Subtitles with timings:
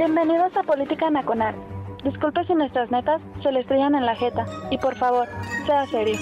[0.00, 1.54] Bienvenidos a Política Nacional.
[2.02, 4.46] Disculpe si nuestras netas se le estrellan en la jeta.
[4.70, 5.28] Y por favor,
[5.66, 6.18] sea serio.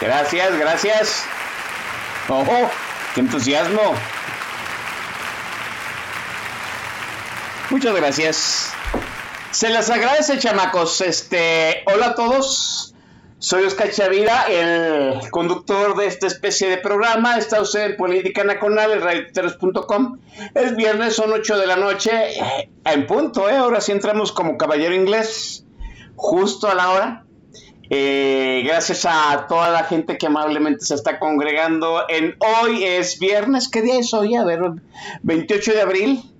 [0.00, 1.26] Gracias, gracias.
[2.30, 2.70] ¡Ojo!
[3.14, 3.92] ¡Qué entusiasmo!
[7.68, 8.77] Muchas gracias.
[9.58, 11.00] Se les agradece, chamacos.
[11.00, 12.94] Este, hola a todos.
[13.40, 17.36] Soy Oscar Chavira, el conductor de esta especie de programa.
[17.38, 20.18] Está usted en Política Nacional, en radioteros.com.
[20.54, 22.10] Es viernes, son 8 de la noche.
[22.38, 23.56] eh, En punto, ¿eh?
[23.56, 25.64] Ahora sí entramos como caballero inglés.
[26.14, 27.24] Justo a la hora.
[27.90, 33.68] Eh, gracias a toda la gente que amablemente se está congregando en hoy es viernes,
[33.68, 34.36] ¿qué día es hoy?
[34.36, 34.60] A ver,
[35.24, 36.37] 28 de abril.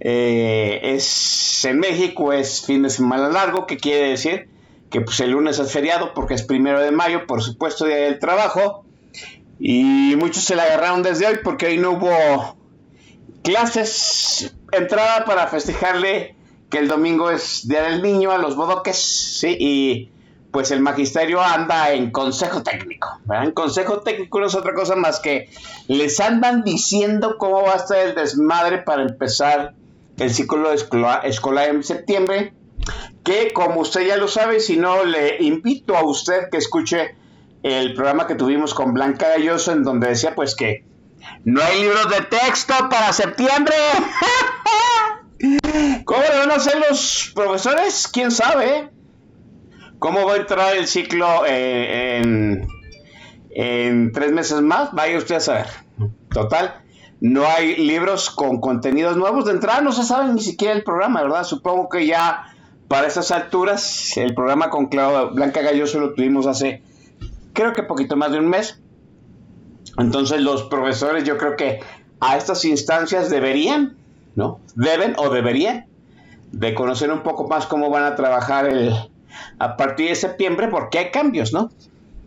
[0.00, 4.48] Eh, es en México, es fin de semana largo, que quiere decir
[4.90, 8.18] que pues el lunes es feriado porque es primero de mayo, por supuesto, día del
[8.18, 8.84] trabajo.
[9.58, 12.56] Y muchos se la agarraron desde hoy porque hoy no hubo
[13.42, 14.54] clases.
[14.72, 16.34] Entrada para festejarle
[16.70, 19.56] que el domingo es Día del Niño a los bodoques, ¿sí?
[19.58, 20.10] Y
[20.50, 23.20] pues el magisterio anda en consejo técnico.
[23.30, 25.48] En consejo técnico no es otra cosa más que
[25.88, 29.74] les andan diciendo cómo va a estar el desmadre para empezar
[30.20, 32.52] el ciclo escolar, en septiembre.
[33.24, 37.14] Que como usted ya lo sabe, si no, le invito a usted que escuche
[37.62, 40.84] el programa que tuvimos con Blanca Galloso, en donde decía pues que
[41.44, 43.74] no hay libros de texto para septiembre.
[46.04, 48.08] ¿Cómo le van a hacer los profesores?
[48.08, 48.90] ¿Quién sabe?
[49.98, 52.62] ¿Cómo va a entrar el ciclo eh,
[53.50, 54.92] en tres meses más?
[54.92, 55.66] Vaya usted a saber.
[56.30, 56.79] Total,
[57.20, 59.44] no hay libros con contenidos nuevos.
[59.44, 61.44] De entrada no se sabe ni siquiera el programa, ¿verdad?
[61.44, 62.46] Supongo que ya
[62.88, 66.82] para estas alturas, el programa con Claudia Blanca Galloso lo tuvimos hace,
[67.52, 68.80] creo que poquito más de un mes.
[69.98, 71.80] Entonces los profesores yo creo que
[72.20, 73.96] a estas instancias deberían,
[74.34, 74.60] ¿no?
[74.74, 75.86] Deben o deberían
[76.52, 78.92] de conocer un poco más cómo van a trabajar el,
[79.58, 81.70] a partir de septiembre, porque hay cambios, ¿no?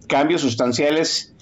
[0.08, 1.34] Cambios sustanciales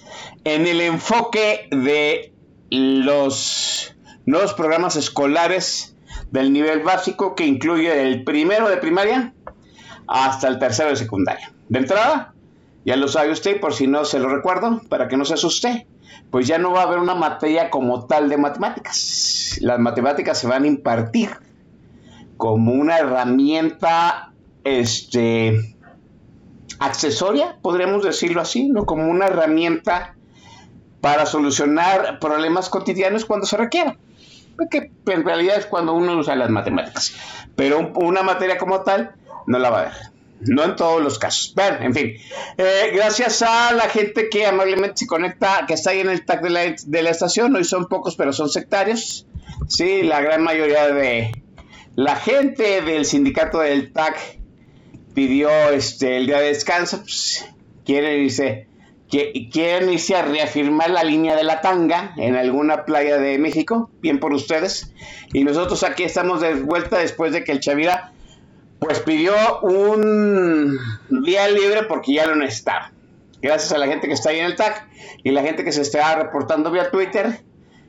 [0.44, 2.31] en el enfoque de
[2.78, 3.94] los
[4.26, 5.94] nuevos programas escolares
[6.30, 9.34] del nivel básico que incluye el primero de primaria
[10.06, 11.52] hasta el tercero de secundaria.
[11.68, 12.34] De entrada,
[12.84, 15.86] ya lo sabe usted, por si no se lo recuerdo, para que no se asuste,
[16.30, 19.58] pues ya no va a haber una materia como tal de matemáticas.
[19.60, 21.30] Las matemáticas se van a impartir
[22.36, 24.32] como una herramienta
[24.64, 25.76] este
[26.78, 28.86] accesoria, podríamos decirlo así, ¿no?
[28.86, 30.16] Como una herramienta
[31.02, 33.96] para solucionar problemas cotidianos cuando se requiera.
[34.56, 37.12] Porque en realidad es cuando uno usa las matemáticas.
[37.56, 39.10] Pero una materia como tal
[39.48, 39.92] no la va a ver.
[40.40, 41.52] No en todos los casos.
[41.56, 42.12] Bueno, en fin.
[42.56, 46.40] Eh, gracias a la gente que amablemente se conecta, que está ahí en el tag
[46.40, 47.54] de la, de la estación.
[47.56, 49.26] Hoy son pocos, pero son sectarios.
[49.68, 51.32] Sí, la gran mayoría de
[51.96, 54.38] la gente del sindicato del TAC
[55.14, 56.98] pidió este el día de descanso.
[57.00, 57.44] Pues,
[57.84, 58.68] quieren irse,
[59.12, 63.90] que, quieren irse a reafirmar la línea de la tanga en alguna playa de México.
[64.00, 64.90] Bien por ustedes.
[65.34, 68.10] Y nosotros aquí estamos de vuelta después de que el Chavira
[68.80, 70.78] pues pidió un
[71.24, 72.90] día libre porque ya lo necesitaba.
[73.42, 74.88] Gracias a la gente que está ahí en el TAC
[75.22, 77.42] y la gente que se está reportando vía Twitter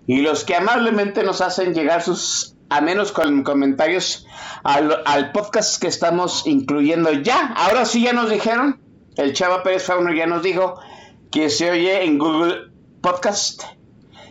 [0.05, 4.27] y los que amablemente nos hacen llegar sus a menos con comentarios
[4.63, 7.53] al, al, podcast que estamos incluyendo ya.
[7.55, 8.81] Ahora sí ya nos dijeron,
[9.15, 10.79] el Chava Pérez Fauno ya nos dijo
[11.33, 12.69] que se oye en Google
[13.01, 13.63] Podcast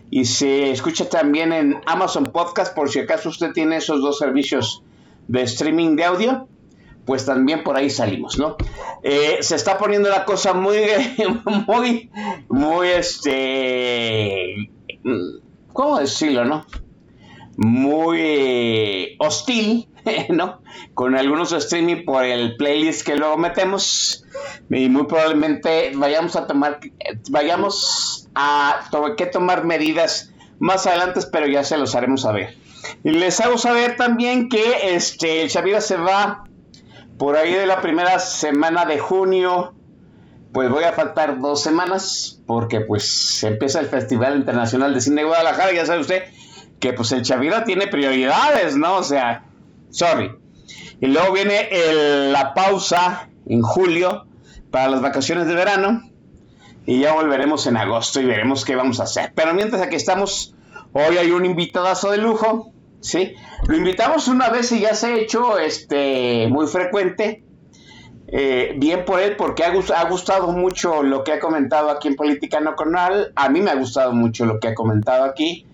[0.09, 4.85] y se escucha también en Amazon Podcast por si acaso usted tiene esos dos servicios
[5.27, 6.47] de streaming de audio,
[7.05, 8.57] pues también por ahí salimos, ¿no?
[9.03, 10.77] Eh, se está poniendo la cosa muy,
[11.67, 12.09] muy,
[12.49, 14.71] muy, este,
[15.73, 16.65] ¿cómo decirlo, no?
[17.57, 19.89] Muy hostil,
[20.31, 20.61] ¿no?
[20.95, 24.25] Con algunos streaming por el playlist que luego metemos
[24.71, 26.81] y muy probablemente vayamos a tomar,
[27.31, 32.57] vayamos a que tomar medidas más adelante, pero ya se los haremos saber.
[33.05, 36.45] Y les hago saber también que este, el Shavira se va
[37.19, 39.75] por ahí de la primera semana de junio,
[40.53, 45.29] pues voy a faltar dos semanas, porque pues empieza el Festival Internacional de Cine de
[45.29, 46.23] Guadalajara, ya sabe usted
[46.81, 48.97] que pues el Chavira tiene prioridades, ¿no?
[48.97, 49.45] O sea,
[49.93, 50.33] sorry.
[51.01, 51.69] Y luego viene
[52.33, 54.27] la pausa en julio
[54.71, 56.03] para las vacaciones de verano.
[56.85, 59.33] Y ya volveremos en agosto y veremos qué vamos a hacer.
[59.37, 60.57] Pero mientras aquí estamos,
[60.93, 62.73] hoy hay un invitadazo de lujo.
[63.01, 63.35] ¿sí?
[63.69, 67.45] Lo invitamos una vez y ya se ha hecho este, muy frecuente.
[68.35, 72.17] Eh, bien por él, porque ha, ha, gustado mucho lo que ha comentado aquí en
[72.17, 73.31] Política Nacional.
[73.37, 75.67] A mí me ha gustado mucho lo que ha comentado aquí.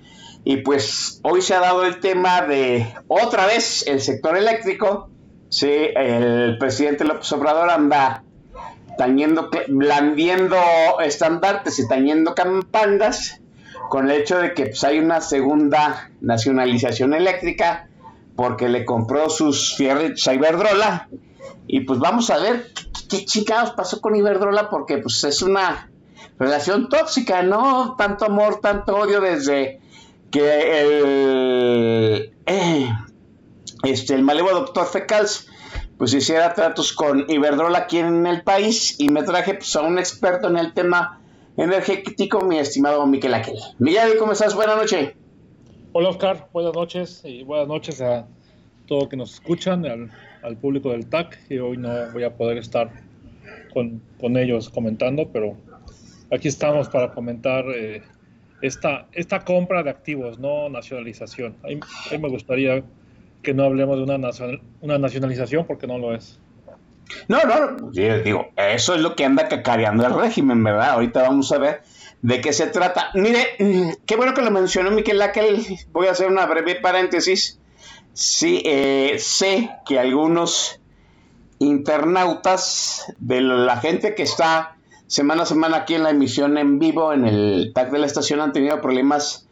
[0.44, 5.10] Y pues hoy se ha dado el tema de otra vez el sector eléctrico.
[5.50, 8.22] Sí, el presidente López Obrador anda
[9.68, 13.40] blandiendo estandartes y tañendo campanas
[13.88, 17.88] con el hecho de que pues, hay una segunda nacionalización eléctrica
[18.36, 21.08] porque le compró sus fierritos a Iberdrola
[21.66, 22.66] y pues vamos a ver
[23.08, 23.44] qué, qué
[23.76, 25.90] pasó con Iberdrola porque pues es una
[26.38, 27.94] relación tóxica, ¿no?
[27.96, 29.80] Tanto amor, tanto odio desde
[30.30, 32.92] que el, eh,
[33.84, 35.48] este, el malevo doctor Fecals
[35.96, 39.98] pues hiciera tratos con Iberdrola aquí en el país y me traje pues, a un
[39.98, 41.20] experto en el tema
[41.56, 43.56] energético, mi estimado Miquel Aquel.
[43.78, 44.54] Miguel, ¿cómo estás?
[44.54, 45.12] Buenas noches.
[45.92, 48.26] Hola Oscar, buenas noches y buenas noches a
[48.86, 49.84] todos que nos escuchan,
[50.42, 52.90] al, público del TAC, y hoy no voy a poder estar
[53.74, 54.00] con,
[54.36, 55.56] ellos comentando, pero
[56.30, 58.02] aquí estamos para comentar eh,
[58.62, 61.56] esta, esta compra de activos, no nacionalización.
[61.64, 61.80] A mí,
[62.18, 62.82] me gustaría
[63.42, 64.30] que no hablemos de una,
[64.80, 66.40] una nacionalización porque no lo es.
[67.28, 70.90] No, no, digo, eso es lo que anda cacareando el régimen, ¿verdad?
[70.90, 71.82] Ahorita vamos a ver
[72.22, 73.10] de qué se trata.
[73.14, 75.64] Mire, mm, qué bueno que lo mencionó Miquel Laquel.
[75.92, 77.58] Voy a hacer una breve paréntesis.
[78.12, 80.80] Sí, eh, sé que algunos
[81.60, 84.76] internautas de la gente que está
[85.08, 88.40] semana a semana aquí en la emisión en vivo en el tag de la estación
[88.40, 89.48] han tenido problemas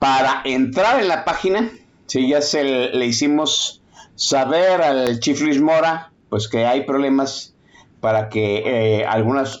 [0.00, 1.70] para entrar en la página.
[2.06, 3.82] Sí, ya se le, hicimos
[4.16, 7.54] saber al Chief Luis Mora, pues que hay problemas
[8.00, 9.60] para que eh, algunas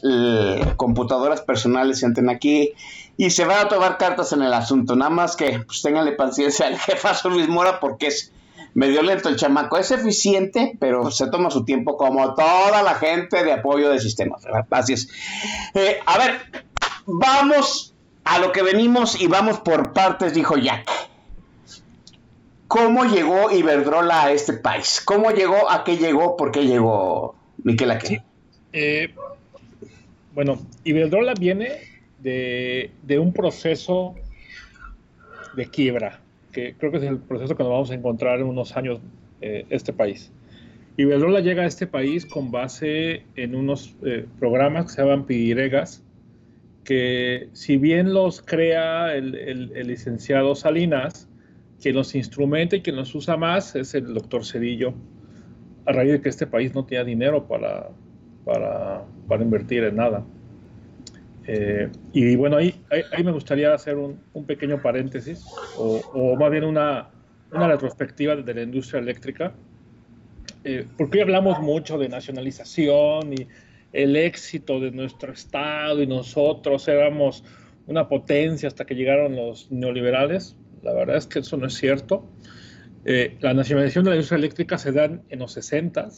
[0.76, 2.72] computadoras personales entren aquí
[3.18, 4.96] y se van a tomar cartas en el asunto.
[4.96, 8.32] Nada más que pues tenganle paciencia al jefazo Luis Mora porque es
[8.74, 9.78] medio lento el chamaco.
[9.78, 14.42] Es eficiente, pero se toma su tiempo como toda la gente de apoyo de sistemas.
[14.70, 15.08] Así es.
[15.74, 16.40] Eh, a ver,
[17.06, 17.94] vamos
[18.24, 20.88] a lo que venimos y vamos por partes, dijo Jack.
[22.68, 25.02] ¿Cómo llegó Iberdrola a este país?
[25.04, 25.68] ¿Cómo llegó?
[25.68, 26.36] ¿A qué llegó?
[26.36, 27.34] ¿Por qué llegó
[27.64, 28.22] Miquel Aquel?
[28.72, 29.12] Eh,
[30.34, 31.80] bueno, Iberdrola viene
[32.20, 34.14] de, de un proceso
[35.54, 36.20] de quiebra
[36.52, 39.00] que creo que es el proceso que nos vamos a encontrar en unos años
[39.40, 40.32] eh, este país.
[40.96, 46.02] Iberdrola llega a este país con base en unos eh, programas que se llaman Pidiregas,
[46.84, 49.32] que si bien los crea el,
[49.86, 51.28] licenciado Salinas,
[51.80, 54.92] quien los instrumenta y quien los usa más es el doctor Cedillo,
[55.86, 57.90] a raíz de que este país no tenía dinero para,
[58.44, 60.24] para invertir en nada.
[61.46, 65.44] Eh, y bueno, ahí, ahí, me gustaría hacer un, un pequeño paréntesis,
[65.76, 67.10] o, o, más bien una,
[67.52, 69.54] una retrospectiva de la industria eléctrica,
[70.64, 73.48] eh, porque hoy hablamos mucho de nacionalización y
[73.92, 77.44] el éxito de nuestro Estado y nosotros éramos
[77.86, 80.56] una potencia hasta que llegaron los neoliberales.
[80.82, 82.28] La verdad es que eso no es cierto.
[83.04, 86.08] Eh, la nacionalización de la industria eléctrica se da en los 60,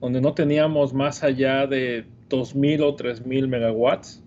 [0.00, 4.23] donde no teníamos más allá de 2.000 o 3.000 megawatts.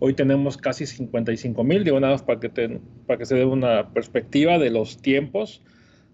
[0.00, 3.92] Hoy tenemos casi 55 mil, digo nada más para que, para que se dé una
[3.92, 5.62] perspectiva de los tiempos.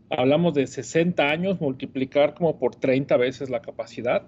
[0.08, 4.22] Hablamos de 60 años, multiplicar como por 30 veces la capacidad.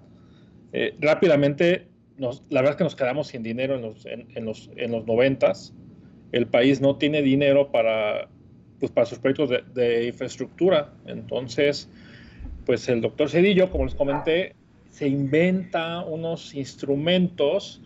[0.73, 1.87] Eh, rápidamente,
[2.17, 5.07] nos, la verdad es que nos quedamos sin dinero en los, en, los, en los
[5.07, 5.53] 90.
[6.33, 8.29] El país no tiene dinero para,
[8.79, 10.93] pues, para sus proyectos de, de infraestructura.
[11.07, 11.89] Entonces,
[12.67, 14.53] pues el doctor Cedillo, como les comenté,
[14.91, 17.81] se inventa unos instrumentos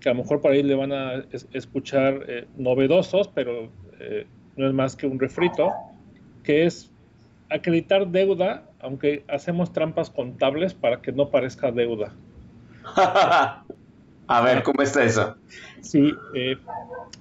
[0.00, 4.26] que a lo mejor por ahí le van a escuchar eh, novedosos, pero eh,
[4.56, 5.70] no es más que un refrito,
[6.42, 6.90] que es
[7.50, 12.14] acreditar deuda, aunque hacemos trampas contables para que no parezca deuda.
[12.96, 15.36] a ver, ¿cómo está eso?
[15.82, 16.56] Sí, eh,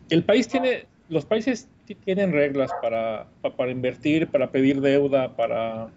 [0.10, 1.68] el país tiene, los países
[2.06, 5.90] tienen reglas para, para, invertir, para pedir deuda, para,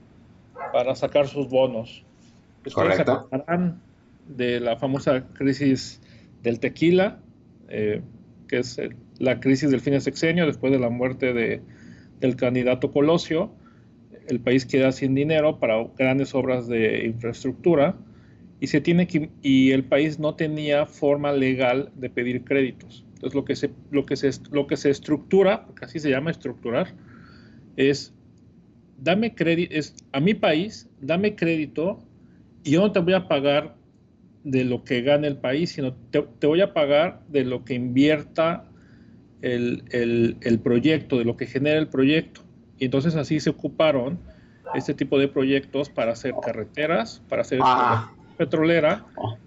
[0.73, 2.05] para sacar sus bonos.
[2.73, 3.29] Correcto.
[4.29, 6.01] de la famosa crisis
[6.43, 7.21] del tequila,
[7.69, 8.03] eh,
[8.49, 8.81] que es
[9.19, 11.63] la crisis del fin de sexenio después de la muerte de,
[12.21, 13.53] del candidato Colosio.
[14.29, 17.97] el país queda sin dinero para grandes obras de infraestructura
[18.61, 23.05] y se tiene que, y el país no tenía forma legal de pedir créditos.
[23.15, 26.31] Entonces lo que se, lo que se, lo que se estructura, porque así se llama
[26.31, 26.95] estructurar,
[27.77, 28.15] es
[28.99, 31.99] dame crédito, es a mi país, dame crédito
[32.63, 33.75] y yo no te voy a pagar
[34.45, 37.75] de lo que gane el país, sino te, te voy a pagar de lo que
[37.75, 38.65] invierta
[39.41, 42.43] el, el, el, proyecto, de lo que genera el proyecto.
[42.79, 44.19] Y entonces así se ocuparon
[44.75, 48.11] este tipo de proyectos para hacer carreteras, para hacer ah.
[48.37, 49.05] petrolera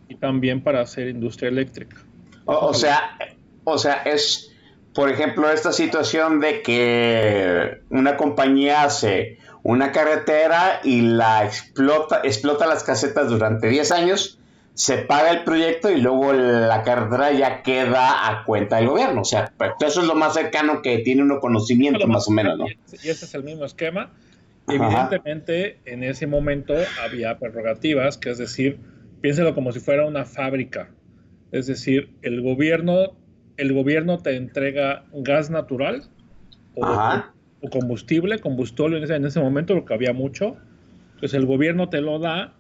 [0.07, 1.97] y también para hacer industria eléctrica.
[2.45, 3.17] O, o, sea,
[3.63, 4.51] o sea, es,
[4.93, 12.67] por ejemplo, esta situación de que una compañía hace una carretera y la explota, explota
[12.67, 14.37] las casetas durante 10 años,
[14.75, 19.21] se paga el proyecto y luego la carretera ya queda a cuenta del gobierno.
[19.21, 22.57] O sea, pues, eso es lo más cercano que tiene uno conocimiento, más o menos,
[22.57, 22.67] ¿no?
[22.67, 24.11] Y ese es el mismo esquema.
[24.67, 28.79] Evidentemente, en ese momento había prerrogativas, que es decir,
[29.21, 30.89] piénselo como si fuera una fábrica.
[31.53, 33.13] Es decir, el gobierno,
[33.55, 36.03] el gobierno te entrega gas natural
[36.75, 36.85] o,
[37.61, 40.57] o combustible, combustible en ese, en ese momento, porque había mucho.
[41.13, 42.55] Entonces el gobierno te lo da,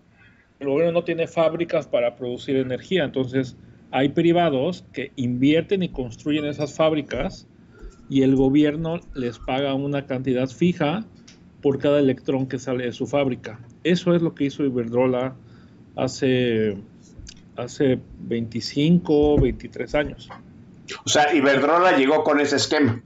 [0.59, 3.55] el gobierno no tiene fábricas para producir energía, entonces
[3.91, 7.47] hay privados que invierten y construyen esas fábricas
[8.09, 11.05] y el gobierno les paga una cantidad fija
[11.61, 13.59] por cada electrón que sale de su fábrica.
[13.83, 15.35] Eso es lo que hizo Iberdrola
[15.95, 16.77] hace,
[17.55, 20.29] hace 25, 23 años.
[21.05, 23.01] O sea, Iberdrola llegó con ese esquema.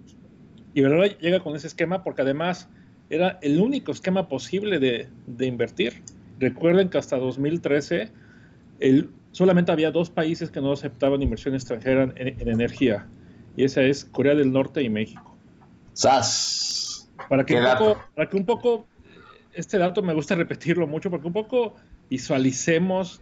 [0.74, 2.68] Iberdrola llega con ese esquema porque además
[3.10, 6.04] era el único esquema posible de, invertir.
[6.40, 8.10] Recuerden que hasta 2013
[8.80, 13.08] el, solamente había dos países que no aceptaban inversión extranjera en, energía,
[13.56, 15.36] y esa es Corea del Norte y México.
[15.94, 17.12] ¡Sas!
[17.28, 18.88] Para que, un poco, para que un poco,
[19.54, 21.76] este dato me gusta repetirlo mucho, porque un poco
[22.10, 23.22] visualicemos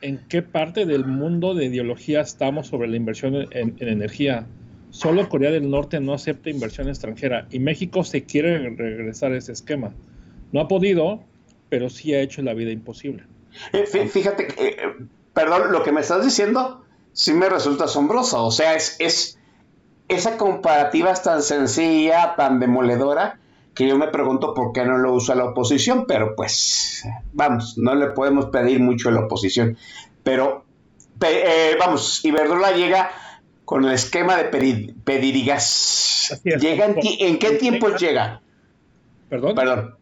[0.00, 4.46] en qué parte del mundo de ideología estamos sobre la inversión en energía.
[4.88, 9.52] Solo Corea del Norte no acepta inversión extranjera y México se quiere regresar a ese
[9.52, 9.92] esquema.
[10.52, 11.22] No ha podido,
[11.70, 13.24] pero sí ha hecho la vida imposible.
[13.72, 14.76] Eh, fíjate, eh,
[15.32, 18.44] perdón, lo que me estás diciendo sí me resulta asombroso.
[18.44, 19.38] O sea, es, es
[20.10, 23.38] esa comparativa es tan sencilla, tan demoledora,
[23.74, 27.94] que yo me pregunto por qué no lo usa la oposición, pero pues, vamos, no
[27.94, 29.78] le podemos pedir mucho a la oposición.
[30.24, 30.64] Pero,
[31.24, 33.12] eh, vamos, Iberdrola llega
[33.64, 34.44] con el esquema de
[35.04, 36.40] Pedirigas.
[36.44, 38.40] ¿Llega en, qué tiempo llega?
[39.28, 39.54] Perdón.
[39.54, 39.99] Perdón.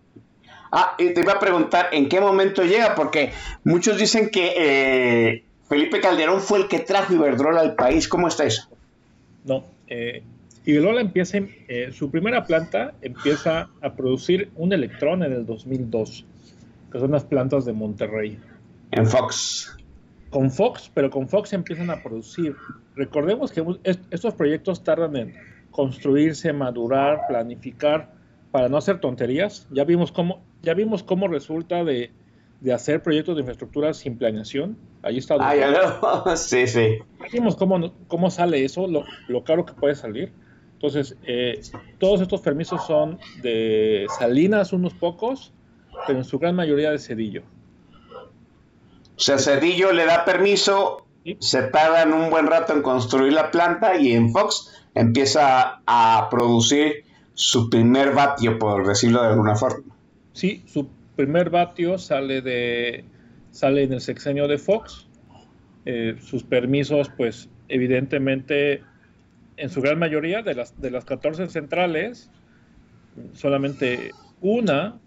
[0.70, 3.32] Ah, te iba a preguntar en qué momento llega, porque
[3.64, 8.08] muchos dicen que eh, Felipe Calderón fue el que trajo Iberdrola al país.
[8.08, 8.68] ¿Cómo está eso?
[9.44, 10.22] No, eh,
[10.64, 16.24] Iberdrola empieza, eh, su primera planta empieza a producir un electrón en el 2002,
[16.92, 18.38] que son las plantas de Monterrey.
[18.90, 19.78] En Fox
[20.30, 22.54] con Fox, pero con Fox empiezan a producir.
[22.94, 25.34] Recordemos que estos proyectos tardan en
[25.70, 28.12] construirse, madurar, planificar,
[28.50, 29.66] para no hacer tonterías.
[29.70, 32.10] Ya vimos cómo, ya vimos cómo resulta de,
[32.72, 34.76] hacer proyectos de infraestructura sin planeación.
[35.02, 35.36] Ahí está.
[35.40, 36.98] Ah, ya sí, sí.
[37.32, 40.32] vimos cómo, cómo sale eso, lo, lo caro que puede salir.
[40.74, 41.60] Entonces, eh,
[41.98, 45.52] todos estos permisos son de Salinas, unos pocos,
[46.06, 47.42] pero en su gran mayoría de Cedillo.
[49.16, 51.04] O sea, Cedillo le da permiso,
[51.40, 57.04] se tardan un buen rato en construir la planta y en Fox empieza a producir
[57.34, 59.82] su primer vatio, por decirlo de alguna forma.
[60.38, 63.04] Sí, su primer vatio sale de
[63.50, 65.08] sale en el sexenio de Fox.
[65.84, 68.84] Eh, sus permisos, pues, evidentemente,
[69.56, 72.30] en su gran mayoría de las de las 14 centrales,
[73.32, 75.00] solamente una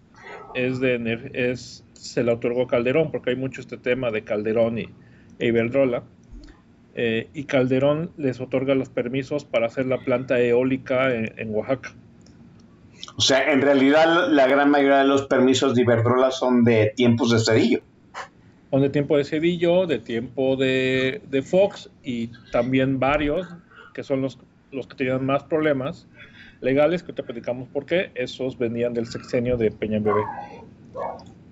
[0.54, 4.88] es de es se le otorgó Calderón, porque hay mucho este tema de Calderón y
[5.38, 6.02] e Iberdrola.
[6.94, 11.94] Eh, y Calderón les otorga los permisos para hacer la planta eólica en, Oaxaca.
[13.16, 17.30] O sea, en realidad la gran mayoría de los permisos de Iberdrola son de tiempos
[17.30, 17.80] de Cedillo.
[18.70, 23.46] Son de tiempo de Cedillo, de tiempo de, Fox y también varios
[23.92, 24.38] que son los,
[24.70, 26.06] los que tenían más problemas
[26.62, 28.10] legales que te platicamos por qué.
[28.14, 30.22] Esos venían del sexenio de Peña Bebé.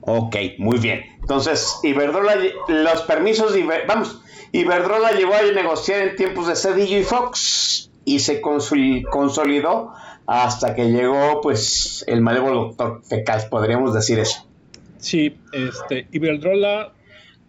[0.02, 1.02] Ok, muy bien.
[1.20, 2.36] Entonces, Iberdrola,
[2.68, 8.18] los permisos, de vamos, Iberdrola llegó a negociar en tiempos de Cedillo y Fox y
[8.18, 9.92] se consolidó
[10.32, 14.46] hasta que llegó, pues, el malévolo doctor Fecas, podríamos decir eso.
[14.98, 16.92] Sí, este, Iberdrola,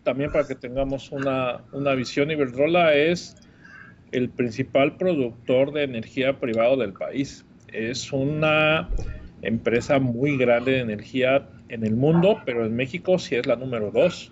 [0.01, 3.35] también para que tengamos una, una visión, Iberdrola es
[4.11, 7.45] el principal productor de energía privado del país.
[7.67, 8.89] Es una
[9.43, 13.91] empresa muy grande de energía en el mundo, pero en México sí es la número
[13.91, 14.31] dos.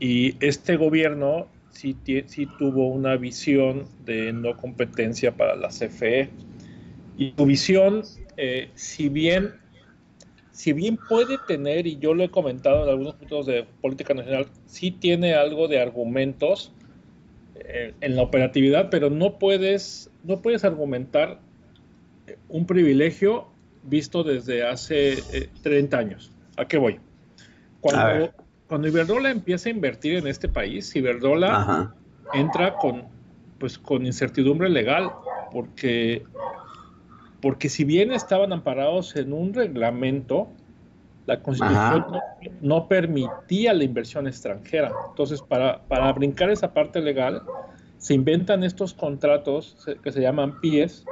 [0.00, 1.96] Y este gobierno sí,
[2.26, 6.30] sí tuvo una visión de no competencia para la CFE.
[7.16, 8.02] Y su visión,
[8.36, 9.54] eh, si bien
[10.54, 14.46] si bien puede tener, y yo lo he comentado en algunos puntos de política nacional,
[14.66, 16.72] sí tiene algo de argumentos
[17.56, 21.40] eh, en la operatividad, pero no puedes, no puedes argumentar
[22.48, 23.48] un privilegio
[23.82, 26.30] visto desde hace 30 eh, años.
[26.56, 27.00] ¿A qué voy?
[27.80, 28.32] Cuando,
[28.68, 31.92] cuando Iberdrola empieza a invertir en este país, Iberdrola
[32.32, 33.02] entra con,
[33.58, 35.10] pues, con incertidumbre legal,
[35.50, 36.22] porque
[37.44, 40.48] porque si bien estaban amparados en un reglamento,
[41.26, 42.06] la constitución
[42.62, 44.90] no, permitía la inversión extranjera.
[45.10, 47.42] Entonces, para, para, brincar esa parte legal,
[47.98, 51.04] se inventan estos contratos que se llaman PIES,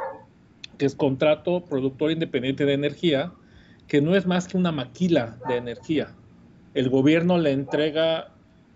[0.79, 3.31] que es Contrato Productor Independiente de Energía,
[3.87, 6.15] que no es más que una maquila de energía.
[6.73, 8.29] El gobierno le entrega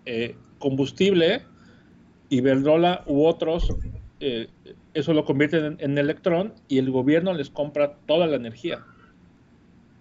[0.05, 1.41] eh, combustible,
[2.29, 3.75] Iberdrola u otros
[4.19, 4.47] eh,
[4.97, 8.83] eso lo convierten en, electrón y el gobierno les compra toda la energía.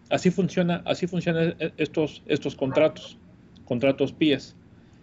[0.08, 3.18] Así funciona, así funcionan estos, estos contratos,
[3.66, 4.56] contratos PIES.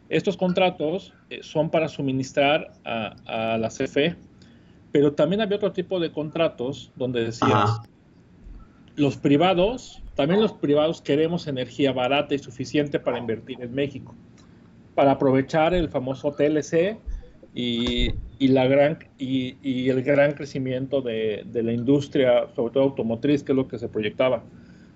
[0.09, 4.15] Estos contratos eh, son para suministrar a, la CFE,
[4.91, 7.81] pero también había otro tipo de contratos donde decías,
[8.95, 14.15] los privados, también los privados queremos energía barata y suficiente para invertir en México,
[14.95, 16.97] para aprovechar el famoso TLC
[17.55, 23.55] y, la gran, y, el gran crecimiento de, la industria, sobre todo automotriz, que es
[23.55, 24.43] lo que se proyectaba.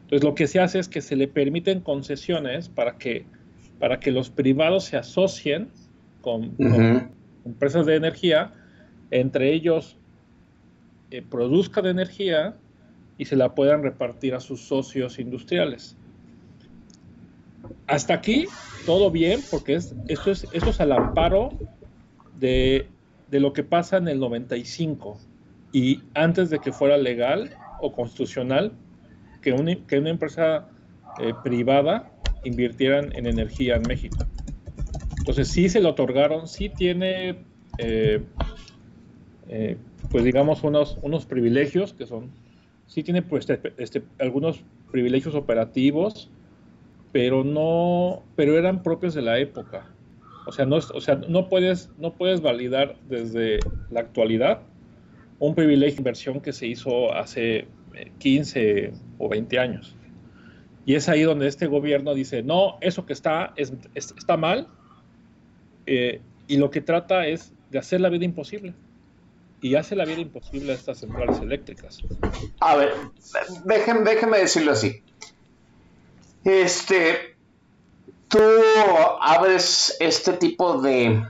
[0.04, 3.26] Entonces, lo que se hace es que se le permiten concesiones para que,
[3.80, 5.70] para que los privados se asocien
[6.22, 6.56] con,
[7.46, 8.54] empresas de energía,
[9.12, 9.98] entre ellos
[11.12, 12.56] eh, produzcan energía
[13.18, 15.96] y se la puedan repartir a sus socios industriales.
[17.88, 18.46] Hasta aquí
[18.86, 21.52] todo bien, porque es, esto, es, esto es al amparo
[22.40, 22.88] de,
[23.32, 25.18] lo que pasa en el 95
[25.72, 28.72] y antes de que fuera legal o constitucional
[29.42, 30.68] que una, que una empresa
[31.20, 32.12] eh, privada
[32.44, 34.18] invirtieran en energía en México.
[35.20, 37.44] Entonces sí se le otorgaron, sí tiene,
[37.78, 38.24] eh,
[39.50, 39.78] eh,
[40.10, 42.30] pues digamos, unos, unos privilegios que son,
[42.86, 46.30] sí tiene pues este, este, algunos privilegios operativos,
[47.12, 49.88] pero no, pero eran propios de la época.
[50.48, 53.60] O sea, no, o sea, no, puedes, no puedes validar desde
[53.92, 54.62] la actualidad
[55.40, 57.68] un privilegio de inversión que se hizo hace
[58.20, 59.96] 15 eh, o 20 años.
[60.86, 64.70] Y es ahí donde este gobierno dice, no, eso que está es, está mal,
[65.86, 68.74] eh, y lo que trata es de hacer la vida imposible.
[69.60, 72.00] Y hace la vida imposible a estas centrales eléctricas.
[72.60, 72.94] A ver,
[73.66, 75.02] déjenme, déjenme decirlo así.
[76.44, 77.36] Este,
[78.28, 78.40] tú
[79.22, 81.24] abres este tipo de,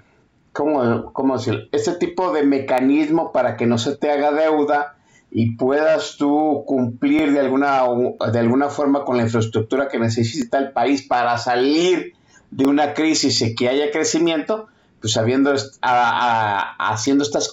[0.54, 1.36] ¿cómo, cómo?
[1.72, 4.96] Este tipo de mecanismo para que no se te haga deuda
[5.32, 7.84] y puedas tú cumplir de alguna,
[8.32, 12.14] de alguna forma con la infraestructura que necesita el país para salir
[12.52, 14.68] de una crisis y que haya crecimiento,
[15.02, 17.50] pues habiendo, haciendo estas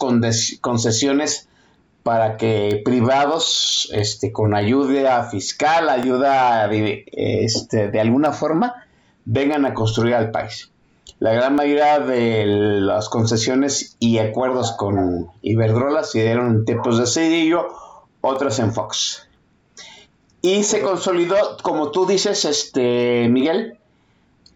[0.60, 1.48] concesiones
[2.04, 8.83] para que privados, este, con ayuda fiscal, ayuda de, este, de alguna forma,
[9.24, 10.70] vengan a construir al país.
[11.18, 17.06] La gran mayoría de las concesiones y acuerdos con Iberdrola se dieron en tiempos de
[17.06, 17.68] Cedillo,
[18.20, 19.28] otras en Fox.
[20.42, 23.78] Y se consolidó, como tú dices, este Miguel,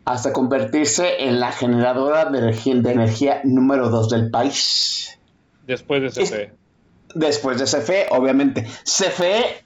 [0.04, 5.18] hasta convertirse en la generadora de energía, número 2 del país.
[5.66, 6.52] Después de CFE.
[7.14, 8.66] Después de CFE, obviamente.
[8.85, 9.64] CFE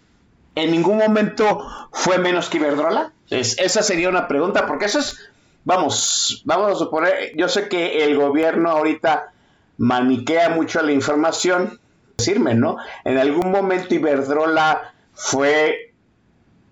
[0.54, 3.12] en ningún momento fue menos que Iberdrola.
[3.30, 5.18] esa sería una pregunta, porque eso es,
[5.64, 9.32] vamos, vamos a suponer, yo sé que el gobierno ahorita
[9.78, 11.80] maniquea mucho la información,
[12.16, 12.76] decirme, ¿no?
[13.04, 15.92] En algún momento Iberdrola fue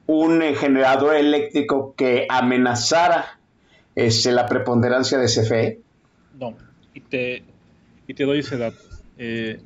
[0.07, 3.39] un generador eléctrico que amenazara
[3.95, 5.81] este, la preponderancia de CFE.
[6.39, 6.57] No,
[6.95, 7.43] y te,
[8.07, 8.79] y te doy ese dato.
[9.19, 9.61] Eh,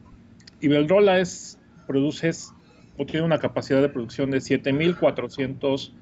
[0.61, 2.53] Iberdrola es, produces
[3.07, 5.93] tiene una capacidad de producción de 7.400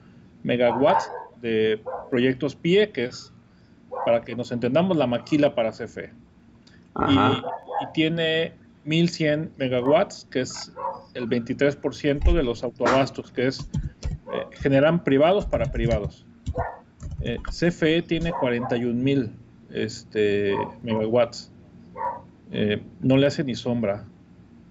[0.43, 3.33] megawatts de proyectos PIE, que es,
[4.05, 6.13] para que nos entendamos, la maquila para CFE.
[7.09, 7.17] Y,
[7.95, 8.53] tiene
[8.87, 10.73] 1.100 megawatts, que es
[11.15, 13.69] el 23% de los autoabastos, que es,
[14.33, 16.27] eh, generan privados para privados.
[17.23, 19.31] Eh, CFE tiene 41.000
[19.71, 21.51] este, megawatts.
[22.53, 24.05] Eh, no le hace ni sombra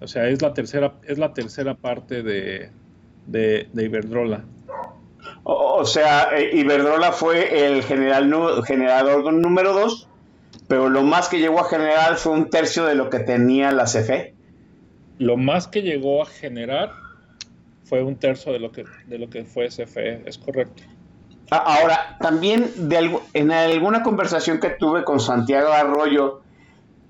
[0.02, 2.72] o sea, es la tercera, es la tercera parte de,
[3.28, 4.44] de, Iberdrola.
[5.44, 8.34] O, sea, eh, Iberdrola fue el general,
[8.66, 10.08] generador número 2,
[10.68, 13.86] pero lo más que llegó a generar fue un tercio de lo que tenía la
[13.86, 14.34] CFE.
[15.20, 16.94] Lo más que llegó a generar
[17.84, 20.82] fue un tercio de lo que, de lo que fue CFE, es correcto.
[21.52, 26.42] Ahora, también de en alguna conversación que tuve con Santiago Arroyo,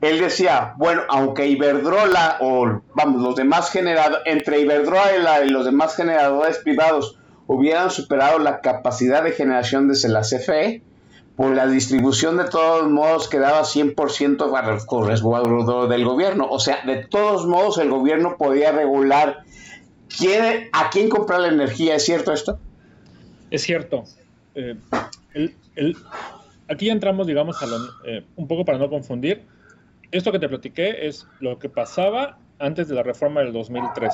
[0.01, 5.95] él decía, bueno, aunque Iberdrola o vamos, los demás generadores, entre Iberdrola y, los demás
[5.95, 10.81] generadores privados hubieran superado la capacidad de generación desde la CFE,
[11.35, 16.47] por la distribución de todos modos quedaba 100% para el del gobierno.
[16.49, 19.43] O sea, de todos modos el gobierno podía regular
[20.17, 21.95] quién, a quién comprar la energía.
[21.95, 22.59] ¿Es cierto esto?
[23.49, 24.03] Es cierto.
[24.55, 24.75] Eh,
[26.67, 27.57] aquí entramos, digamos,
[28.05, 29.43] eh, un poco para no confundir.
[30.11, 34.13] Esto que te platiqué es lo que pasaba antes de la reforma del 2003.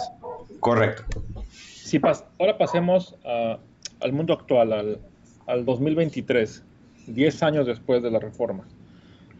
[0.59, 1.23] Correcto.
[1.51, 1.99] Si
[2.39, 4.99] ahora pasemos al mundo actual, al,
[5.47, 6.63] al 2023,
[7.07, 8.65] 10 años después de la reforma.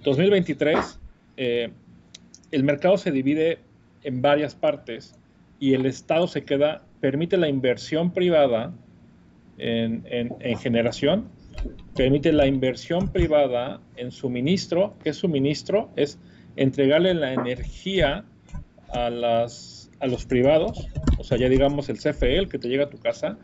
[0.04, 1.00] 2023,
[1.38, 1.70] eh,
[2.52, 3.60] el mercado se divide
[4.04, 5.16] en varias partes
[5.60, 8.74] y el Estado se queda, permite la inversión privada
[9.58, 10.04] en,
[10.60, 11.28] generación,
[11.96, 14.94] permite la inversión privada en suministro.
[15.04, 15.90] ¿Qué es suministro?
[15.96, 16.20] Es
[16.58, 18.26] entregarle la energía
[18.90, 22.86] a, las, a los privados, o sea, ya digamos el CFE, el que te llega
[22.86, 23.38] a tu casa,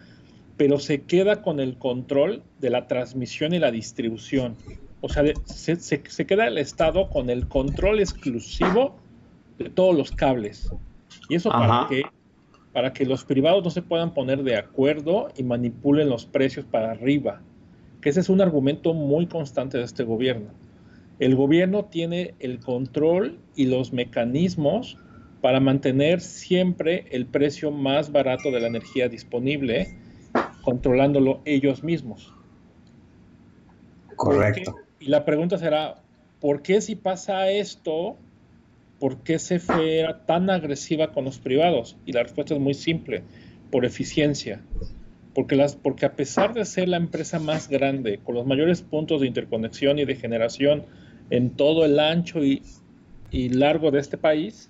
[0.58, 4.56] pero se queda con el control de la transmisión y la distribución.
[5.02, 8.96] O sea, se, se, queda el Estado con el control exclusivo
[9.58, 10.72] de todos los cables.
[11.30, 12.04] ¿Y eso para qué?
[12.74, 16.92] para que los privados no se puedan poner de acuerdo y manipulen los precios para
[16.92, 17.40] arriba,
[18.02, 20.48] que ese es un argumento muy constante de este gobierno.
[21.20, 24.98] El gobierno tiene el control y los mecanismos
[25.42, 29.98] para mantener siempre el precio más barato de la energía disponible,
[30.64, 32.34] controlándolo ellos mismos.
[34.16, 34.76] Correcto.
[35.00, 36.02] Y la pregunta será,
[36.40, 38.16] ¿por qué si pasa esto,
[39.00, 41.98] ¿por qué CFE era tan agresiva con los privados?
[42.06, 43.24] Y la respuesta es muy simple,
[43.70, 44.62] por eficiencia.
[45.34, 49.98] Porque, a pesar de ser la empresa más grande, con los mayores puntos de interconexión
[49.98, 50.86] y de generación
[51.30, 52.62] en todo el ancho y,
[53.32, 54.70] y largo de este país,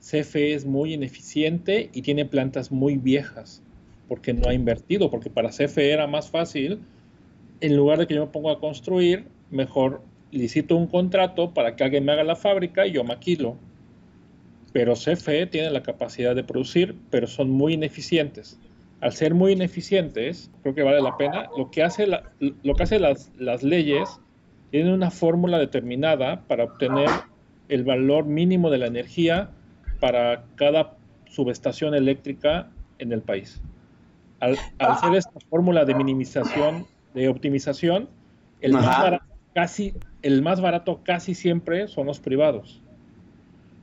[0.00, 3.62] CFE es muy ineficiente y tiene plantas muy viejas,
[4.08, 6.80] porque no ha invertido, porque para CFE era más fácil,
[7.60, 10.02] en lugar de que yo me ponga a construir, mejor
[10.32, 13.56] licito un contrato para que alguien me haga la fábrica y yo maquilo.
[14.72, 18.58] Pero CFE tiene la capacidad de producir, pero son muy ineficientes.
[19.02, 21.50] Al ser muy ineficientes, creo que vale la pena.
[21.58, 24.20] Lo que hace, lo que hace las, las leyes
[24.70, 27.10] tienen una fórmula determinada para obtener
[27.68, 29.50] el valor mínimo de la energía
[30.00, 33.60] para cada subestación eléctrica en el país.
[34.40, 38.08] Al, al hacer esta fórmula de minimización, de optimización,
[38.62, 42.80] el más barato casi el más barato casi siempre son los privados.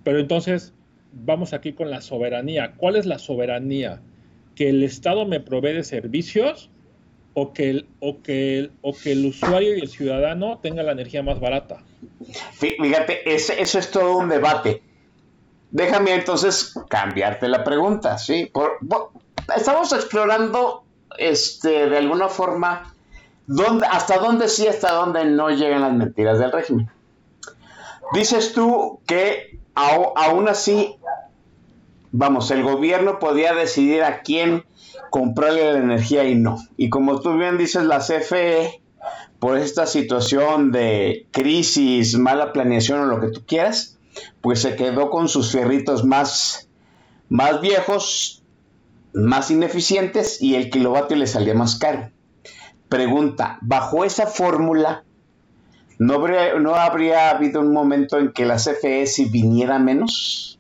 [0.03, 0.73] Pero entonces,
[1.12, 2.73] vamos aquí con la soberanía.
[2.77, 4.01] ¿Cuál es la soberanía?
[4.60, 6.69] ¿Que el Estado me provee de servicios
[7.34, 11.24] o que el, o que o que el usuario y el ciudadano tenga la energía
[11.24, 11.82] más barata?
[12.52, 14.84] Fíjate, eso es todo un debate.
[15.72, 18.52] Déjame entonces cambiarte la pregunta, ¿sí?
[19.56, 20.84] estamos explorando
[21.17, 22.93] este, de alguna forma
[23.89, 26.89] ¿Hasta dónde sí, hasta dónde no llegan las mentiras del régimen?
[28.13, 30.95] Dices tú que aún así,
[32.12, 34.63] vamos, el gobierno podía decidir a quién
[35.10, 36.58] comprarle la energía y no.
[36.78, 38.82] Y como tú bien dices, la CFE,
[39.39, 43.98] por esta situación de crisis, mala planeación o lo que tú quieras,
[44.41, 46.67] pues se quedó con sus fierritos más,
[47.30, 48.43] más viejos,
[49.13, 52.12] más ineficientes y el kilovatio le salía más caro.
[52.89, 55.04] Pregunta, bajo esa fórmula,
[56.00, 60.60] ¿no habría, ¿no habría habido un momento en que la CFE si viniera menos?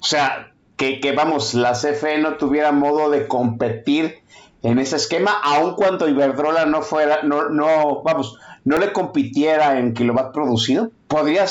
[0.00, 4.18] O sea, que, vamos, la CFE no tuviera modo de competir
[4.62, 9.94] en ese esquema, aun cuando Iberdrola no fuera, no, no, vamos, no le compitiera en
[9.94, 10.90] kilowatt producido.
[11.08, 11.46] Podría,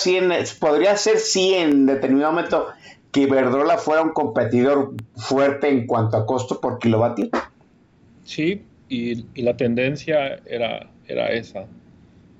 [0.59, 2.67] podría ser sí en determinado momento
[3.11, 7.29] que Iberdrola fuera un competidor fuerte en cuanto a costo por kilovatio.
[8.25, 11.65] Sí, y, la tendencia era, era esa.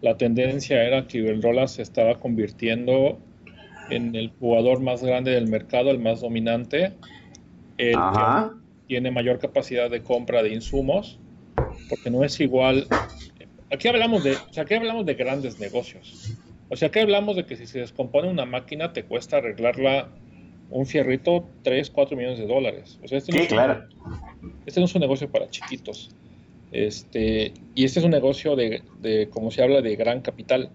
[0.02, 3.17] La tendencia era que Iberdrola se estaba convirtiendo
[3.89, 6.93] en el jugador más grande del mercado, el más dominante,
[7.78, 8.56] el que
[8.88, 11.19] tiene mayor capacidad de compra de insumos,
[11.89, 12.88] porque no es igual.
[13.71, 16.36] Aquí hablamos de, o sea, aquí hablamos de grandes negocios.
[16.69, 20.10] O sea, aquí hablamos de que si se descompone una máquina te cuesta arreglarla
[20.69, 23.00] un fierrito 3, 4 millones de dólares.
[23.04, 23.88] O sea, sí, claro.
[24.65, 26.10] Este no es un negocio para chiquitos.
[26.71, 30.69] Este, y este es un negocio de, de como se habla, de gran capital.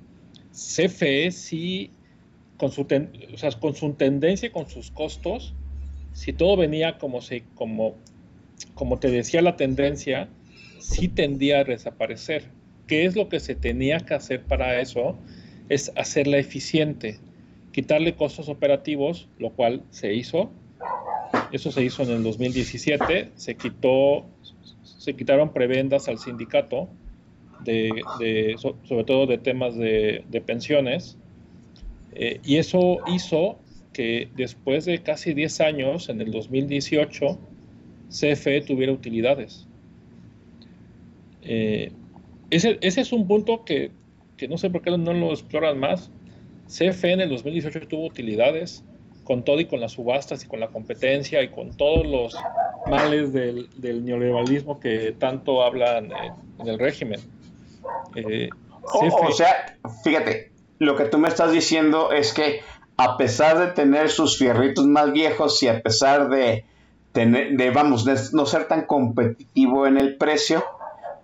[0.53, 1.91] CFE sí,
[2.61, 2.87] con su,
[3.37, 5.55] sea, con tendencia y con sus costos,
[6.13, 7.95] si todo venía como, se, como,
[8.75, 10.29] como te decía la tendencia,
[10.79, 12.45] sí tendía a desaparecer.
[12.87, 15.17] ¿Qué es lo que se tenía que hacer para eso?
[15.71, 17.19] Es hacerla eficiente,
[17.73, 20.51] quitarle costos operativos, lo cual se hizo.
[21.53, 24.27] Eso se hizo en el 2017, se quitó,
[24.83, 26.91] se quitaron prebendas al sindicato,
[27.65, 31.17] de, sobre todo de temas de, pensiones,
[32.15, 33.59] eh, y eso hizo
[33.93, 37.39] que después de casi 10 años, en el 2018,
[38.09, 39.67] CFE tuviera utilidades.
[41.43, 41.93] Eh,
[42.51, 43.91] ese, ese, es un punto que,
[44.37, 46.11] que, no sé por qué no lo exploran más.
[46.67, 48.85] CFE en el 2018 tuvo utilidades
[49.25, 52.37] con todo y con las subastas y con la competencia y con todos los
[52.89, 56.11] males del, del neoliberalismo que tanto hablan
[56.59, 57.21] en, el régimen.
[58.17, 58.49] Eh,
[58.83, 60.50] o, sea, fíjate,
[60.81, 62.63] lo que tú me estás diciendo es que
[62.97, 66.65] a pesar de tener sus fierritos más viejos y a pesar de
[67.13, 70.65] tener, de, vamos, de no ser tan competitivo en el precio,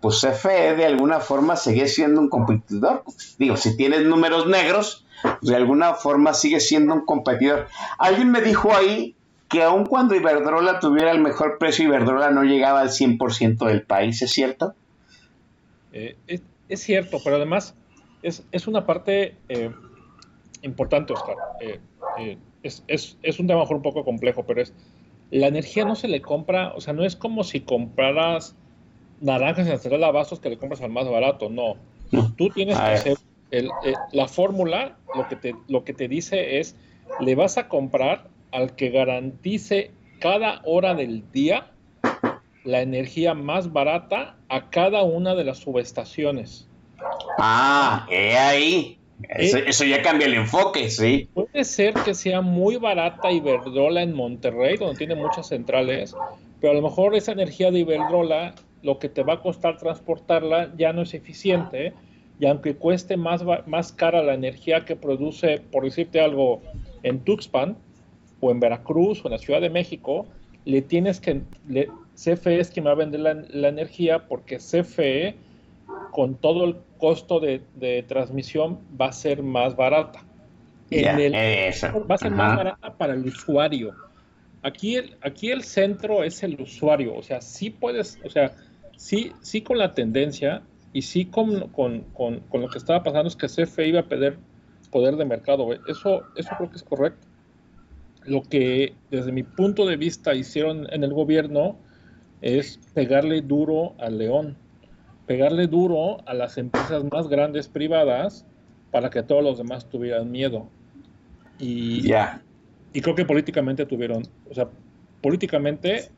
[0.01, 3.03] pues CFE de alguna forma sigue siendo un competidor.
[3.39, 5.07] Digo, si tienes números negros,
[5.41, 7.67] de alguna forma sigue siendo un competidor.
[7.99, 9.17] Alguien me dijo ahí
[9.49, 14.21] que aun cuando Iberdrola tuviera el mejor precio, Iberdrola no llegaba al 100% del país,
[14.21, 14.75] ¿es cierto?
[15.93, 16.17] Eh,
[16.69, 17.75] es, cierto, pero además
[18.27, 19.71] es, es una parte eh,
[20.63, 21.37] importante, Oscar.
[21.61, 21.79] Eh,
[22.63, 24.73] es, es, es, un tema mejor un poco complejo, pero es
[25.31, 28.57] la energía no se le compra, o sea, no es como si compraras
[29.21, 31.77] naranjas en Central Abastos que le compras al más barato, no.
[32.37, 33.17] Tú tienes que hacer
[33.51, 36.77] el, eh, la fórmula, lo que, te, lo que te dice es,
[37.21, 41.71] le vas a comprar al que garantice cada hora del día
[42.65, 46.66] la energía más barata a cada una de las subestaciones.
[47.39, 48.99] Ah, he ahí.
[49.31, 51.29] Eso, ya cambia el enfoque, sí.
[51.33, 56.15] Puede ser que sea muy barata Iberdrola en Monterrey, donde tiene muchas centrales,
[56.61, 60.73] pero a lo mejor esa energía de Iberdrola, lo que te va a costar transportarla
[60.77, 61.95] ya no es eficiente,
[62.39, 66.63] y aunque cueste más, más cara la energía que produce, por decirte algo,
[67.03, 67.77] en Tuxpan,
[68.41, 70.27] o en Veracruz, o en la Ciudad de México,
[70.67, 75.35] le tienes que, le, CFE es quien va a vender la, la energía porque CFE
[76.17, 80.25] con todo el costo de, transmisión va a ser más barata.
[80.91, 83.95] va a ser más barata para el usuario.
[84.63, 88.57] Aquí el, aquí el centro es el usuario, o sea, sí puedes, o sea,
[88.97, 90.63] sí, sí con la tendencia
[90.95, 92.07] y sí con, con,
[92.51, 94.39] lo que estaba pasando es que CFE iba a perder
[94.91, 95.75] poder de mercado.
[95.87, 97.27] Eso, eso creo que es correcto.
[98.25, 101.77] Lo que desde mi punto de vista hicieron en el gobierno
[102.41, 104.57] es pegarle duro al león
[105.27, 108.45] pegarle duro a las empresas más grandes privadas
[108.91, 110.69] para que todos los demás tuvieran miedo.
[111.59, 112.13] Y,
[112.93, 114.69] y creo que políticamente tuvieron, o sea,
[115.23, 116.11] políticamente,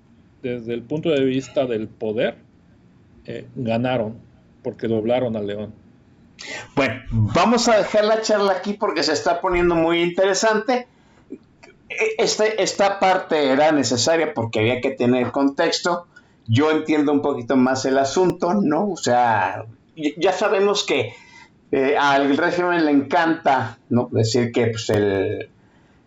[0.42, 2.36] desde el punto de vista del poder,
[3.24, 4.18] eh, ganaron
[4.62, 5.72] porque doblaron al león.
[6.76, 10.86] Bueno, vamos a dejar la charla aquí porque se está poniendo muy interesante.
[12.18, 16.06] Este, esta parte era necesaria porque había que tener contexto
[16.48, 18.90] yo entiendo un poquito más el asunto, ¿no?
[18.90, 19.66] O sea,
[20.16, 21.14] ya sabemos que
[21.70, 24.08] eh, al régimen le encanta, ¿no?
[24.10, 25.50] Decir que pues, el,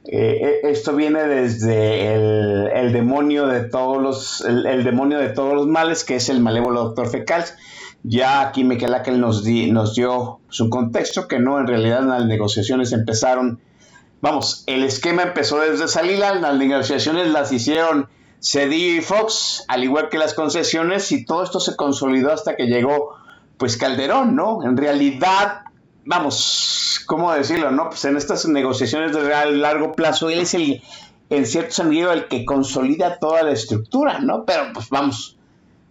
[0.05, 6.03] eh, esto viene desde el, demonio de todos los, el, demonio de todos los males,
[6.03, 7.53] que es el malévolo doctor Fecals.
[8.03, 13.59] Ya aquí Miquel nos, nos dio su contexto, que no, en realidad las negociaciones empezaron,
[14.21, 18.09] vamos, el esquema empezó desde Salila, las negociaciones las hicieron
[18.41, 23.15] Y Fox, al igual que las concesiones, y todo esto se consolidó hasta que llegó,
[23.57, 24.63] pues, Calderón, ¿no?
[24.63, 25.61] En realidad,
[26.05, 27.89] vamos, ¿cómo decirlo, no?
[27.89, 30.81] Pues en estas negociaciones de real largo plazo, él es el,
[31.29, 34.43] en cierto sentido, el que consolida toda la estructura, ¿no?
[34.43, 35.37] Pero, pues, vamos,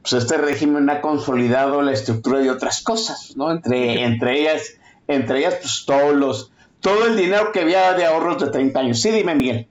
[0.03, 3.53] pues este régimen ha consolidado la estructura de otras cosas, ¿no?
[3.53, 4.63] Entre, entre ellas,
[5.07, 9.01] entre ellas, pues, todos los, todo el dinero que había de ahorros de 30 años.
[9.01, 9.69] Sí, dime, Miguel.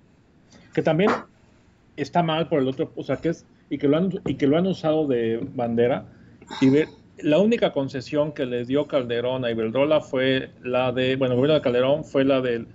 [0.73, 1.11] Que también
[2.01, 4.47] está mal por el otro, o sea, que es, y que lo han, y que
[4.47, 6.05] lo han usado de bandera,
[6.61, 6.87] y ver,
[7.21, 11.55] la única concesión que les dio Calderón a Iberdrola fue la de, bueno, el gobierno
[11.55, 12.65] de Calderón fue la de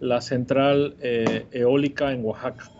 [0.00, 2.70] la central eh, eólica en Oaxaca.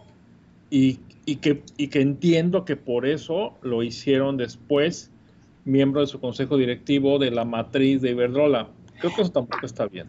[0.71, 5.11] Y, y, que, y que entiendo que por eso lo hicieron después
[5.65, 8.69] miembro de su consejo directivo de la matriz de Iberdrola.
[8.99, 10.09] Creo que eso tampoco está bien.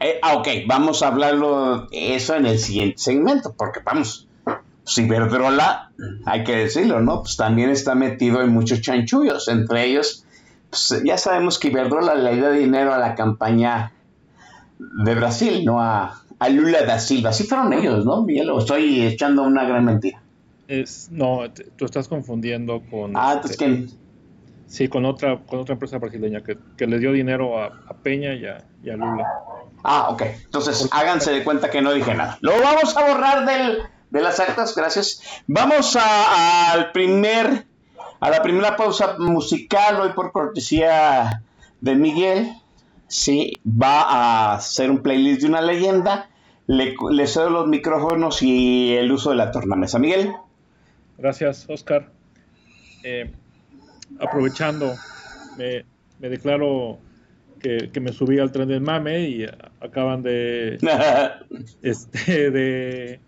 [0.00, 4.25] Eh, ah, ok, vamos a hablarlo eso en el siguiente segmento, porque vamos,
[4.86, 5.90] pues Iberdrola,
[6.26, 7.22] hay que decirlo, ¿no?
[7.22, 10.24] Pues también está metido en muchos chanchullos, entre ellos,
[10.70, 13.92] pues ya sabemos que Iberdrola le dio dinero a la campaña
[14.78, 15.80] de Brasil, ¿no?
[15.82, 17.32] A, a Lula da Silva.
[17.32, 18.22] Sí fueron ellos, ¿no?
[18.22, 20.22] Miguel, o estoy echando una gran mentira.
[20.68, 23.12] Es, no, te- tú estás confundiendo con...
[23.16, 23.90] Ah, este, ¿quién?
[24.68, 28.34] Sí, con otra, con otra empresa brasileña que, que le dio dinero a, a Peña
[28.34, 29.24] y a, y a Lula.
[29.82, 30.22] Ah, ok.
[30.44, 32.36] Entonces, háganse de cuenta que no dije nada.
[32.40, 33.78] Lo vamos a borrar del,
[34.10, 35.20] de las actas, gracias.
[35.46, 37.66] Vamos a- al primer,
[38.20, 41.42] a la primera pausa musical, hoy por cortesía
[41.80, 42.50] de Miguel.
[43.08, 46.28] Sí, va a hacer un playlist de una leyenda.
[46.66, 49.98] Le, le cedo los micrófonos y el uso de la tornamesa.
[50.00, 50.32] Miguel.
[51.18, 52.10] Gracias, Oscar.
[53.04, 53.30] Eh,
[54.18, 54.92] aprovechando,
[55.56, 55.84] me,
[56.18, 56.98] me declaro
[57.60, 59.46] que, que me subí al tren del mame y
[59.80, 60.78] acaban de,
[61.82, 63.20] este, de,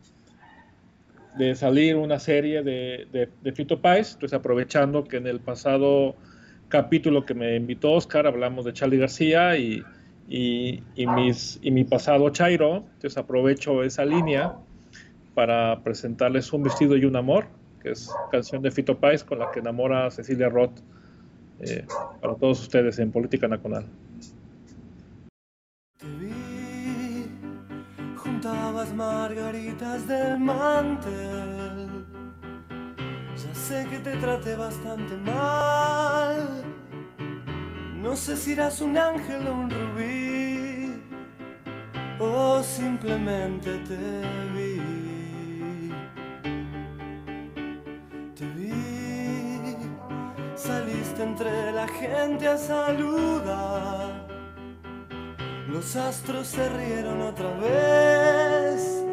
[1.39, 4.15] de salir una serie de, de, de Fito Páez.
[4.15, 6.17] Entonces, aprovechando que en el pasado
[6.69, 9.83] capítulo que me invitó Oscar hablamos de Charlie García y,
[10.29, 12.85] y, y mis, y mi pasado Chairo.
[12.95, 14.55] Entonces, aprovecho esa línea
[15.35, 17.47] para presentarles Un vestido y un amor,
[17.81, 20.81] que es canción de Fito Páez con la que enamora Cecilia Roth
[21.61, 21.85] eh,
[22.21, 23.87] para todos ustedes en Política Nacional.
[28.99, 32.05] Margaritas del mantel.
[33.43, 36.65] Ya sé que te traté bastante mal.
[38.03, 41.01] No sé si eras un ángel o un rubí,
[42.19, 44.05] o simplemente te
[44.55, 45.93] vi.
[48.37, 49.77] Te vi,
[50.57, 54.28] saliste entre la gente a saludar.
[55.69, 59.05] Los astros se rieron otra vez.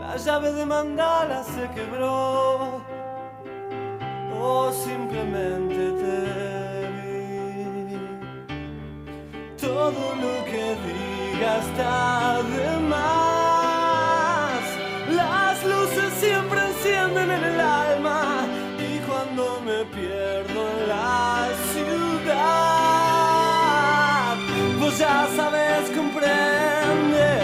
[0.00, 2.84] La llave de mandala se quebró.
[4.34, 7.96] O simplemente te vi.
[9.56, 13.29] Todo lo que diga está de más.
[24.98, 27.40] Ya sabes comprender.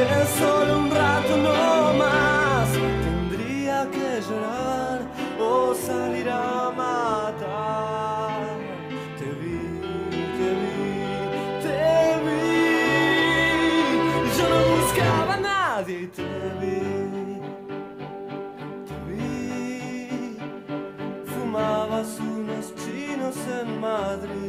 [0.00, 2.68] Es solo un rato no más.
[3.04, 5.00] Tendría que llorar
[5.38, 8.56] o salir a matar.
[9.18, 9.60] Te vi,
[10.38, 10.78] te vi,
[11.64, 11.80] te
[12.24, 12.50] vi.
[14.36, 16.80] Yo no buscaba a nadie y te vi.
[18.88, 20.38] Te vi.
[21.26, 24.39] Fumabas unos chinos en Madrid.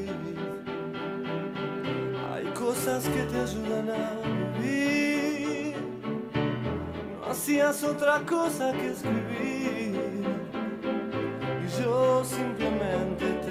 [2.83, 4.09] Cosas que te ayudan a
[4.57, 5.75] vivir.
[7.19, 10.23] No hacías otra cosa que escribir.
[11.63, 13.50] Y yo simplemente te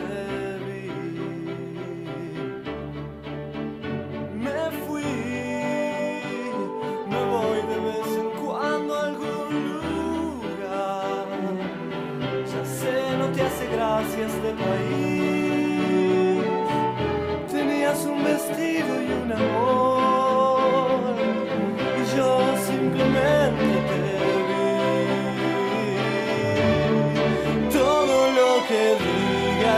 [17.90, 21.16] Tenías un vestido y un amor.
[21.98, 22.30] Y yo
[22.68, 24.00] simplemente te
[24.46, 24.58] vi.
[27.72, 29.74] Todo lo que diga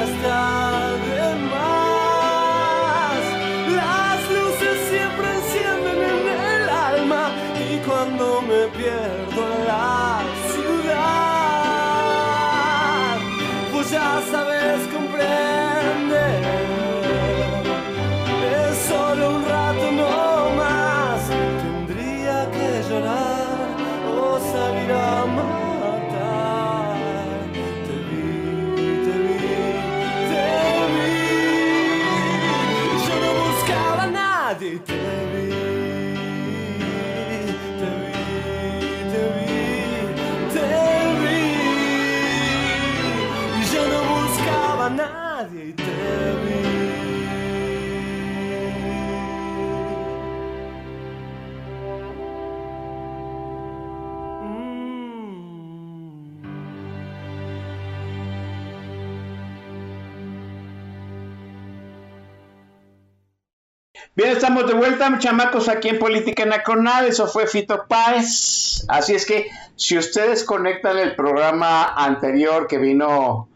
[64.42, 67.06] estamos de vuelta, chamacos, aquí en Política Nacional.
[67.06, 68.84] Eso fue Fito Páez.
[68.88, 73.48] Así es que si ustedes conectan el programa anterior que vino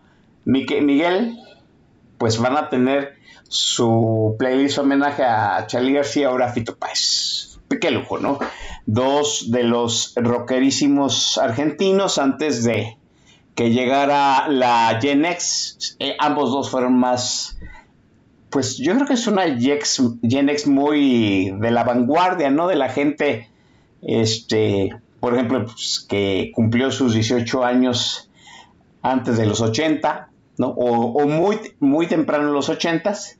[0.45, 1.37] Miguel,
[2.18, 3.16] pues van a tener
[3.49, 7.59] su playlist homenaje a Charlie García, ahora Fito Páez.
[7.80, 8.39] qué lujo, ¿no?
[8.87, 12.97] Dos de los rockerísimos argentinos antes de
[13.57, 15.97] que llegara la Gen X.
[15.99, 17.59] Eh, ambos dos fueron más,
[18.51, 22.69] pues yo creo que es una Gen X muy de la vanguardia, ¿no?
[22.69, 23.51] De la gente,
[24.03, 28.31] este, por ejemplo, pues, que cumplió sus 18 años
[29.03, 30.69] antes de los 80, ¿no?
[30.69, 33.37] O, o muy, muy temprano en los 80s,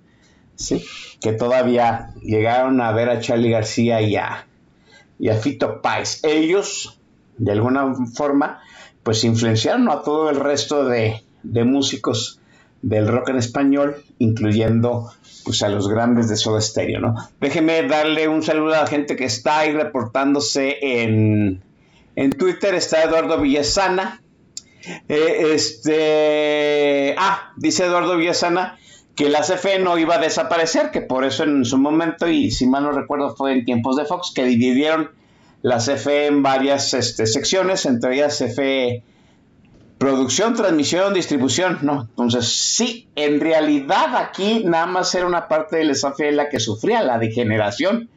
[0.57, 0.85] ¿sí?
[1.21, 4.47] Que todavía llegaron a ver a Charlie García y a,
[5.19, 6.21] y a Fito Páez.
[6.25, 7.01] Ellos,
[7.39, 8.61] de alguna forma,
[9.03, 12.41] pues influenciaron a todo el resto de, de músicos
[12.87, 15.11] del rock en español, incluyendo
[15.45, 17.14] pues a los grandes de Soda Stereo, ¿no?
[17.41, 21.62] Déjeme darle un saludo a la gente que está ahí reportándose en,
[22.14, 24.22] en Twitter, está Eduardo Villasana,
[25.09, 28.78] eh, este, ah, dice Eduardo Villasana
[29.16, 32.66] que la CFE no iba a desaparecer, que por eso en su momento, y si
[32.66, 35.11] mal no recuerdo fue en tiempos de Fox, que dividieron
[35.62, 39.03] la CFE en varias este, secciones, entre ellas CFE
[39.99, 42.03] producción, transmisión, distribución, ¿no?
[42.03, 46.61] Entonces, sí, en realidad aquí nada más era una parte de la CFE la que
[46.61, 48.11] sufría la degeneración.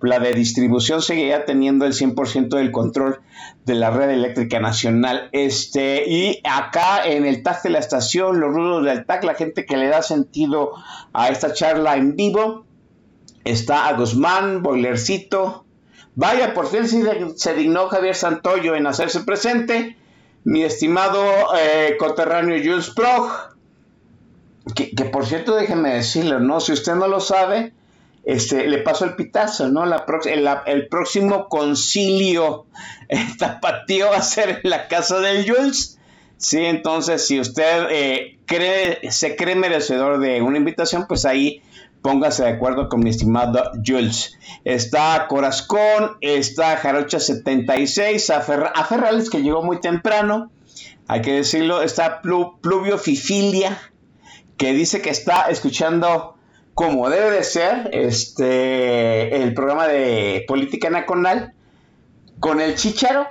[0.00, 3.20] La de distribución seguía teniendo el 100% del control
[3.64, 5.30] de la red eléctrica nacional.
[5.32, 9.64] Este, y acá en el TAC de la estación, los rudos del TAC, la gente
[9.64, 10.72] que le da sentido
[11.14, 12.66] a esta charla en vivo,
[13.44, 15.64] está a Guzmán, Boilercito.
[16.14, 16.86] Vaya, por fin
[17.36, 19.96] se dignó Javier Santoyo en hacerse presente.
[20.46, 21.24] Mi estimado
[21.58, 23.28] eh, coterráneo Jules Prog,
[24.76, 26.60] que, por cierto, déjenme decirlo, ¿no?
[26.60, 27.72] Si usted no lo sabe,
[28.24, 29.84] este, le paso el pitazo, ¿no?
[29.84, 32.66] La el, el, próximo concilio
[33.40, 35.98] tapatío va a ser en la casa del Jules.
[36.36, 41.60] Sí, entonces si usted eh, cree, se cree merecedor de una invitación, pues ahí
[42.02, 44.38] póngase de acuerdo con mi estimado Jules.
[44.64, 50.50] Está Corazcón, está Jarocha 76, a, Ferrales que llegó muy temprano,
[51.08, 53.78] hay que decirlo, está Pluvio Fifilia,
[54.56, 56.36] que dice que está escuchando
[56.74, 61.54] como debe de ser, este, el programa de política nacional
[62.38, 63.26] con el chicharo,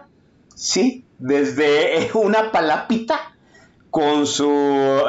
[0.56, 1.06] ¿sí?
[1.20, 3.35] Desde una palapita
[3.96, 4.52] con su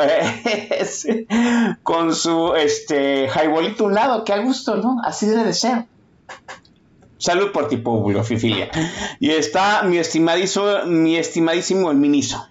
[1.82, 5.01] con su este jaibolito un lado, que a gusto, ¿no?
[5.03, 5.87] Así de ser.
[7.18, 8.70] Salud por ti, pueblo, Fifilia.
[9.18, 12.47] Y está mi estimadísimo, mi estimadísimo el Miniso.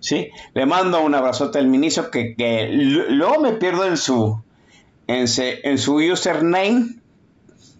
[0.00, 0.30] ¿Sí?
[0.52, 4.42] Le mando un abrazote al Miniso que, que luego me pierdo en su
[5.06, 5.28] en,
[5.78, 6.96] su username.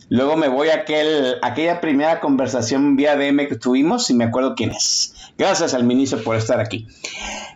[0.09, 4.55] Luego me voy a aquel, aquella primera conversación vía DM que tuvimos y me acuerdo
[4.55, 5.17] quién es.
[5.43, 6.87] Gracias al ministro por estar aquí.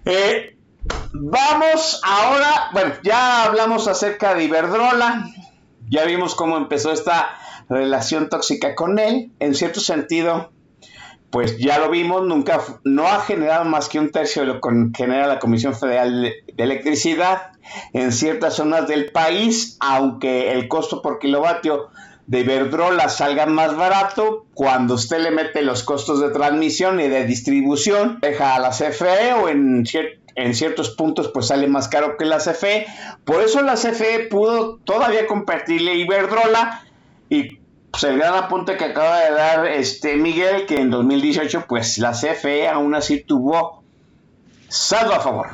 [0.04, 0.56] Eh,
[1.12, 5.28] vamos ahora, bueno, ya hablamos acerca de Iberdrola,
[5.88, 9.30] ya vimos cómo empezó esta relación tóxica con él.
[9.38, 10.50] En cierto sentido,
[11.30, 14.68] pues ya lo vimos, nunca, no ha generado más que un tercio de lo que
[14.96, 17.52] genera la Comisión Federal de Electricidad
[17.92, 21.90] en ciertas zonas del país, aunque el costo por kilovatio
[22.26, 27.24] de Iberdrola salga más barato, cuando usted le mete los costos de transmisión y de
[27.24, 32.38] distribución, deja a la CFE o en, ciertos puntos pues sale más caro que la
[32.38, 32.86] CFE.
[33.24, 36.82] Por eso la CFE pudo todavía compartirle Iberdrola
[37.28, 37.58] y
[37.90, 42.12] pues el gran apunte que acaba de dar este Miguel, que en 2018 pues la
[42.12, 43.84] CFE aún así tuvo
[44.68, 45.46] saldo a favor.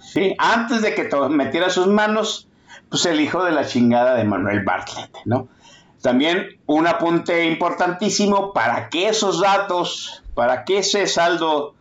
[0.00, 0.34] ¿sí?
[0.38, 2.48] Antes de que metiera sus manos,
[2.88, 5.48] pues el hijo de la chingada de Manuel Bartlett, ¿no?
[6.02, 11.74] También un apunte importantísimo para que esos datos, para que ese saldo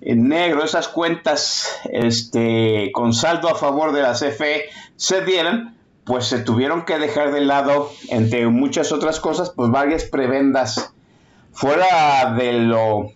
[0.00, 6.26] en negro, esas cuentas este, con saldo a favor de la CFE se dieran, pues
[6.26, 10.92] se tuvieron que dejar de lado, entre muchas otras cosas, pues varias prebendas.
[11.52, 13.12] Fuera de lo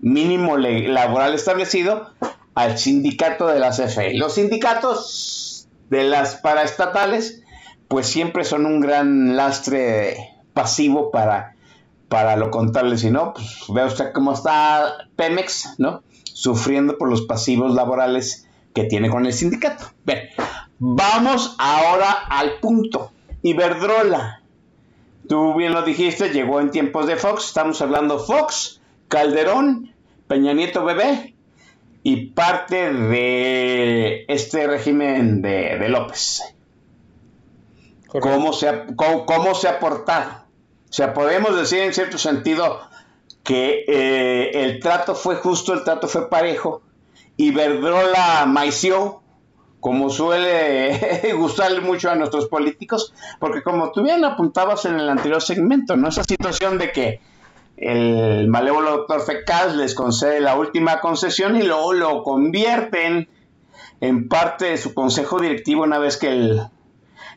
[0.00, 2.10] mínimo laboral establecido
[2.54, 4.14] al sindicato de la CFE.
[4.14, 7.41] Los sindicatos de las paraestatales,
[7.92, 10.16] pues siempre son un gran lastre
[10.54, 11.56] pasivo para,
[12.08, 12.96] para lo contable.
[12.96, 16.02] Si no, pues vea usted cómo está Pemex, ¿no?
[16.24, 19.92] Sufriendo por los pasivos laborales que tiene con el sindicato.
[20.06, 20.20] Bien,
[20.78, 23.12] vamos ahora al punto.
[23.42, 24.40] Iberdrola.
[25.28, 27.48] Tú bien lo dijiste, llegó en tiempos de Fox.
[27.48, 29.92] Estamos hablando Fox, Calderón,
[30.28, 31.34] Peña Nieto Bebé
[32.02, 36.51] y parte de este régimen de, López.
[38.20, 40.30] ¿Cómo se, ha, cómo, se ha portado?
[40.88, 42.80] O sea, podemos decir en cierto sentido
[43.42, 46.82] que eh, el trato fue justo, el trato fue parejo,
[47.36, 49.22] y Verdrola maició
[49.80, 55.42] como suele gustarle mucho a nuestros políticos, porque como tú bien apuntabas en el anterior
[55.42, 56.08] segmento, ¿no?
[56.08, 57.20] Esa situación de que
[57.78, 63.28] el malévolo doctor Fecas les concede la última concesión y luego lo convierten
[64.00, 66.62] en parte de su consejo directivo una vez que, el,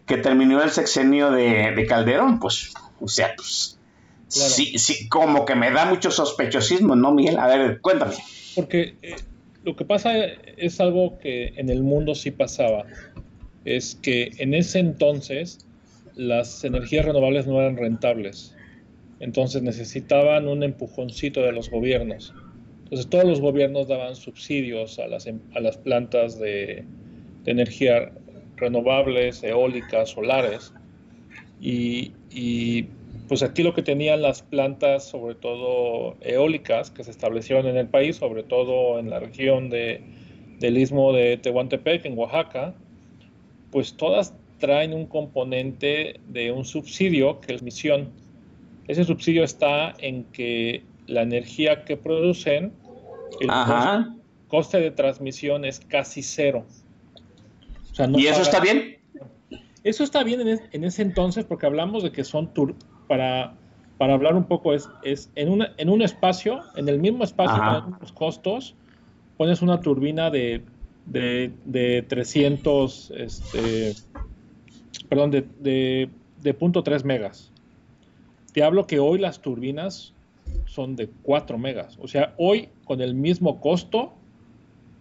[0.05, 3.79] que terminó el sexenio de, de Calderón, pues, o sea, pues,
[4.27, 4.49] Claro.
[4.49, 7.37] sí, sí, como que me da mucho sospechosismo, ¿no, Miguel?
[7.37, 8.15] A ver, cuéntame.
[8.55, 9.15] Porque eh,
[9.63, 10.13] lo que pasa
[10.57, 12.85] es algo que en el mundo sí pasaba.
[13.65, 15.65] Es que en ese entonces
[16.15, 18.55] las energías renovables no eran rentables.
[19.19, 22.33] Entonces necesitaban un empujoncito de los gobiernos.
[22.83, 26.83] Entonces todos los gobiernos daban subsidios a las, em- a las plantas de,
[27.43, 28.11] de energía
[28.57, 30.73] renovables, eólicas, solares.
[31.61, 32.87] Y, y,
[33.27, 37.87] pues aquí lo que tenían las plantas, sobre todo eólicas, que se establecieron en el
[37.87, 40.01] país, sobre todo en la región de,
[40.59, 42.75] del istmo de Tehuantepec, en Oaxaca,
[43.71, 48.09] pues todas traen un componente de un subsidio que es misión.
[48.87, 52.71] Ese subsidio está en que la energía que producen,
[53.39, 54.15] el Ajá.
[54.47, 56.65] coste de transmisión es casi cero.
[57.95, 58.97] O sea, no ¿Y eso está bien?
[59.85, 62.75] eso está bien en, es- en ese entonces porque hablamos de que son tur
[63.07, 63.53] para,
[63.97, 67.55] para hablar un poco es, es en, una, en un espacio, en el mismo espacio
[67.83, 68.75] con los costos,
[69.37, 70.61] pones una turbina de,
[71.05, 73.93] de, de 300, este,
[75.07, 76.09] perdón, de, de,
[76.41, 77.53] de punto .3 megas.
[78.51, 80.11] Te hablo que hoy las turbinas
[80.65, 81.97] son de 4 megas.
[82.01, 84.13] O sea, hoy con el mismo costo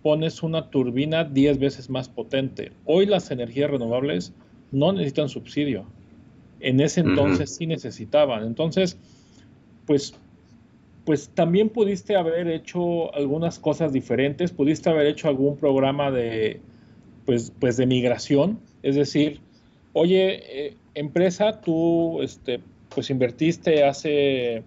[0.05, 2.73] pones una turbina 10 veces más potente.
[2.85, 4.35] Hoy las energías renovables
[4.71, 5.87] no necesitan subsidio.
[6.61, 8.45] En ese entonces sí necesitaban.
[8.45, 8.99] Entonces,
[9.87, 10.13] pues,
[11.07, 14.53] pues también pudiste haber hecho algunas cosas diferentes.
[14.53, 16.61] Pudiste haber hecho algún programa de,
[17.25, 18.61] pues, pues de migración.
[18.83, 19.41] Es decir,
[19.95, 22.61] oye, eh, empresa, tú, este,
[22.95, 24.65] pues invertiste hace,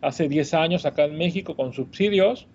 [0.00, 2.48] hace 10 años acá en México con subsidios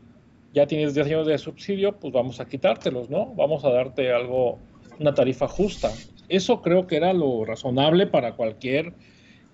[0.53, 3.33] ya tienes 10 años de subsidio, pues vamos a quitártelos, ¿no?
[3.35, 4.57] Vamos a darte algo,
[4.99, 5.91] una tarifa justa.
[6.29, 8.93] Eso creo que era lo razonable para cualquier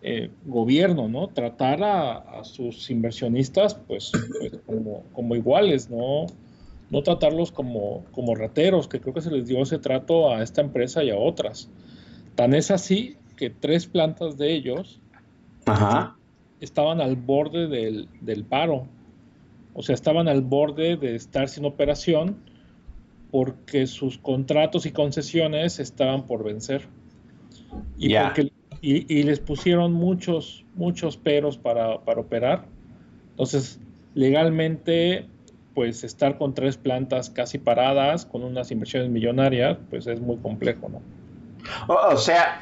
[0.02, 1.30] eh, gobierno, ¿no?
[1.30, 6.26] Tratar a, a sus inversionistas, pues, pues, como, como iguales, ¿no?
[6.89, 10.62] No tratarlos como, como rateros, que creo que se les dio ese trato a esta
[10.62, 11.70] empresa y a otras.
[12.36, 15.00] Tan es así que tres plantas de ellos
[15.66, 16.18] Ajá.
[16.60, 18.88] estaban al borde del, del paro.
[19.74, 22.38] O sea, estaban al borde de estar sin operación
[23.32, 26.88] porque sus contratos y concesiones estaban por vencer.
[27.97, 28.26] Y, Ya.
[28.26, 28.51] porque-
[28.82, 32.65] y, y les pusieron muchos, muchos peros para, para operar.
[33.32, 33.80] Entonces,
[34.13, 35.26] legalmente,
[35.74, 40.89] pues estar con tres plantas casi paradas, con unas inversiones millonarias, pues es muy complejo,
[40.89, 41.01] ¿no?
[41.88, 42.61] O, o sea,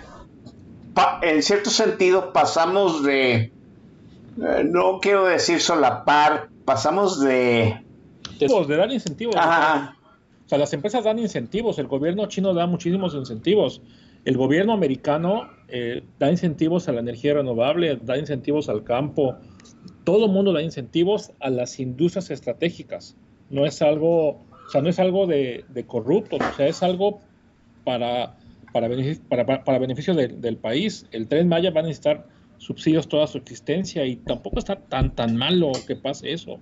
[0.94, 3.52] pa- en cierto sentido pasamos de, eh,
[4.64, 7.84] no quiero decir solapar, pasamos de...
[8.40, 9.36] De, de dar incentivos.
[9.38, 9.98] Ajá.
[10.46, 13.82] O sea, las empresas dan incentivos, el gobierno chino da muchísimos incentivos,
[14.26, 19.38] el gobierno americano eh, da incentivos a la energía renovable, da incentivos al campo,
[20.04, 23.16] todo el mundo da incentivos a las industrias estratégicas.
[23.50, 27.20] No es algo, o sea, no es algo de, de corruptos, o sea, es algo
[27.84, 28.36] para,
[28.74, 31.06] para, beneficio, para, para- para beneficio de- del país.
[31.12, 32.28] El tren Maya va a necesitar
[32.62, 36.60] subsidios toda su existencia y tampoco está tan tan malo que pase eso.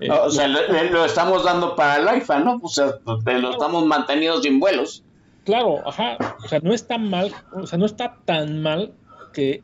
[0.00, 0.60] Eh, o sea, lo,
[0.90, 2.60] lo estamos dando para el IFA, ¿no?
[2.60, 5.04] O sea, te lo estamos manteniendo sin vuelos.
[5.44, 6.18] Claro, ajá.
[6.44, 8.92] O sea, no está mal, o sea, no está tan mal
[9.32, 9.62] que,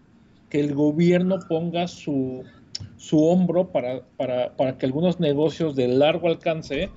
[0.48, 2.44] que el gobierno ponga su,
[2.96, 6.88] su hombro para, para, para que algunos negocios de largo alcance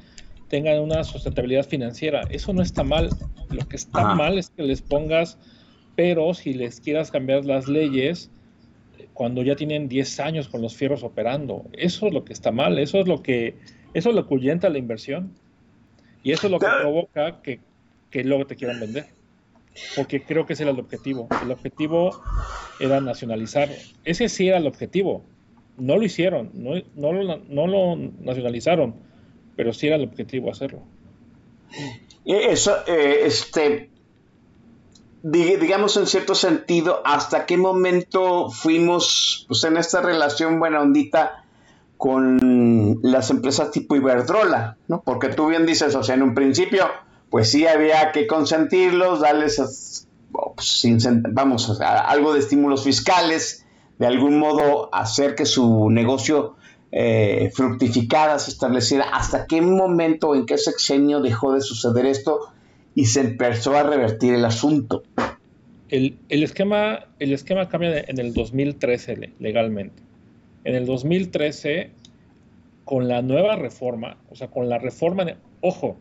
[0.49, 2.21] tengan una sustentabilidad financiera.
[2.30, 3.09] Eso no está mal.
[3.49, 4.15] Lo que está Ajá.
[4.15, 5.39] mal es que les pongas
[5.97, 8.37] pero si les quieras cambiar las leyes eh,
[9.18, 11.65] cuando ya tienen 10 años con los fierros operando.
[11.74, 13.55] Eso es lo que está mal, eso es lo que
[13.95, 15.34] eso es lo que la inversión.
[16.22, 17.59] Y eso es lo que provoca que,
[18.11, 19.07] que luego te quieran vender.
[19.95, 21.28] Porque creo que ese era el objetivo.
[21.41, 22.22] El objetivo
[22.80, 23.70] era nacionalizar.
[24.03, 25.24] Ese sí era el objetivo.
[25.78, 28.93] No lo hicieron, no, no, lo, no lo nacionalizaron,
[29.55, 30.84] pero sí era el objetivo hacerlo.
[32.24, 33.89] Eh, Eso, eh, este,
[35.32, 41.43] digamos en cierto sentido, ¿hasta qué momento fuimos pues, en esta relación buena ondita
[41.97, 44.78] con las empresas tipo Iberdrola?
[44.88, 45.01] ¿no?
[45.01, 46.86] Porque tú bien dices, o sea, en un principio,
[47.30, 50.88] pues sí había que consentirlos, darles, pues,
[51.32, 53.65] vamos, algo de estímulos fiscales,
[53.99, 56.55] de algún modo hacer que su negocio
[56.91, 59.09] eh, fructificara, se estableciera.
[59.11, 62.51] ¿Hasta qué momento, en qué sexenio dejó de suceder esto?
[62.98, 65.04] Y se empezó a revertir el asunto.
[65.89, 70.02] El, el esquema, el esquema cambia en el 2013 le- legalmente.
[70.64, 71.91] En el 2013,
[72.86, 75.95] con la nueva reforma, o sea, con la reforma, de- ojo,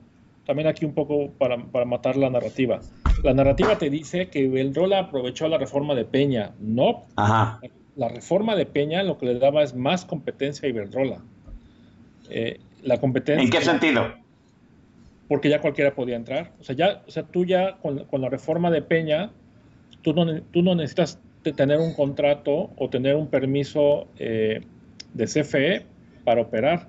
[0.46, 2.80] también aquí un poco para, para matar la narrativa.
[3.22, 6.52] La narrativa te dice que Iberdrola aprovechó la reforma de Peña.
[6.60, 7.60] No, Ajá.
[7.94, 11.18] la reforma de Peña lo que le daba es más competencia a Iberdrola.
[12.30, 13.44] Eh, la competencia.
[13.44, 14.14] ¿En qué sentido?
[15.28, 16.52] Porque ya cualquiera podía entrar.
[16.60, 19.30] O sea, ya, o sea tú ya con, con la reforma de Peña,
[20.02, 24.60] tú no, tú no necesitas te- tener un contrato o tener un permiso eh,
[25.14, 25.86] de CFE
[26.24, 26.88] para operar.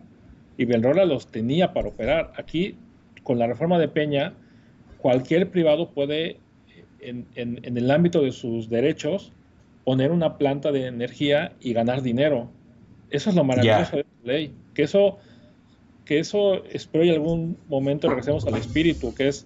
[0.58, 2.34] Iberdrola los tenía para operar.
[2.38, 2.76] Aquí,
[3.24, 4.34] con la reforma de Peña,
[4.98, 6.40] cualquier privado puede,
[7.00, 9.34] en, en- en el ámbito de sus derechos,
[9.84, 12.50] poner una planta de energía y ganar dinero.
[13.10, 14.54] Eso es lo maravilloso de esta ley.
[14.74, 15.18] Que eso,
[16.08, 19.46] que eso espero y algún momento regresemos al espíritu, que es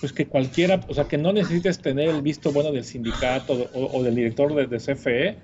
[0.00, 3.98] pues que cualquiera, o sea, que no necesites tener el visto bueno del sindicato o,
[3.98, 5.36] o del director de, de CFE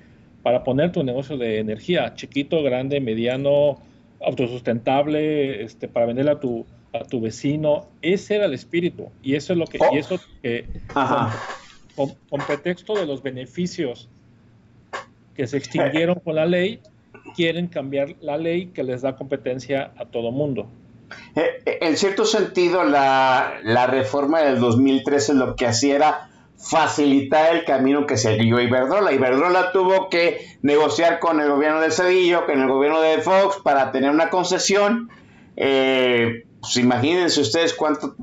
[0.45, 3.81] para poner tu negocio de energía, chiquito, grande, mediano,
[4.21, 7.89] autosustentable, este, para venderle a tu, a tu vecino.
[8.01, 9.09] Ese era el espíritu.
[9.23, 9.89] Y eso es lo que, Oh.
[9.93, 11.37] y eso que Ajá.
[11.97, 14.09] con, con pretexto de los beneficios
[15.35, 16.81] que se extinguieron con la ley,
[17.35, 20.67] quieren cambiar la ley que les da competencia a todo mundo.
[21.37, 27.55] Eh, eh, En cierto sentido, la, la reforma del 2013 lo que hacía era facilitar
[27.55, 29.13] el camino que siguió Iberdrola.
[29.13, 33.93] Iberdrola tuvo que negociar con el gobierno de Cedillo, con el gobierno de Fox para
[33.93, 35.11] tener una concesión.
[35.57, 38.17] Eh, pues imagínense ustedes cuánto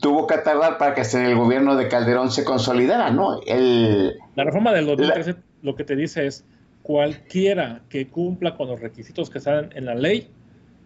[0.00, 3.40] tuvo que tardar para que el gobierno de Calderón se consolidara, ¿no?
[3.44, 6.44] El, La reforma del 2013 lo que te dice es
[6.82, 10.28] cualquiera que cumpla con los requisitos que están en la ley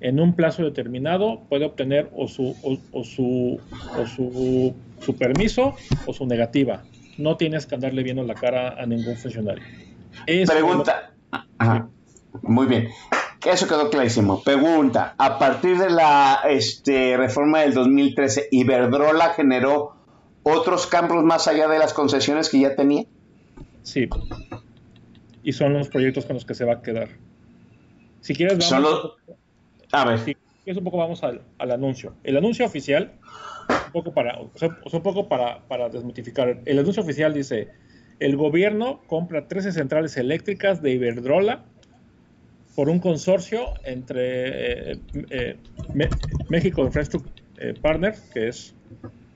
[0.01, 3.61] en un plazo determinado puede obtener o su o, o su
[3.99, 5.75] o su, su permiso
[6.07, 6.83] o su negativa.
[7.17, 9.63] No tienes que andarle viendo la cara a ningún funcionario.
[10.27, 11.13] Eso es lo- Pregunta.
[11.59, 11.89] Ajá.
[12.43, 12.89] Muy bien.
[13.47, 14.43] Eso quedó clarísimo.
[14.43, 15.15] Pregunta.
[15.19, 19.95] A partir de la este, reforma del 2013, ¿Iberdrola generó
[20.43, 23.05] otros campos más allá de las concesiones que ya tenía?
[23.83, 24.09] Sí.
[25.45, 27.09] Y son los proyectos con los que se va a quedar.
[28.21, 29.17] Si quieres, vamos, Solo-
[29.93, 30.19] A ver.
[30.19, 30.35] si
[30.65, 32.15] quieres un poco vamos al, al anuncio.
[32.25, 33.13] El anuncio oficial,
[33.87, 36.61] un poco para, o sea, un poco para, para desmitificar.
[36.65, 37.69] El anuncio oficial dice,
[38.21, 41.65] el gobierno compra 13 centrales eléctricas de Iberdrola
[42.75, 44.99] por un consorcio entre eh,
[45.31, 45.57] eh,
[46.49, 48.75] México Infrastructure eh, Partners, que es,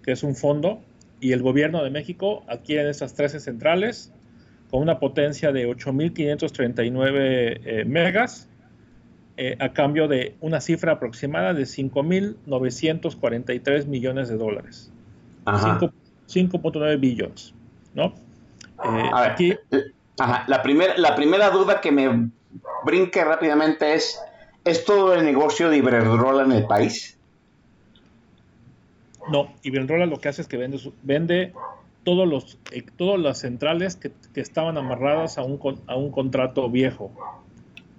[0.03, 0.81] que es un fondo,
[1.21, 4.13] y el gobierno de México adquieren esas 13 centrales
[4.71, 8.49] con una potencia de 8.539 eh, megas
[9.37, 14.91] eh, a cambio de una cifra aproximada de 5.943 millones de dólares.
[15.45, 15.79] Ajá.
[15.81, 15.93] 5
[16.29, 17.55] 5.9 billones,
[17.95, 18.13] ¿no?
[18.85, 19.31] Eh, A ver.
[19.31, 19.55] aquí,
[20.19, 20.45] Ajá.
[20.47, 22.31] La, primera la primera duda que me
[22.85, 24.21] brinque rápidamente es,
[24.65, 27.15] ¿es todo el negocio de Iberdrola en el país?
[29.31, 31.53] no, Iberdrola lo que hace es que vende, vende
[32.05, 36.11] todos los, eh, todas las centrales que, que estaban amarradas a un, con- a un
[36.11, 37.11] contrato viejo.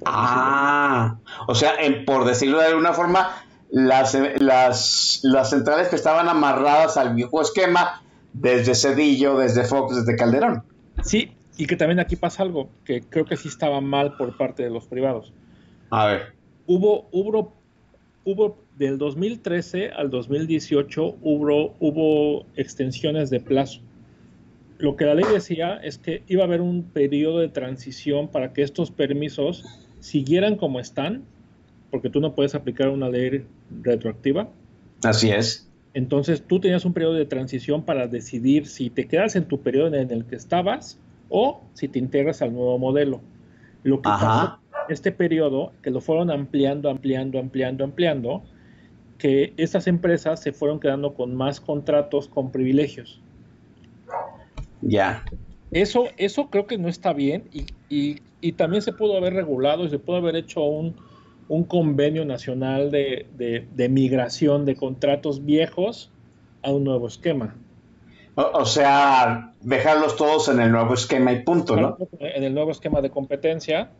[0.05, 3.29] Ah, o sea, en- por decirlo de alguna forma,
[3.69, 8.01] las, las, las centrales que estaban amarradas al viejo esquema,
[8.33, 10.63] desde Cedillo, desde Fox, desde Calderón.
[11.03, 14.63] Sí, y que también aquí pasa algo que creo que sí estaba mal por parte
[14.63, 15.33] de los privados.
[15.91, 16.33] A ver.
[16.67, 17.53] hubo, hubo,
[18.23, 23.81] hubo del 2013 al 2018 hubo, hubo extensiones de plazo.
[24.79, 28.53] Lo que la ley decía es que iba a haber un periodo de transición para
[28.53, 29.65] que estos permisos
[29.99, 31.23] siguieran como están,
[31.91, 33.45] porque tú no puedes aplicar una ley
[33.83, 34.49] retroactiva.
[35.03, 35.69] Así es.
[35.93, 39.93] Entonces tú tenías un periodo de transición para decidir si te quedas en tu periodo
[39.93, 43.19] en el que estabas o si te integras al nuevo modelo.
[43.83, 44.25] Lo que Ajá.
[44.25, 48.43] pasó este periodo, que lo fueron ampliando, ampliando, ampliando, ampliando,
[49.17, 53.21] que estas empresas se fueron quedando con más contratos con privilegios.
[54.81, 55.25] Ya.
[55.71, 59.83] Eso, eso creo que no está bien y, y- y también se pudo haber regulado
[59.85, 60.95] y se pudo haber hecho un,
[61.47, 66.11] un convenio nacional de, de- de migración de contratos viejos
[66.63, 67.55] a un nuevo esquema.
[68.35, 71.97] O, o sea, dejarlos todos en el nuevo esquema y punto, ¿no?
[72.19, 73.91] En el nuevo esquema de competencia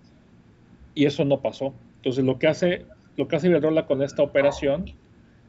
[0.94, 1.74] y eso no pasó.
[1.98, 2.86] Entonces lo que hace,
[3.18, 4.86] lo que hace Iberdrola con esta operación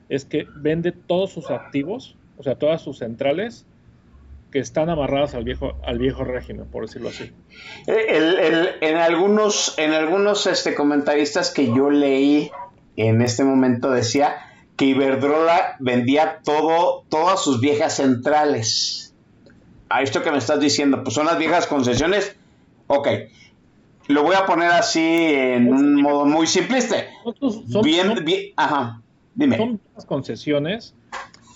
[0.08, 3.69] es que vende todos sus activos, o sea, todas sus centrales
[4.50, 7.30] que están amarradas al viejo, al viejo régimen, por decirlo así.
[7.86, 12.50] El- el- en algunos, en algunos este, comentaristas que yo leí
[12.96, 14.36] en este momento decía
[14.76, 19.14] que Iberdrola vendía todo, todas sus viejas centrales.
[19.88, 22.36] A esto que me estás diciendo, pues son las viejas concesiones.
[22.86, 23.08] Ok,
[24.08, 26.96] lo voy a poner así en un modo muy simplista.
[27.40, 29.00] Son- Bien, bien, ajá,
[29.34, 29.56] dime.
[29.56, 30.94] son las concesiones,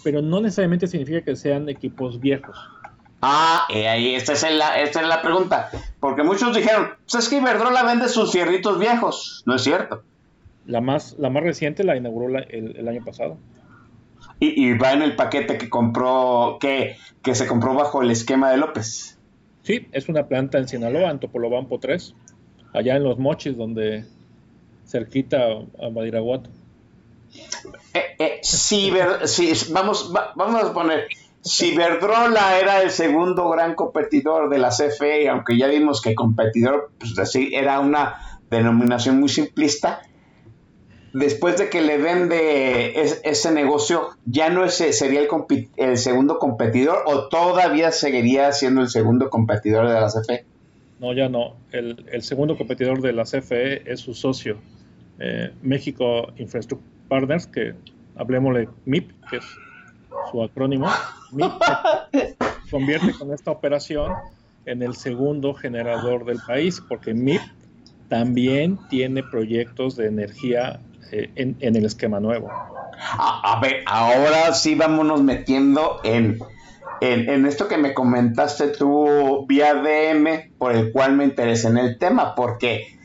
[0.04, 2.56] pero no necesariamente significa que sean equipos viejos.
[3.26, 5.70] Ah, eh, ahí, esta es, la, esta es la pregunta.
[5.98, 9.42] Porque muchos dijeron, pues es que Iberdrola vende sus fierritos viejos.
[9.46, 10.02] No es cierto.
[10.66, 13.38] La más, la más reciente la inauguró la- el, el año pasado.
[14.40, 18.50] Y, y va en el paquete que compró, que, que se compró bajo el esquema
[18.50, 19.18] de López.
[19.62, 22.14] Sí, es una planta en Sinaloa, en Topolobampo 3,
[22.74, 24.04] allá en Los Mochis, donde
[24.86, 25.38] cerquita
[25.80, 26.50] a Badiraguato.
[27.94, 31.06] Eh, eh, si Ver- si- vamos, va- vamos a poner,
[31.44, 36.90] si Iberdrola era el segundo gran competidor de la CFE, aunque ya vimos que competidor,
[36.98, 37.14] pues
[37.52, 38.16] era una
[38.50, 40.00] denominación muy simplista,
[41.12, 47.28] después de que le vende es- ese negocio, ¿ya no sería el, segundo competidor o
[47.28, 50.46] todavía seguiría siendo el segundo competidor de la CFE?
[50.98, 51.56] No, ya no.
[51.72, 54.56] El, segundo competidor de la CFE es su socio,
[55.18, 57.74] eh, México Infrastructure Partners, que
[58.16, 59.44] hablemosle MIP, que es
[60.30, 60.88] su acrónimo.
[61.32, 61.52] MIP
[62.70, 64.12] convierte con esta operación
[64.66, 67.42] en el segundo generador del país, porque MIP
[68.08, 70.80] también tiene proyectos de energía
[71.12, 72.50] eh, en, en el esquema nuevo.
[72.50, 76.38] A, a ver, ahora sí vámonos metiendo en,
[77.00, 81.78] en, en esto que me comentaste tú vía DM, por el cual me interesé en
[81.78, 82.98] el tema, porque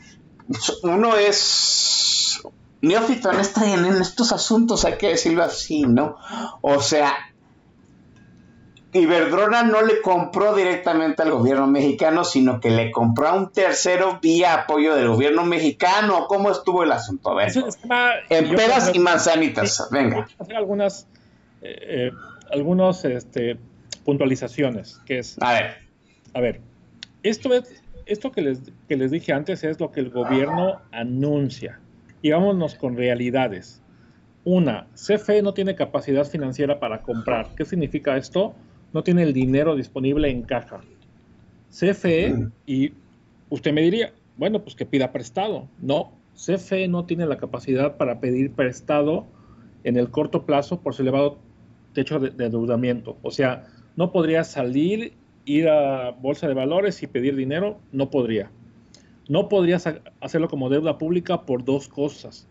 [0.82, 2.40] uno es
[2.82, 6.16] neófito en, en estos asuntos, hay que decirlo así, ¿no?
[6.62, 7.12] O sea,
[8.92, 14.18] Iberdrola no le compró directamente al gobierno mexicano, sino que le compró a un tercero
[14.20, 16.26] vía apoyo del gobierno mexicano.
[16.26, 17.30] ¿Cómo estuvo el asunto?
[17.30, 17.52] A ver,
[18.30, 20.26] en peras creo- y manzanitas, venga.
[20.40, 21.06] hacer algunas
[21.62, 22.12] eh, eh,
[22.50, 23.58] algunos, este,
[24.04, 25.76] puntualizaciones, que es, A ver.
[26.34, 26.60] a ver,
[27.22, 28.58] esto es esto que les,
[28.88, 31.78] que les dije antes es lo que el gobierno anuncia.
[32.22, 33.82] Y vámonos con realidades.
[34.44, 37.54] Una, CFE no tiene capacidad financiera para comprar.
[37.56, 38.54] ¿Qué significa esto?
[38.92, 40.80] No tiene el dinero disponible en caja.
[41.70, 42.92] CFE, y
[43.48, 45.68] usted me diría, bueno, pues que pida prestado.
[45.80, 49.26] No, CFE no tiene la capacidad para pedir prestado
[49.84, 51.38] en el corto plazo por su elevado
[51.92, 53.18] techo de endeudamiento.
[53.22, 53.66] O sea,
[53.96, 55.14] no podría salir,
[55.44, 58.50] ir a bolsa de valores y pedir dinero, no podría.
[59.30, 62.48] No podría sa- hacerlo como deuda pública por dos cosas.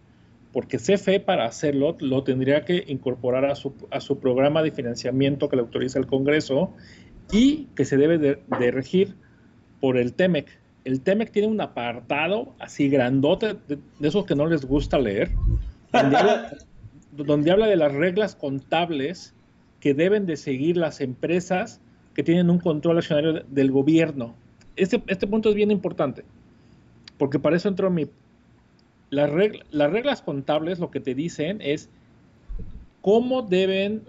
[0.53, 5.61] Porque CFE para hacerlo lo tendría que incorporar a su, programa de financiamiento que le
[5.61, 6.71] autoriza el Congreso
[7.33, 9.15] y que se debe de, regir
[9.81, 10.57] por el TEMEC.
[10.85, 15.31] El TEMEC tiene un apartado así grandote de, esos que no les gusta leer,
[17.11, 19.35] donde habla, de las reglas contables
[19.81, 21.81] que deben de seguir las empresas
[22.13, 24.33] que tienen un control accionario de- del gobierno.
[24.77, 26.23] Este, este punto es bien importante,
[27.19, 28.07] porque para eso entró mi...
[29.11, 31.89] Las, regla- las reglas contables lo que te dicen es
[33.01, 34.03] cómo deben,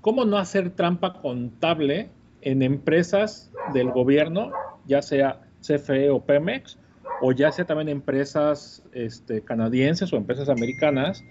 [0.00, 2.10] cómo no hacer trampa contable
[2.42, 4.52] en empresas del gobierno,
[4.86, 6.78] ya sea CFE o Pemex,
[7.20, 11.24] o ya sea también empresas este, canadienses o empresas americanas,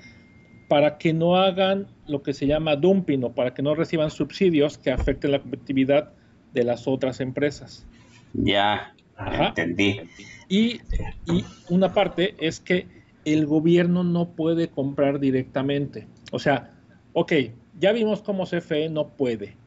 [0.68, 4.78] para que no hagan lo que se llama dumping o para que no reciban subsidios
[4.78, 6.12] que afecten la competitividad
[6.54, 7.86] de las otras empresas.
[8.34, 9.50] Ya, Ajá.
[9.50, 10.02] entendí.
[10.48, 10.82] Y,
[11.26, 12.88] y una parte es que
[13.26, 16.08] el gobierno no puede comprar directamente.
[16.32, 16.72] O sea,
[17.14, 17.34] ok,
[17.80, 19.58] ya vimos cómo CFE no puede.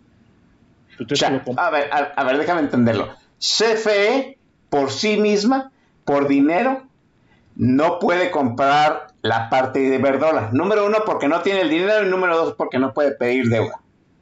[1.00, 3.08] O sea, a ver, a, a ver, déjame entenderlo.
[3.38, 5.72] CFE por sí misma,
[6.04, 6.82] por dinero,
[7.56, 10.50] no puede comprar la parte de Iberdrola.
[10.52, 13.80] Número uno, porque no tiene el dinero, y número dos, porque no puede pedir deuda.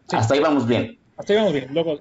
[0.08, 0.16] Sí.
[0.16, 0.98] Hasta ahí vamos bien.
[1.16, 1.68] hasta ahí vamos bien.
[1.72, 1.98] Luego,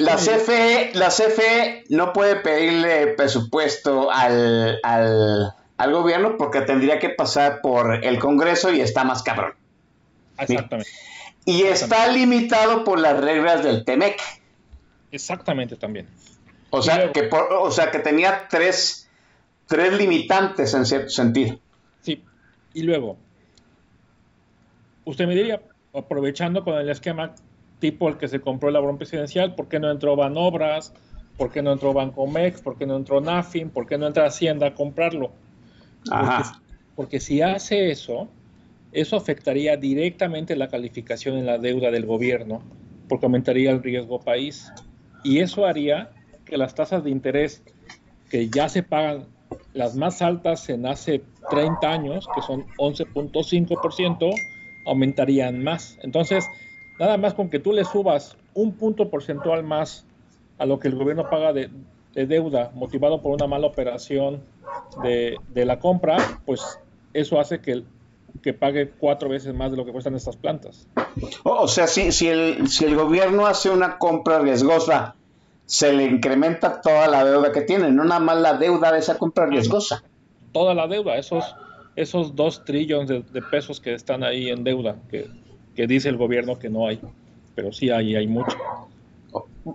[0.00, 0.16] La.
[0.16, 7.60] CFE, la CFE no puede pedirle presupuesto al, al, al gobierno porque tendría que pasar
[7.62, 9.54] por el Congreso y está más cabrón.
[10.38, 10.90] exactamente.
[11.44, 14.20] Y está limitado por las reglas del TEMEC.
[15.10, 16.06] Exactamente también.
[16.70, 19.08] O sea, luego- que por- o sea, que tenía tres,
[19.66, 21.58] tres limitantes en cierto sentido.
[22.02, 22.22] Sí.
[22.74, 23.16] Y luego,
[25.06, 25.62] usted me diría,
[25.94, 27.34] aprovechando con el esquema
[27.78, 30.92] tipo el que se compró el labrón presidencial, ¿por qué no entró Banobras?
[31.36, 32.60] ¿Por qué no entró Bancomex?
[32.60, 33.70] ¿Por qué no entró Nafin?
[33.70, 35.30] ¿Por qué no entra Hacienda a comprarlo?
[36.10, 36.38] Ajá.
[36.38, 38.28] Porque, porque si hace eso,
[38.92, 42.62] eso afectaría directamente la calificación en la deuda del gobierno,
[43.08, 44.72] porque aumentaría el riesgo país.
[45.22, 46.10] Y eso haría
[46.44, 47.62] que las tasas de interés
[48.30, 49.26] que ya se pagan
[49.74, 54.34] las más altas en hace 30 años, que son 11.5%,
[54.86, 55.98] aumentarían más.
[56.02, 56.46] Entonces,
[56.98, 60.04] nada más con que tú le subas un punto porcentual más
[60.58, 61.70] a lo que el gobierno paga de,
[62.14, 64.42] de deuda, motivado por una mala operación
[65.02, 66.80] de, de la compra, pues
[67.14, 67.84] eso hace que,
[68.42, 70.88] que pague cuatro veces más de lo que cuestan estas plantas.
[71.44, 75.14] O, o sea, si, si, el, si el gobierno hace una compra riesgosa,
[75.66, 79.18] se le incrementa toda la deuda que tiene, no nada más la deuda de esa
[79.18, 80.02] compra riesgosa.
[80.52, 81.44] Toda la deuda, esos,
[81.94, 85.28] esos dos trillones de, de pesos que están ahí en deuda, que,
[85.78, 86.98] que dice el gobierno que no hay,
[87.54, 88.56] pero sí hay, hay mucho.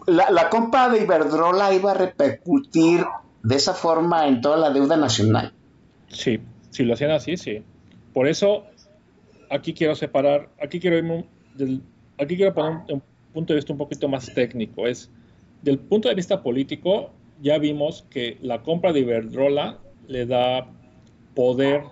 [0.05, 3.05] La, la compra de Iberdrola iba a repercutir
[3.41, 5.53] de esa forma en toda la deuda nacional.
[6.09, 6.41] Sí,
[6.71, 7.63] si lo hacían así, sí.
[8.13, 8.65] Por eso,
[9.49, 11.25] aquí quiero separar, aquí quiero irme
[11.55, 11.81] del-
[12.17, 13.01] aquí quiero poner un, un
[13.33, 14.85] punto de vista un poquito más técnico.
[14.85, 15.09] Es,
[15.61, 19.79] del punto de vista político, ya vimos que la compra de Iberdrola
[20.09, 20.67] le da
[21.33, 21.83] poder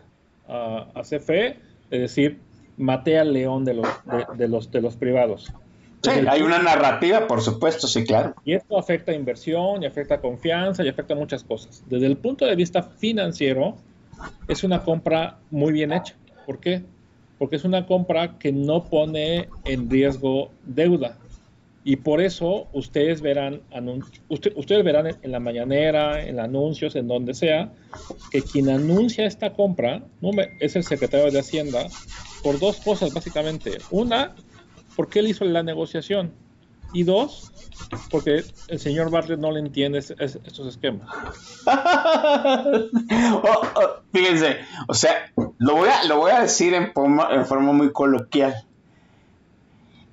[0.49, 1.55] a, a CFE,
[1.91, 2.39] es decir,
[2.81, 5.51] maté al león de los, de, de los, de los privados.
[6.03, 8.33] Sí, hay una narrativa, por supuesto, sí, claro.
[8.43, 11.83] y esto afecta inversión, y afecta confianza, y afecta muchas cosas.
[11.87, 13.75] Desde el punto de vista financiero,
[14.47, 16.15] es una compra muy bien hecha.
[16.47, 16.81] ¿Por qué?
[17.37, 21.17] Porque es una compra que no pone en riesgo deuda.
[21.83, 23.61] Y por eso ustedes verán,
[24.29, 27.71] usted- ustedes verán en, la mañanera, en anuncios, en donde sea,
[28.31, 30.29] que quien anuncia esta compra no
[30.59, 31.87] es el secretario de Hacienda
[32.43, 33.77] por dos cosas básicamente.
[33.91, 34.35] Una,
[34.95, 36.33] porque él hizo la negociación.
[36.93, 37.51] Y dos,
[38.09, 41.07] porque el señor Bartlett no le entiende es- es- estos esquemas.
[43.43, 47.45] Oh, oh, fíjense, o sea, lo voy a, lo voy a decir en forma, en
[47.45, 48.53] forma muy coloquial.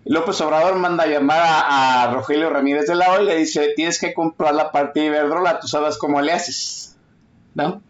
[0.04, 4.14] López Obrador manda a llamar a, Rogelio Ramírez de la y le dice, tienes que
[4.14, 6.96] comprar la parte de Iberdrola, tú sabes cómo le haces,
[7.54, 7.82] ¿no?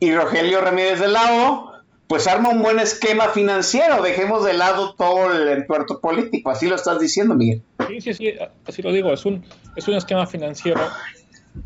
[0.00, 1.77] Y Rogelio Ramírez de la
[2.08, 6.74] pues arma un buen esquema financiero, dejemos de lado todo el entuerto político, así lo
[6.74, 7.62] estás diciendo, Miguel.
[7.86, 8.34] Sí, sí, sí,
[8.66, 9.12] así lo digo.
[9.12, 9.44] Es un,
[9.76, 10.80] es un esquema financiero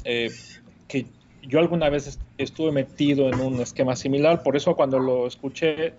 [0.05, 0.31] eh,
[0.89, 1.07] que
[1.43, 4.43] yo alguna vez est- estuve metido en un esquema similar.
[4.43, 5.95] Por eso cuando lo escuché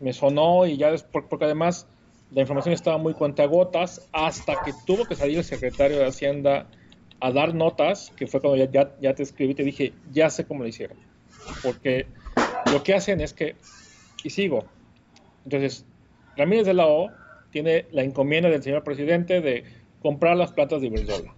[0.00, 1.86] me sonó y ya porque además
[2.30, 6.66] la información estaba muy cuentagotas hasta que tuvo que salir el secretario de Hacienda
[7.20, 10.46] a dar notas, que fue cuando ya, ya, ya te escribí, te dije, ya sé
[10.46, 10.98] cómo lo hicieron.
[11.62, 12.06] Porque
[12.72, 13.56] lo que hacen es que,
[14.22, 14.64] y sigo,
[15.44, 15.84] entonces,
[16.36, 17.10] Ramírez de la O
[17.50, 19.64] tiene la encomienda del señor presidente de
[20.02, 21.34] comprar las plantas de Iberdrola.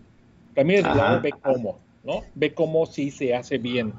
[0.55, 1.19] Ramírez de la Ajá.
[1.19, 2.23] O ve cómo, ¿no?
[2.35, 3.93] Ve cómo sí se hace bien.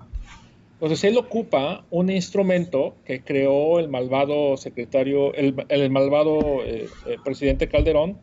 [0.73, 7.17] Entonces él ocupa un instrumento que creó el malvado secretario, el, el malvado eh, eh,
[7.23, 8.17] presidente Calderón,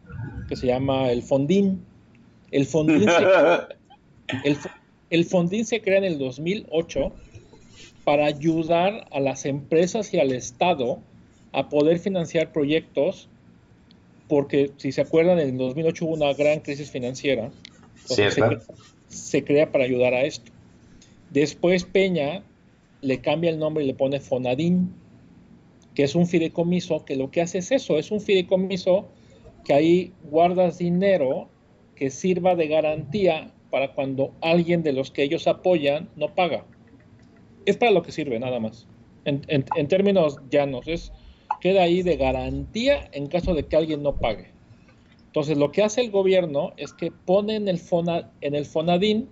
[0.49, 1.85] que se llama el Fondín.
[2.53, 3.25] El Fondín se
[4.45, 4.57] el,
[5.11, 7.13] el Fondín se crea en el 2008
[8.05, 10.99] para ayudar a las empresas y al Estado
[11.53, 13.29] a poder financiar proyectos,
[14.29, 17.51] porque si se acuerdan, en el 2008 hubo una gran crisis financiera.
[18.05, 18.59] Sí, se, verdad.
[18.59, 18.75] cre-
[19.09, 20.51] se crea para ayudar a esto.
[21.31, 22.43] Después Peña
[23.01, 24.93] le cambia el nombre y le pone Fonadín,
[25.95, 29.09] que es un fideicomiso que lo que hace es eso, es un fideicomiso
[29.65, 31.49] que ahí guardas dinero
[31.97, 36.65] que sirva de garantía para cuando alguien de los que ellos apoyan no paga.
[37.67, 38.87] Es para lo que sirve, nada más.
[39.25, 41.13] En, en- en términos llanos, es,
[41.61, 44.53] queda ahí de garantía en caso de que alguien no pague.
[45.27, 49.29] Entonces, lo que hace el gobierno es que pone en el, Fona, en el Fonadín,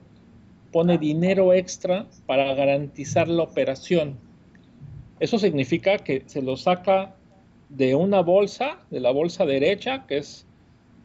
[0.73, 4.19] pone dinero extra para garantizar la operación.
[5.21, 7.15] Eso significa que se lo saca
[7.69, 10.47] de una bolsa, de la bolsa derecha, que es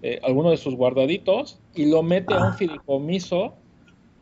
[0.01, 3.53] eh, alguno de sus guardaditos, y lo mete a un fideicomiso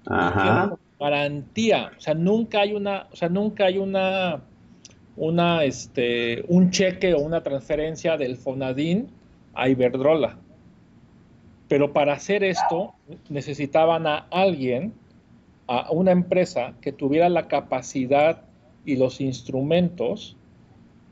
[0.04, 0.78] que tiene Ajá.
[1.00, 1.92] Garantía.
[1.98, 4.42] O sea, nunca hay una, o sea, nunca hay una,
[5.16, 9.10] una, este, un cheque o una transferencia del Fonadín
[9.54, 10.38] a Iberdrola.
[11.68, 12.94] Pero para hacer esto
[13.30, 14.94] necesitaban a alguien,
[15.68, 18.44] a una empresa que tuviera la capacidad
[18.86, 20.36] y los instrumentos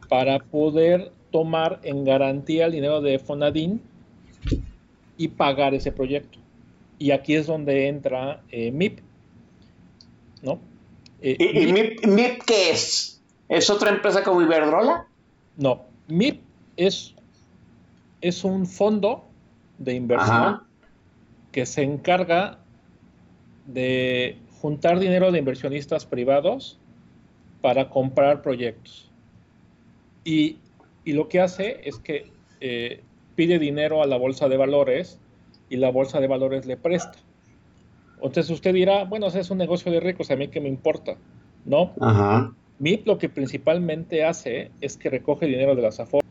[0.10, 3.82] para poder tomar en garantía el dinero de Fonadín
[5.18, 6.38] y pagar ese proyecto.
[7.00, 9.00] Y aquí es donde entra eh, MIP.
[11.24, 13.22] Eh, ¿Y, MIP- MIP, MIP qué es?
[13.48, 15.08] ¿Es otra empresa como Iberdrola?
[15.58, 16.42] No, MIP
[16.76, 17.16] es,
[18.22, 19.24] es un fondo
[19.78, 20.64] de inversión Ajá.
[21.52, 22.60] que se encarga
[23.68, 26.78] de juntar dinero de inversionistas privados
[27.62, 29.10] para comprar proyectos.
[30.26, 30.58] Y,
[31.06, 33.02] y lo que hace es que eh,
[33.36, 35.20] pide dinero a la bolsa de valores
[35.70, 37.18] y la bolsa de valores le presta.
[38.24, 41.16] Entonces usted dirá, bueno, ese es un negocio de ricos, a mí qué me importa.
[41.66, 42.52] No, Ajá.
[42.80, 46.22] MIP lo que principalmente hace es que recoge dinero de las AFOR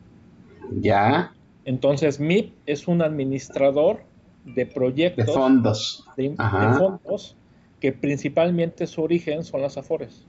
[0.79, 1.33] Ya,
[1.65, 4.03] Entonces, MIP es un administrador
[4.43, 6.03] de de proyectos fondos.
[6.17, 6.35] de, de
[6.77, 7.35] fondos
[7.79, 10.25] que principalmente su origen son las Afores.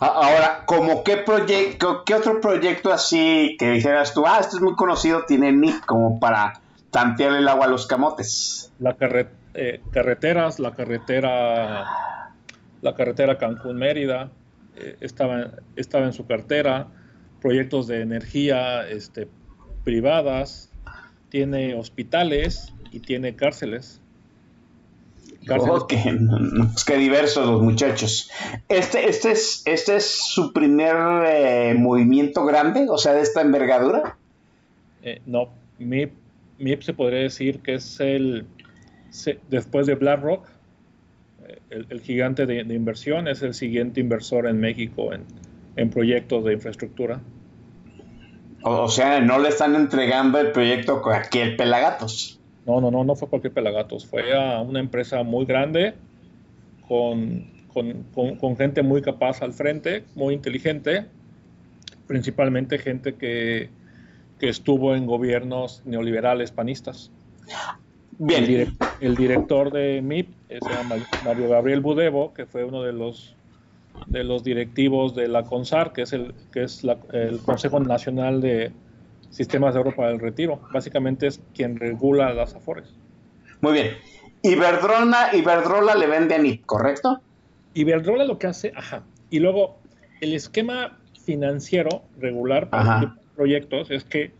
[0.00, 4.74] Ahora, ¿como qué proyecto, qué otro proyecto así que dijeras tú, ah, esto es muy
[4.74, 6.60] conocido, tiene NIP como para
[6.90, 8.72] tantear el agua a los camotes?
[8.78, 9.28] La carre-
[9.58, 11.86] eh, carreteras, la carretera,
[12.82, 14.30] la carretera Cancún-Mérida,
[14.76, 16.88] eh, estaba, estaba en su cartera,
[17.40, 19.28] proyectos de energía este,
[19.82, 20.70] privadas,
[21.30, 24.02] tiene hospitales y tiene cárceles.
[25.46, 28.30] Cárceles pues qué diversos los muchachos.
[28.68, 30.96] Este, este es, este es su primer
[31.26, 34.18] eh, movimiento grande, o sea, de esta envergadura.
[35.24, 35.48] No,
[35.78, 36.12] MIP,
[36.58, 38.44] MIP se podría decir que es el,
[39.16, 40.46] se- después de BlackRock,
[41.48, 45.24] eh, el, el gigante de, de inversión, es el siguiente inversor en México en,
[45.76, 47.20] en proyectos de infraestructura.
[48.62, 52.40] O, o sea, no le están entregando el proyecto a aquel Pelagatos.
[52.66, 55.94] No, no, no, no fue cualquier pelagatos, fue a una empresa muy grande
[56.88, 61.06] con, con- con- con gente muy capaz al frente, muy inteligente,
[62.08, 63.70] principalmente gente que,
[64.40, 67.12] que estuvo en gobiernos neoliberales panistas.
[68.18, 72.82] El, Bien, el director de MIP eh, se llama Mario Gabriel Budevo, que fue uno
[72.82, 73.34] de los
[74.06, 78.40] de los directivos de la CONSAR, que es el que es la- el Consejo Nacional
[78.40, 78.70] de
[79.30, 80.60] Sistemas de Europa del Retiro.
[80.72, 82.88] Básicamente es quien regula las afores.
[83.60, 83.96] muy bien.
[84.42, 87.20] Iberdrola, Iberdrola le vende a NIP, ¿correcto?
[87.74, 89.02] Iberdrola lo que hace, ajá.
[89.28, 89.78] Y luego
[90.20, 94.30] el esquema financiero regular para este proyectos es que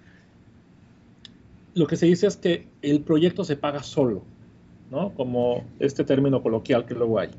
[1.74, 4.22] lo que se dice es que el proyecto se paga solo,
[4.91, 5.12] ¿no?
[5.14, 7.30] Como este término coloquial que luego hay.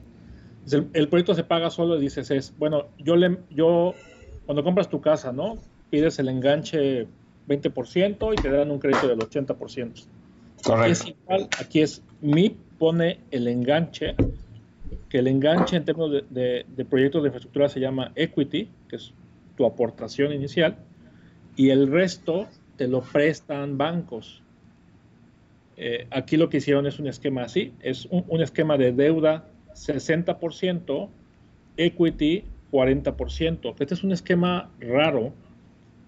[0.65, 3.95] Es El, el proyecto se paga solo y dices es, bueno, yo le, yo,
[4.45, 5.57] cuando compras tu casa, ¿no?
[5.89, 7.07] Pides el enganche
[7.47, 9.91] 20% y te dan un crédito del 80%.
[9.93, 11.07] Es Correcto.
[11.23, 14.15] igual, aquí es MIP pone el enganche,
[15.09, 18.97] que el enganche en términos de, de- de proyectos de infraestructura se llama equity, que
[18.97, 19.13] es
[19.55, 20.75] tu aportación inicial,
[21.55, 24.43] y el resto te lo prestan bancos.
[25.77, 29.45] Eh, aquí lo que hicieron es un esquema así, es un, un esquema de deuda
[29.73, 31.09] 60%,
[31.77, 33.75] equity 40%.
[33.79, 35.33] Este es un esquema raro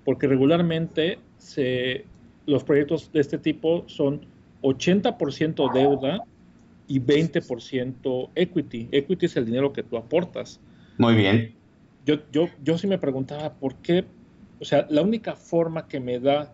[0.04, 2.06] porque regularmente se,
[2.46, 4.22] los proyectos de este tipo son
[4.64, 6.24] 80% deuda
[6.88, 8.90] y 20% equity.
[8.92, 10.60] Equity es el dinero que tú aportas.
[10.98, 11.54] Muy bien.
[12.06, 14.06] Yo, yo, yo sí me preguntaba por qué,
[14.60, 16.52] o sea, la única forma que me da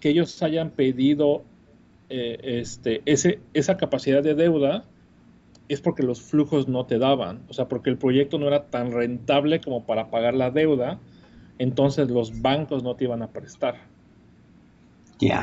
[0.00, 1.44] que ellos hayan pedido
[2.10, 4.84] eh, este, ese, esa capacidad de deuda
[5.68, 8.90] es porque los flujos no te daban, o sea, porque el proyecto no era tan
[8.90, 10.98] rentable como para pagar la deuda,
[11.58, 13.76] entonces los bancos no te iban a prestar.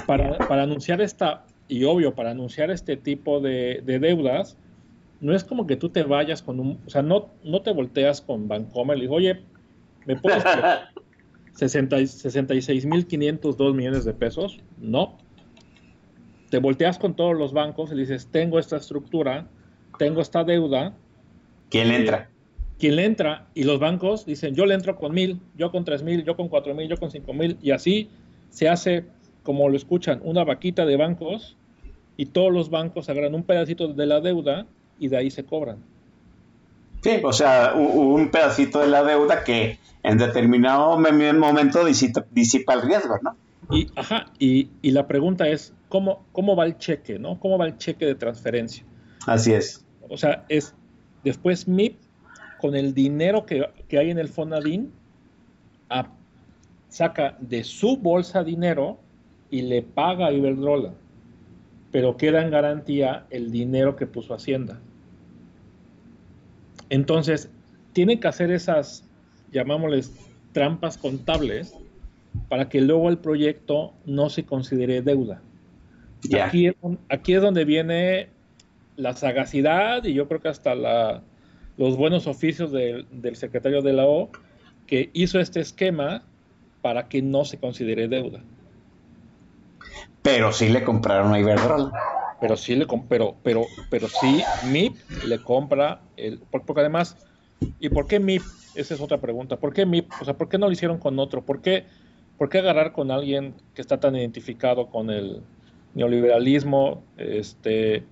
[0.05, 4.57] Para, para anunciar esta, y obvio, para anunciar este tipo de, de deudas,
[5.21, 8.21] no es como que tú te vayas con un, o sea, no, no te volteas
[8.21, 9.45] con Bancomer y dices, oye,
[10.05, 10.89] ¿me puedes prestar
[11.53, 14.59] 60 y- 66.502 millones de pesos?
[14.77, 15.17] No.
[16.49, 19.47] Te volteas con todos los bancos y dices, tengo esta estructura,
[19.97, 20.93] tengo esta deuda,
[21.69, 22.29] ¿Quién le entra?
[22.79, 26.03] quien le entra y los bancos dicen yo le entro con mil, yo con tres
[26.03, 28.09] mil, yo con cuatro mil, yo con cinco mil y así
[28.49, 29.05] se hace
[29.43, 31.57] como lo escuchan una vaquita de bancos
[32.17, 34.65] y todos los bancos agarran un pedacito de la deuda
[34.99, 35.77] y de ahí se cobran.
[37.01, 42.73] Sí, o sea, un pedacito de la deuda que en determinado me- momento disipa, disipa
[42.73, 43.35] el riesgo, ¿no?
[43.75, 47.19] Y, ajá, y, y la pregunta es, ¿cómo, ¿cómo va el cheque?
[47.19, 47.39] ¿no?
[47.39, 48.83] ¿Cómo va el cheque de transferencia?
[49.25, 49.85] Así es.
[50.09, 50.73] O sea, es
[51.23, 51.97] después MIP
[52.59, 54.91] con el dinero que, que hay en el Fonadín,
[55.89, 56.09] a-
[56.89, 58.97] saca de su bolsa dinero
[59.51, 60.93] y le paga a Iberdrola,
[61.91, 64.79] pero queda en garantía el dinero que puso Hacienda.
[66.89, 67.49] Entonces,
[67.93, 69.03] tiene que hacer esas,
[69.51, 70.13] llamámosles,
[70.53, 71.75] trampas contables
[72.49, 75.41] para que luego el proyecto no se considere deuda.
[76.41, 78.29] Aquí, es un- aquí es donde viene
[78.95, 81.23] la sagacidad y yo creo que hasta la-
[81.77, 84.31] los buenos oficios del- del secretario de la O
[84.87, 86.23] que hizo este esquema
[86.81, 88.43] para que no se considere deuda.
[90.21, 91.91] Pero sí le compraron a Iberdrola.
[92.39, 94.95] Pero sí le pero, pero, pero sí MIP
[95.25, 97.17] le compra el por- porque además
[97.79, 98.43] ¿y por qué MIP?
[98.73, 99.57] Esa es otra pregunta.
[99.57, 100.11] ¿Por qué MIP?
[100.21, 101.45] O sea, ¿por qué no lo hicieron con otro?
[101.45, 101.85] ¿Por qué,
[102.37, 105.41] por qué agarrar con alguien que está tan identificado con el
[105.97, 107.03] neoliberalismo?
[107.17, 108.05] Este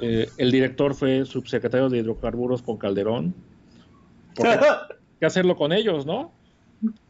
[0.00, 3.34] eh, el director fue subsecretario de hidrocarburos con Calderón.
[4.34, 4.58] ¿Por qué,
[5.20, 6.32] qué hacerlo con ellos, no?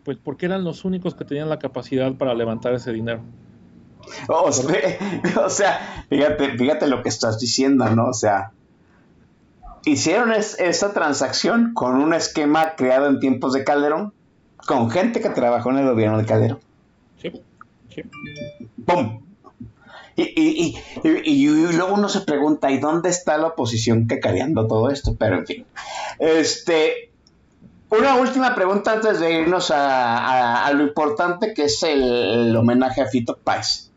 [0.05, 3.21] Pues porque eran los únicos que tenían la capacidad para levantar ese dinero.
[4.29, 4.99] O sea,
[5.45, 8.07] o sea, fíjate, fíjate lo que estás diciendo, ¿no?
[8.09, 8.53] O sea,
[9.85, 14.13] hicieron es- esa transacción con un esquema creado en tiempos de Calderón,
[14.67, 16.59] con gente que trabajó en el gobierno de Calderón.
[17.21, 17.33] Sí,
[17.95, 18.03] sí.
[18.87, 19.21] ¡Pum!
[20.17, 24.91] Y, y, y, y- luego uno se pregunta, ¿y dónde está la oposición cacareando todo
[24.91, 25.17] esto?
[25.19, 25.67] Pero en fin.
[26.19, 27.11] Este,
[27.91, 33.07] una última pregunta antes de irnos a, a- lo importante que es el, homenaje a
[33.07, 33.91] Fito Páez.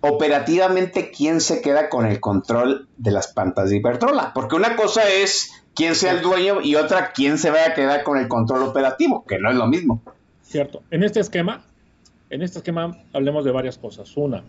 [0.00, 4.32] Operativamente, ¿quién se queda con el control de las plantas de Iberdrola?
[4.34, 8.02] Porque una cosa es quién sea el dueño y otra quién se vaya a quedar
[8.04, 10.02] con el control operativo, que no es lo mismo.
[10.42, 10.82] Cierto.
[10.90, 11.64] En este esquema,
[12.28, 14.14] en este esquema hablemos de varias cosas.
[14.16, 14.44] Una,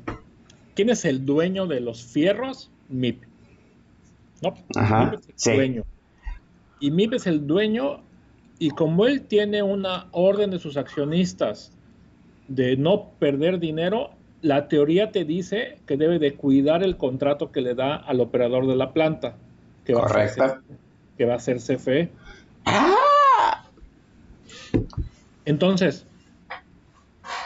[0.76, 2.70] ¿quién es el dueño de los fierros?
[2.90, 3.24] MIP.
[4.42, 4.54] ¿No?
[4.76, 5.52] Ajá, MIP es el sí.
[5.54, 5.84] dueño.
[6.80, 8.02] Y MIP es el dueño
[8.60, 11.72] y como él tiene una orden de sus accionistas
[12.48, 14.12] de no perder dinero,
[14.42, 18.68] la teoría te dice que debe de cuidar el contrato que le da al operador
[18.68, 19.36] de la planta,
[19.84, 20.62] que va, a ser, Correcto.
[21.18, 22.12] que va a ser CFE.
[22.66, 23.66] ¡Ah!
[25.46, 26.06] Entonces,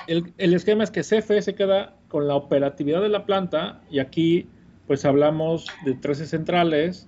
[0.08, 4.00] el, el esquema es que CFE se queda con la operatividad de la planta y
[4.00, 4.48] aquí
[4.88, 7.08] pues hablamos de 13 centrales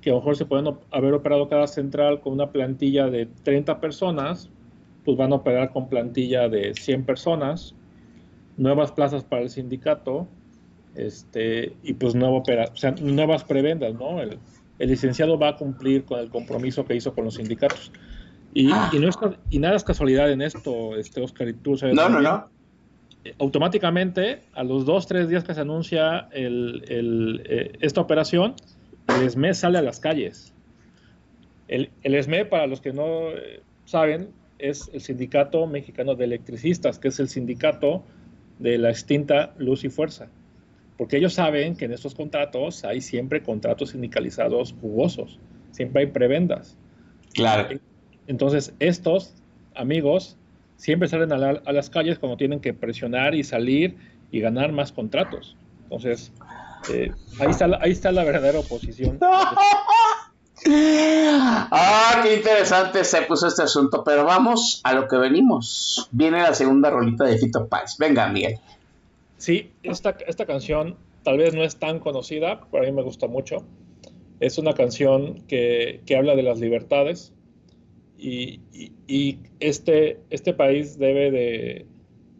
[0.00, 3.26] que a lo mejor se pueden op- haber operado cada central con una plantilla de
[3.42, 4.48] 30 personas,
[5.04, 7.74] pues van a operar con plantilla de 100 personas,
[8.56, 10.28] nuevas plazas para el sindicato,
[10.94, 14.20] este, y pues nueva opera, o sea, nuevas prebendas, ¿no?
[14.22, 14.38] El,
[14.78, 17.90] el licenciado va a cumplir con el compromiso que hizo con los sindicatos.
[18.54, 19.16] Y, y no es
[19.50, 22.48] y nada es casualidad en esto, este Oscar, y tú sabes No, no, no.
[23.38, 28.54] Automáticamente, a los dos, tres días que se anuncia el- el, eh, esta operación,
[29.08, 30.52] el ESME sale a las calles.
[31.68, 36.98] El, el ESME, para los que no eh, saben, es el Sindicato Mexicano de Electricistas,
[36.98, 38.02] que es el sindicato
[38.58, 40.28] de la extinta Luz y Fuerza.
[40.96, 45.38] Porque ellos saben que en estos contratos hay siempre contratos sindicalizados jugosos,
[45.72, 46.76] siempre hay prebendas.
[47.34, 47.78] Claro.
[48.26, 49.34] Entonces, estos
[49.74, 50.38] amigos
[50.76, 53.96] siempre salen a, la- a las calles cuando tienen que presionar y salir
[54.30, 55.56] y ganar más contratos.
[55.84, 56.32] Entonces,
[56.92, 57.10] eh,
[57.40, 59.18] ahí, está la, ahí está la verdadera oposición.
[60.68, 66.08] Ah, qué interesante se puso este asunto, pero vamos a lo que venimos.
[66.10, 67.96] Viene la segunda rolita de Fito Páez.
[67.98, 68.58] Venga, Miguel.
[69.36, 73.26] Sí, esta, esta canción tal vez no es tan conocida, pero a mí me gusta
[73.28, 73.66] mucho.
[74.40, 77.32] Es una canción que, que habla de las libertades
[78.18, 81.86] y, y- y este, este país debe de,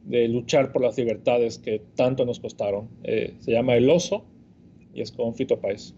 [0.05, 2.89] de luchar por las libertades que tanto nos costaron.
[3.05, 4.24] Eh, se llama El Oso
[4.95, 5.93] y es con Fito Páez.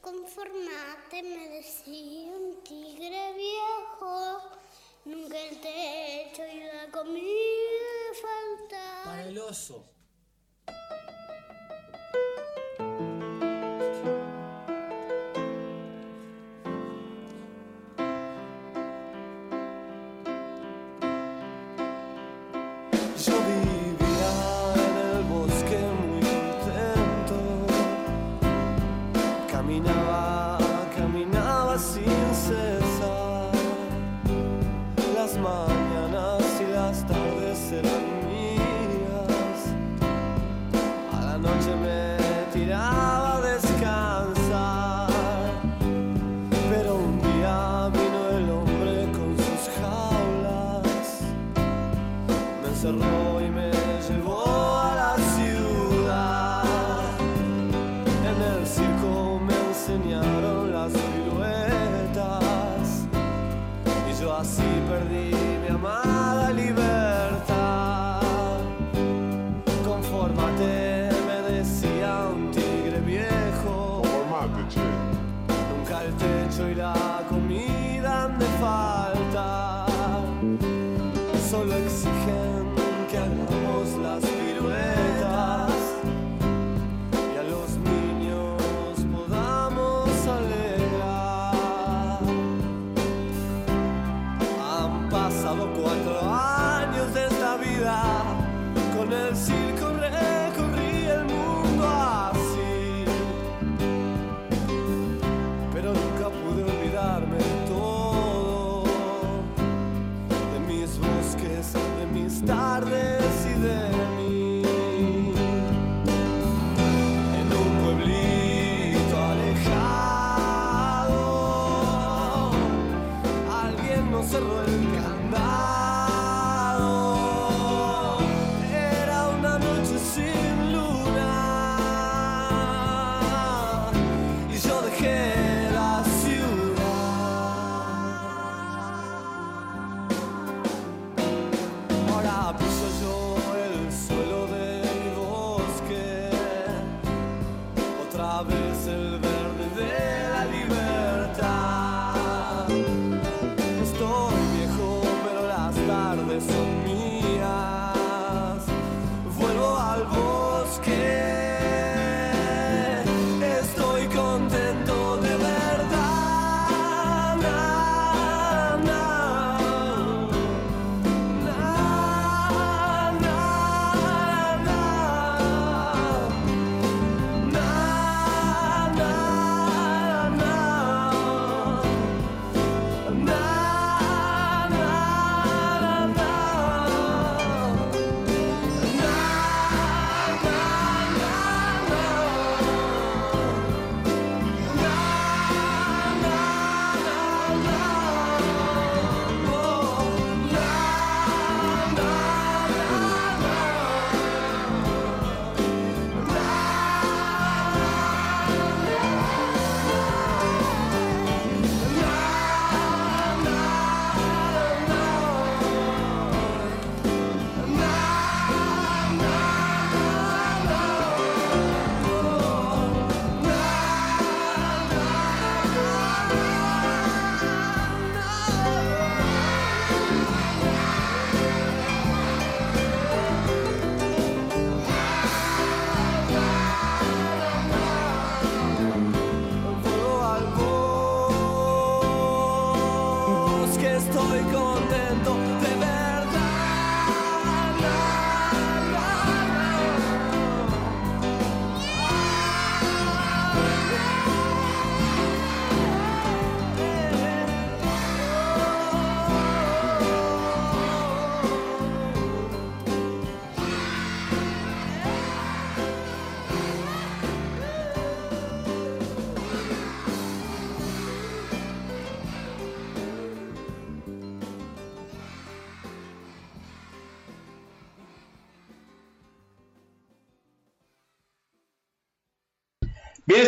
[0.00, 4.38] Conformate, me decía un tigre viejo.
[5.04, 7.24] Nunca el techo y la comida
[8.22, 9.02] falta.
[9.04, 9.84] Para el oso.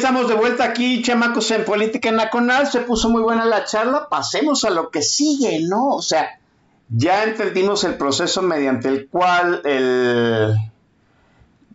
[0.03, 2.67] Estamos de vuelta aquí, chamacos, en Política Nacional.
[2.67, 4.09] Se puso muy buena la charla.
[4.09, 5.91] Pasemos a lo que sigue, ¿no?
[5.91, 6.41] O sea,
[6.89, 10.57] ya entendimos el proceso mediante el cual el,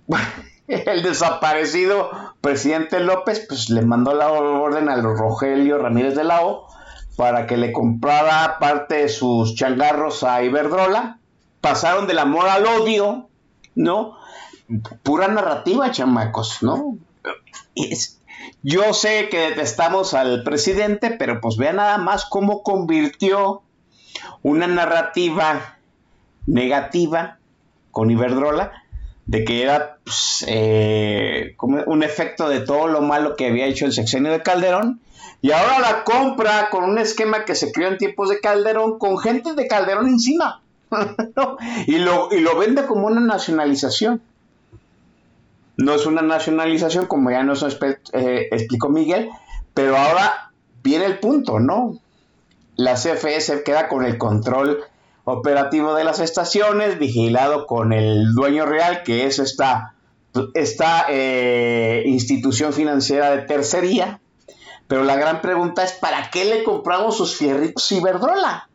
[0.67, 6.67] el desaparecido presidente López pues le mandó la orden a Rogelio Ramírez de la O
[7.15, 11.17] para que le comprara parte de sus changarros a Iberdrola.
[11.61, 13.29] Pasaron del amor al odio,
[13.73, 14.17] ¿no?
[15.01, 16.97] Pura narrativa, chamacos, ¿no?
[17.73, 18.16] Es-
[18.63, 23.61] yo sé que detestamos al presidente, pero pues vean nada más cómo convirtió
[24.41, 25.77] una narrativa
[26.45, 27.37] negativa
[27.91, 28.83] con Iberdrola
[29.25, 33.91] de que era pues, eh, un efecto de todo lo malo que había hecho el
[33.91, 35.01] sexenio de Calderón
[35.41, 39.17] y ahora la compra con un esquema que se creó en tiempos de Calderón con
[39.17, 40.61] gente de Calderón encima
[41.87, 44.21] y, lo, y lo vende como una nacionalización
[45.77, 49.29] no es una nacionalización como ya nos eh, explicó Miguel
[49.73, 50.51] pero ahora
[50.83, 51.99] viene el punto ¿no?
[52.77, 54.83] la CFE se queda con el control
[55.29, 59.93] operativo de las estaciones, vigilado con el dueño real, que es esta,
[60.53, 64.21] esta eh, institución financiera de tercería.
[64.87, 68.69] Pero la gran pregunta es, ¿para qué le compramos sus fierritos Iberdrola?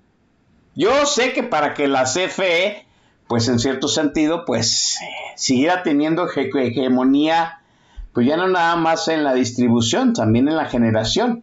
[0.74, 2.84] Yo sé que para que la CFE,
[3.28, 4.98] pues en cierto sentido, pues
[5.36, 7.60] siguiera teniendo hege- hegemonía,
[8.12, 11.42] pues ya no nada más en la distribución, también en la generación.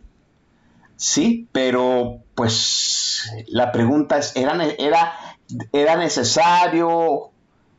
[0.97, 5.13] Sí, pero pues la pregunta es, ¿era, era,
[5.71, 7.29] era necesario?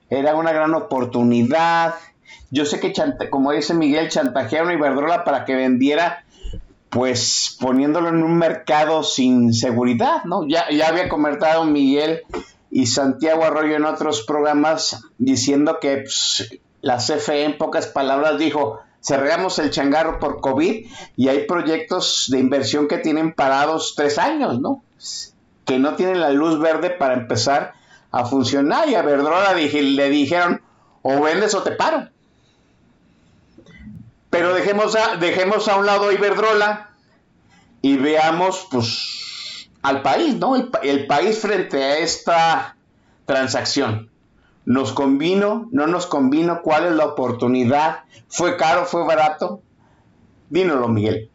[0.09, 1.95] ¿Era una gran oportunidad?
[2.51, 2.93] Yo sé que,
[3.31, 6.25] como dice Miguel, chantajearon a Iberdrola para que vendiera,
[6.89, 10.49] pues poniéndolo en un mercado sin seguridad, ¿no?
[10.49, 12.23] Ya, ya había comentado Miguel
[12.71, 18.81] y Santiago Arroyo en otros programas diciendo que pues, la CFE en pocas palabras dijo,
[19.03, 20.87] cerramos el changarro por COVID
[21.17, 24.83] y hay proyectos de inversión que tienen parados tres años, ¿no?
[25.65, 27.75] Que no tienen la luz verde para empezar
[28.11, 30.63] a funcionar y a Verdrola le dijeron,
[31.03, 32.09] o vendes o te paro.
[34.31, 36.91] Pero dejemos a, dejemos a un lado Iberdrola
[37.83, 39.20] y veamos pues
[39.83, 40.57] al país, ¿no?
[40.57, 42.77] El, pa- el país frente a esta
[43.27, 44.11] transacción.
[44.67, 45.69] ¿Nos convino?
[45.73, 46.61] ¿No nos convino?
[46.63, 48.01] ¿Cuál es la oportunidad?
[48.29, 48.85] ¿Fue caro?
[48.85, 49.63] ¿Fue barato?
[50.51, 51.31] Dínoslo, Miguel.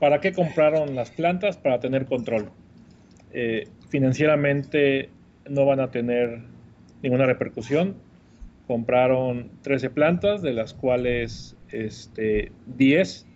[0.00, 1.56] ¿Para qué compraron las plantas?
[1.56, 2.50] Para tener control.
[3.32, 5.10] Eh, financieramente
[5.48, 6.42] no van a tener
[7.02, 7.96] ninguna repercusión.
[8.66, 13.26] Compraron 13 plantas, de las cuales este, 10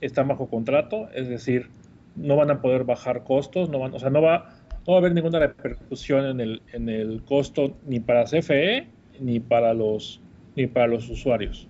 [0.00, 1.70] están bajo contrato, es decir,
[2.16, 4.50] no van a poder bajar costos, no van, o sea, no va,
[4.86, 8.88] no va a haber ninguna repercusión en el, en el costo ni para CFE
[9.20, 10.20] ni para los,
[10.54, 11.68] ni para los usuarios.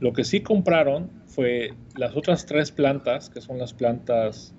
[0.00, 4.54] Lo que sí compraron fue las otras tres plantas, que son las plantas,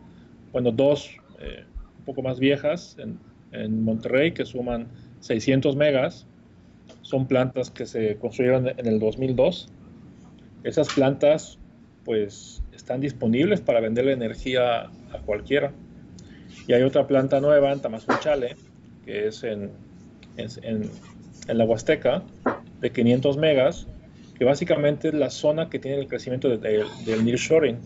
[0.51, 1.63] bueno, dos eh,
[1.99, 3.19] un poco más viejas en,
[3.51, 4.87] en Monterrey, que suman
[5.19, 6.25] 600 megas.
[7.01, 9.69] Son plantas que se construyeron en el 2002.
[10.63, 11.59] Esas plantas,
[12.03, 14.81] pues, están disponibles para venderle energía
[15.11, 15.71] a cualquiera.
[16.67, 18.55] Y hay otra planta nueva en Tamazunchale,
[19.05, 19.71] que es en,
[20.37, 20.89] en,
[21.47, 22.23] en la Huasteca,
[22.81, 23.87] de 500 megas,
[24.37, 27.77] que básicamente es la zona que tiene el crecimiento de- de- del nearshoring.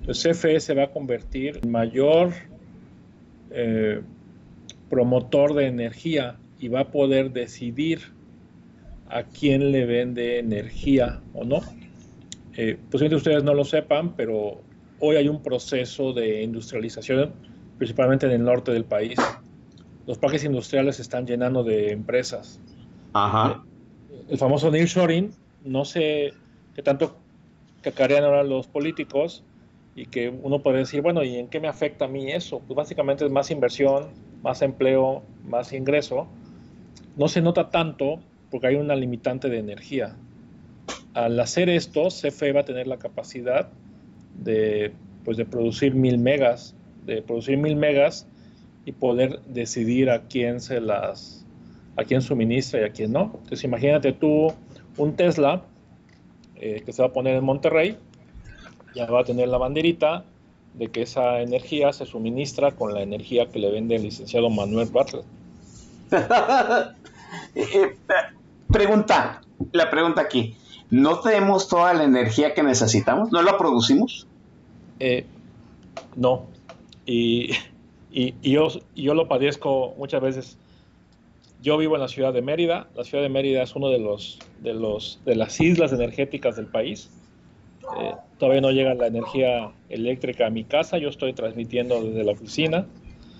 [0.00, 2.32] Entonces CFE se va a convertir en mayor
[3.50, 4.00] eh,
[4.88, 8.00] promotor de energía y va a poder decidir
[9.08, 11.60] a quién le vende energía o no.
[12.56, 14.60] Eh, posiblemente ustedes no lo sepan, pero
[15.00, 17.32] hoy hay un proceso de industrialización,
[17.78, 19.18] principalmente en el norte del país.
[20.06, 22.60] Los parques industriales se están llenando de empresas
[23.12, 23.62] Ajá.
[24.28, 25.32] el famoso nearshoring,
[25.64, 26.32] no sé
[26.74, 27.16] qué tanto
[27.82, 29.44] cacarean ahora los políticos
[29.94, 32.60] y que uno puede decir, bueno, ¿y en qué me afecta a mí eso?
[32.60, 34.08] Pues básicamente es más inversión,
[34.42, 36.26] más empleo, más ingreso.
[37.16, 38.20] No se nota tanto
[38.50, 40.16] porque hay una limitante de energía.
[41.14, 43.68] Al hacer esto, CFE va a tener la capacidad
[44.42, 44.92] de,
[45.24, 46.74] pues, de producir mil megas,
[47.04, 48.26] de producir mil megas
[48.84, 51.44] y poder decidir a quién se las,
[51.96, 53.32] a quién suministra y a quién no.
[53.34, 54.52] Entonces imagínate tú
[54.96, 55.62] un Tesla
[56.56, 57.96] eh, que se va a poner en Monterrey,
[58.94, 60.24] ya va a tener la banderita
[60.74, 64.88] de que esa energía se suministra con la energía que le vende el licenciado Manuel
[64.88, 65.24] Bartlett.
[67.54, 67.96] Eh,
[68.70, 69.40] pregunta,
[69.72, 70.54] la pregunta aquí.
[70.92, 73.32] ¿No tenemos toda la energía que necesitamos?
[73.32, 74.28] ¿No la producimos?
[74.98, 75.26] Eh,
[76.14, 76.52] no.
[77.06, 77.52] Y,
[78.10, 80.58] y- y yo, lo padezco muchas veces.
[81.56, 82.90] Yo vivo en la ciudad de Mérida.
[82.94, 86.66] La ciudad de Mérida es uno de los de los de las islas energéticas del
[86.68, 87.16] país.
[87.96, 92.32] Eh, todavía no llega la energía eléctrica a mi casa, yo estoy transmitiendo desde la
[92.32, 92.86] oficina.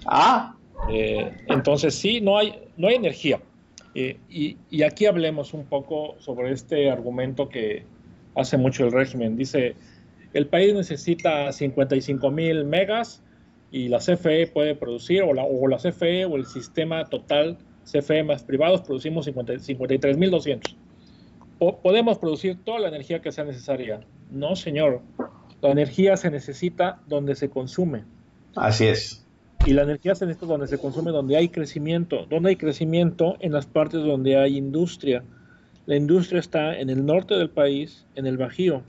[0.06, 0.56] Ah,
[0.88, 3.42] Eh, entonces sí, no hay, no hay energía.
[3.94, 7.84] Eh, y, aquí hablemos un poco sobre este argumento que
[8.34, 9.36] hace mucho el régimen.
[9.36, 9.74] Dice,
[10.32, 13.22] el país necesita 55 mil megas
[13.70, 18.22] y la CFE puede producir, o la, o la CFE o el sistema total CFE
[18.22, 20.76] más privados producimos 50 53 mil 200.
[21.58, 24.00] Po- podemos producir toda la energía que sea necesaria.
[24.30, 25.02] No, señor.
[25.60, 28.04] La energía se necesita donde se consume.
[28.56, 29.21] así es.
[29.64, 32.26] Y la energía se necesita donde se consume, donde hay crecimiento.
[32.28, 33.36] ¿Dónde hay crecimiento?
[33.38, 35.22] En las partes donde hay industria.
[35.86, 38.82] La industria está en el norte del país, en el Bajío.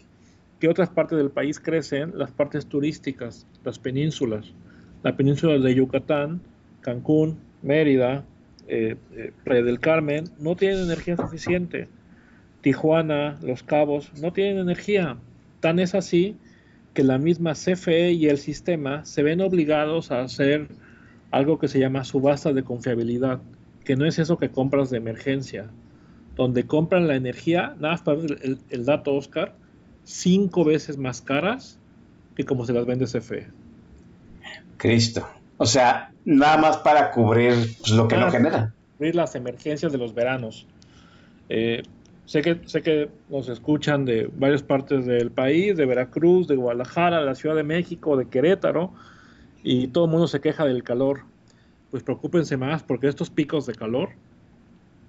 [0.59, 2.17] ¿Qué otras partes del país crecen?
[2.17, 4.51] Las partes turísticas, las penínsulas.
[5.03, 6.41] La península de Yucatán,
[6.81, 8.23] Cancún, Mérida,
[8.67, 11.87] eh, eh, Playa del Carmen, no tienen energía suficiente.
[12.61, 15.17] Tijuana, Los Cabos, no tienen energía.
[15.59, 16.35] Tan es así
[16.93, 20.67] que la misma CFE y el sistema se ven obligados a hacer
[21.31, 23.41] algo que se llama subasta de confiabilidad,
[23.83, 25.69] que no es eso que compras de emergencia,
[26.35, 29.55] donde compran la energía, nada más para ver el, el dato, Oscar,
[30.03, 31.79] cinco veces más caras
[32.35, 33.47] que como se las vende CFE.
[34.77, 35.27] Cristo.
[35.57, 38.73] O sea, nada más para cubrir pues, lo que no genera.
[38.97, 40.67] cubrir las emergencias de los veranos.
[41.49, 41.83] Eh,
[42.25, 47.19] sé, que, sé que nos escuchan de varias partes del país, de Veracruz, de Guadalajara,
[47.19, 48.91] de la Ciudad de México, de Querétaro,
[49.63, 51.21] y todo el mundo se queja del calor.
[51.91, 54.09] Pues preocúpense más porque estos picos de calor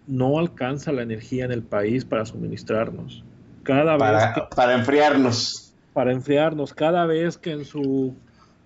[0.06, 3.24] no alcanza la energía en el país para suministrarnos.
[3.62, 5.74] Cada vez que Para, para enfriarnos.
[5.94, 8.14] para enfriarnos cada vez que en su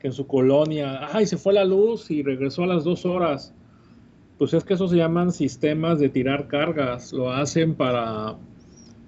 [0.00, 3.52] que en su colonia, ay, se fue la luz y regresó a las dos horas.
[4.38, 8.36] Pues es que eso se llaman sistemas de tirar cargas, lo hacen para,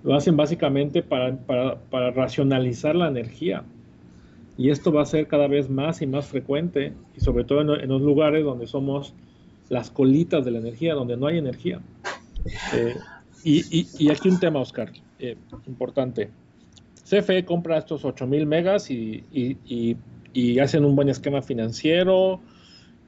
[0.03, 3.63] lo hacen básicamente para, para, para racionalizar la energía.
[4.59, 7.81] Y esto va a ser cada vez más y más frecuente, y sobre todo en,
[7.83, 9.15] en los lugares donde somos
[9.69, 11.81] las colitas de la energía, donde no hay energía.
[12.75, 12.97] Eh,
[13.45, 14.91] y, y- y aquí un tema, Oscar,
[15.21, 15.37] eh,
[15.69, 16.29] importante.
[17.05, 19.25] CFE compra estos 8000 megas y-
[20.33, 22.41] y hacen un buen esquema financiero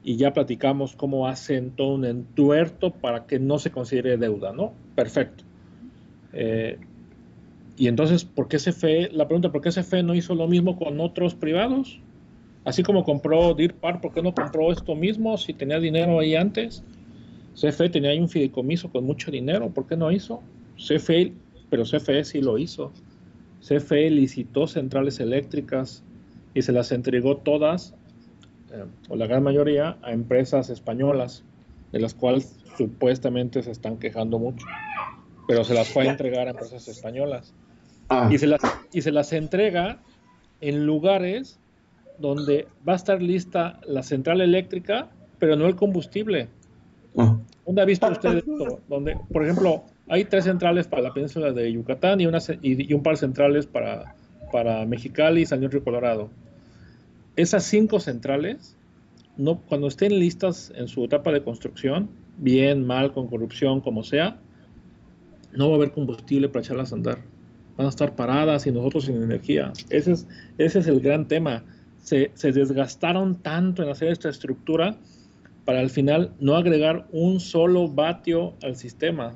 [0.03, 4.73] y ya platicamos cómo hacen todo un entuerto para que no se considere deuda, ¿no?
[4.95, 5.43] Perfecto.
[6.33, 6.77] Eh,
[7.77, 9.11] y entonces, ¿por qué CFE?
[9.13, 11.99] La pregunta, ¿por qué CFE no hizo lo mismo con otros privados?
[12.65, 16.83] Así como compró DIRPAR, ¿por qué no compró esto mismo si tenía dinero ahí antes?
[17.55, 20.41] CFE tenía ahí un fideicomiso con mucho dinero, ¿por qué no hizo?
[20.77, 21.33] CFE,
[21.69, 22.91] pero CFE sí lo hizo.
[23.61, 26.03] CFE licitó centrales eléctricas
[26.53, 27.95] y se las entregó todas,
[28.73, 31.43] eh, o la gran mayoría, a empresas españolas,
[31.91, 34.65] de las cuales supuestamente se están quejando mucho.
[35.47, 37.53] Pero se las fue a entregar a empresas españolas.
[38.09, 39.99] Ah, Y se las, y se las entrega
[40.61, 41.59] en lugares
[42.17, 45.09] donde va a estar lista la central eléctrica,
[45.39, 46.49] pero no el combustible.
[47.17, 47.37] ah.
[47.65, 48.79] ¿Dónde ha visto usted esto?
[48.89, 52.93] Donde, por ejemplo, hay tres centrales para la península de Yucatán y, una, y, y
[52.93, 54.15] un par de centrales para,
[54.51, 56.29] para Mexicali y San Luis Río Colorado.
[57.35, 58.77] Esas cinco centrales,
[59.37, 64.39] no, cuando estén listas en su etapa de construcción, bien, mal, con corrupción, como sea,
[65.51, 67.19] no va a haber combustible para echarlas a andar.
[67.77, 69.73] Van a estar paradas y nosotros sin energía.
[69.89, 70.13] Ese
[70.57, 71.63] es, el gran tema.
[72.01, 74.97] Se, se desgastaron tanto en hacer esta estructura
[75.65, 79.35] para al final no agregar un solo vatio al sistema.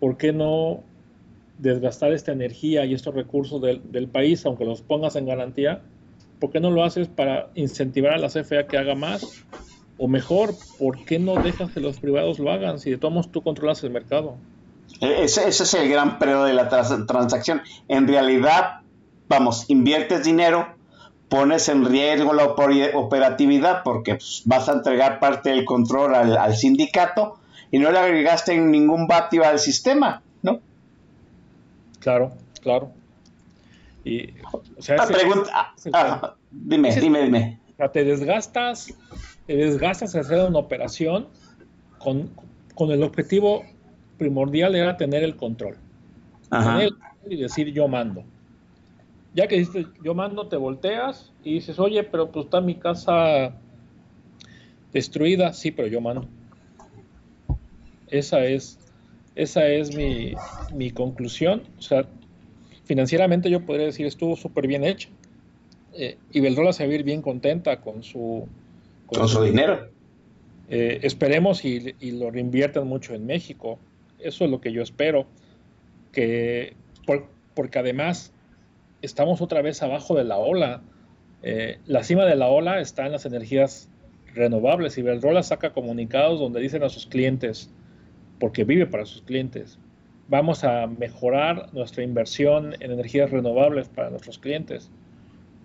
[0.00, 0.82] ¿Por qué no
[1.58, 5.82] desgastar esta energía y estos recursos del, del país, aunque los pongas en garantía?
[6.42, 9.44] ¿Por qué no lo haces para incentivar a la CFE a que haga más?
[9.96, 13.30] O mejor, ¿por qué no dejas que los privados lo hagan si de todos modos
[13.30, 14.34] tú controlas el mercado?
[15.00, 17.62] E- Ese, ese es el gran pero de la trans- transacción.
[17.86, 18.80] En realidad,
[19.28, 20.66] vamos, inviertes dinero,
[21.28, 26.56] pones en riesgo la operatividad porque pues, vas a entregar parte del control al, al
[26.56, 27.36] sindicato
[27.70, 30.58] y no le agregaste ningún vatio al sistema, ¿no?
[32.00, 32.90] Claro, claro.
[34.04, 37.60] Y, o sea, ese- pregunta, ah, ah, dime, dime, dime.
[37.72, 38.92] O sea, te desgastas,
[39.46, 41.28] te desgastas hacer una operación
[41.98, 42.30] con,
[42.74, 43.64] con el objetivo
[44.18, 45.76] primordial era tener el control.
[46.50, 46.72] Ajá.
[46.72, 48.24] Tener el control y decir yo mando.
[49.34, 53.54] Ya que dices yo mando, te volteas y dices, oye, pero pues está mi casa
[54.92, 55.52] destruida.
[55.54, 56.26] Sí, pero yo mando.
[58.08, 58.78] Esa es,
[59.34, 60.34] esa es mi,
[60.74, 61.62] mi conclusión.
[61.78, 62.04] O sea,
[62.84, 65.08] financieramente yo podría decir estuvo súper bien hecho.
[65.94, 68.46] Eh, Iberdrola se va a ir bien contenta con su,
[69.06, 69.88] Con su dinero.
[70.68, 73.78] eh, esperemos y, y lo reinviertan mucho en México.
[74.18, 75.26] Eso es lo que yo espero.
[76.12, 76.74] Que,
[77.06, 78.32] por- porque además
[79.02, 80.82] estamos otra vez abajo de la ola.
[81.42, 83.88] Eh, la cima de la ola está en las energías
[84.34, 84.96] renovables.
[84.96, 87.68] Iberdrola saca comunicados donde dicen a sus clientes,
[88.38, 89.78] porque vive para sus clientes,
[90.28, 94.90] vamos a mejorar nuestra inversión en energías renovables para nuestros clientes.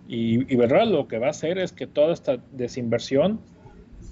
[0.08, 3.40] Y Iberdrola lo que va a hacer es que toda esta desinversión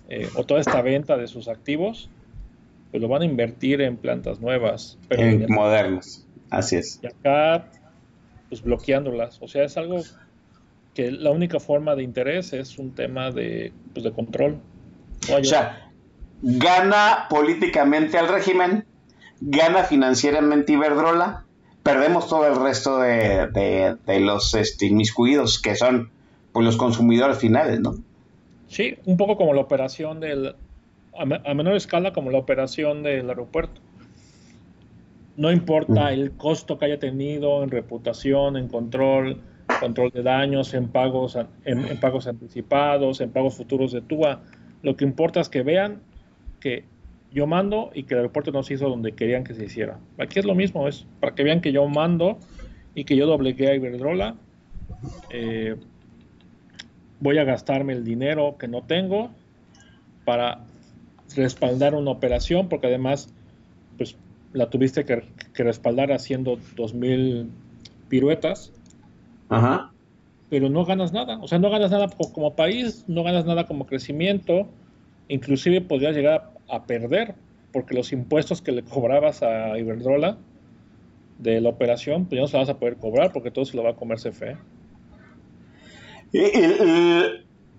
[0.08, 2.08] eh, o toda esta venta de sus activos,
[2.90, 4.98] pues lo van a invertir en plantas nuevas.
[5.08, 6.26] Pero En modernos.
[6.50, 7.00] Así es.
[7.02, 7.70] y acá,
[8.48, 9.38] pues bloqueándolas.
[9.42, 10.00] O sea, es algo
[10.94, 14.60] que la única forma de interés es un tema de, pues, de control.
[15.28, 15.90] No O sea,
[16.40, 18.84] gana políticamente al régimen,
[19.40, 21.44] gana financieramente Iberdrola,
[21.82, 26.10] perdemos todo el resto de, de- de los este, inmiscuidos que son
[26.52, 27.94] pues, los consumidores finales, ¿no?
[28.68, 30.54] Sí, un poco como la operación del,
[31.16, 33.80] a, me- a menor escala como la operación del aeropuerto.
[35.36, 39.38] No importa el costo que haya tenido en reputación, en control,
[39.80, 41.36] control de daños, en pagos,
[41.66, 44.40] en pagos anticipados, en pagos futuros de TUA.
[44.82, 46.00] Lo que importa es que vean
[46.58, 46.84] que
[47.32, 49.98] yo mando y que el aeropuerto no se hizo donde querían que se hiciera.
[50.18, 52.38] Aquí es lo mismo, es para que vean que yo mando
[52.94, 54.36] y que yo doblegué a Iberdrola.
[55.30, 55.76] eh,
[57.20, 59.30] voy a gastarme el dinero que no tengo
[60.24, 60.60] para
[61.34, 63.32] respaldar una operación, porque además,
[63.96, 64.16] pues
[64.52, 65.22] la tuviste que,
[65.54, 67.50] que respaldar haciendo 2000
[68.08, 68.72] piruetas,
[69.48, 69.90] Ajá.
[70.50, 71.38] pero no ganas nada.
[71.40, 74.68] O sea, no ganas nada co- como país, no ganas nada como crecimiento,
[75.28, 77.34] inclusive podrías llegar a, a perder,
[77.72, 80.38] porque los impuestos que le cobrabas a Iberdrola
[81.38, 83.76] de la operación, pues ya no se los vas a poder cobrar, porque todo se
[83.76, 84.56] lo va a comer CFE.
[86.32, 87.22] Y- y- y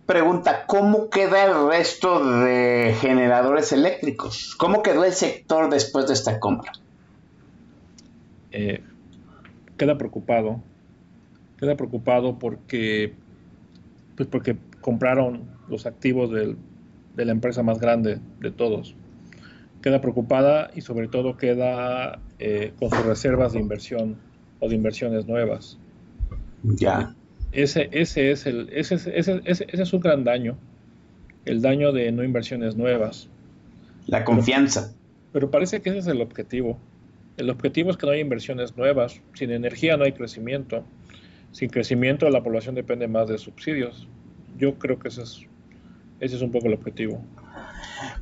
[0.05, 4.55] pregunta, ¿cómo queda el resto de generadores eléctricos?
[4.55, 6.71] ¿Cómo quedó el sector después de esta compra?
[8.51, 8.81] eh,
[9.77, 10.61] queda preocupado.
[11.59, 13.13] Queda preocupado porque,
[14.15, 16.57] pues porque compraron los activos del-
[17.17, 18.95] de la empresa más grande de todos.
[19.81, 24.15] Queda preocupada y sobre todo queda eh, con sus reservas de inversión
[24.59, 25.77] o de inversiones nuevas.
[26.63, 27.13] Ya.
[27.51, 30.57] Ese, ese, es el, ese, es- ese, ese, ese es un gran daño,
[31.45, 33.29] el daño de no inversiones nuevas.
[34.07, 34.93] La confianza.
[35.33, 36.77] Pero parece que ese es el objetivo.
[37.37, 39.21] El objetivo es que no haya inversiones nuevas.
[39.33, 40.83] Sin energía no hay crecimiento.
[41.51, 44.07] Sin crecimiento la población depende más de subsidios.
[44.57, 45.41] Yo creo que ese es,
[46.19, 47.21] ese es un poco el objetivo.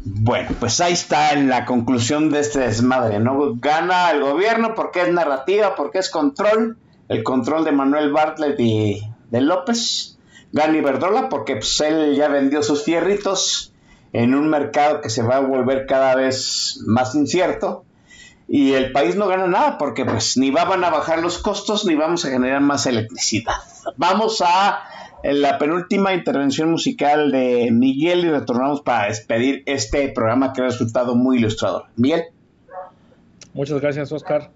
[0.03, 3.55] Bueno, pues ahí está en la conclusión de este desmadre, ¿no?
[3.55, 6.77] Gana el gobierno porque es narrativa, porque es control,
[7.09, 9.01] el control de Manuel Bartlett y
[9.31, 10.17] de López.
[10.51, 13.73] Gana Iberdrola porque pues, él ya vendió sus fierritos
[14.13, 17.83] en un mercado que se va a volver cada vez más incierto.
[18.47, 21.95] Y el país no gana nada porque pues ni van a bajar los costos ni
[21.95, 23.55] vamos a generar más electricidad.
[23.97, 24.83] Vamos a
[25.33, 31.15] la penúltima intervención musical de Miguel y retornamos para despedir este programa que ha resultado
[31.15, 31.85] muy ilustrador.
[31.95, 32.25] Miguel.
[33.53, 34.51] Muchas gracias, Oscar.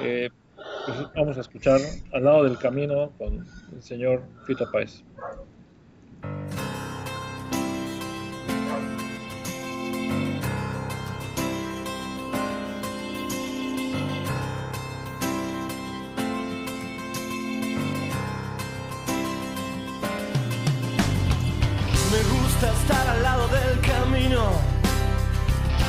[0.00, 0.30] Eh,
[0.86, 1.80] pues vamos a escuchar
[2.12, 5.04] al lado del camino con el señor Fito Páez.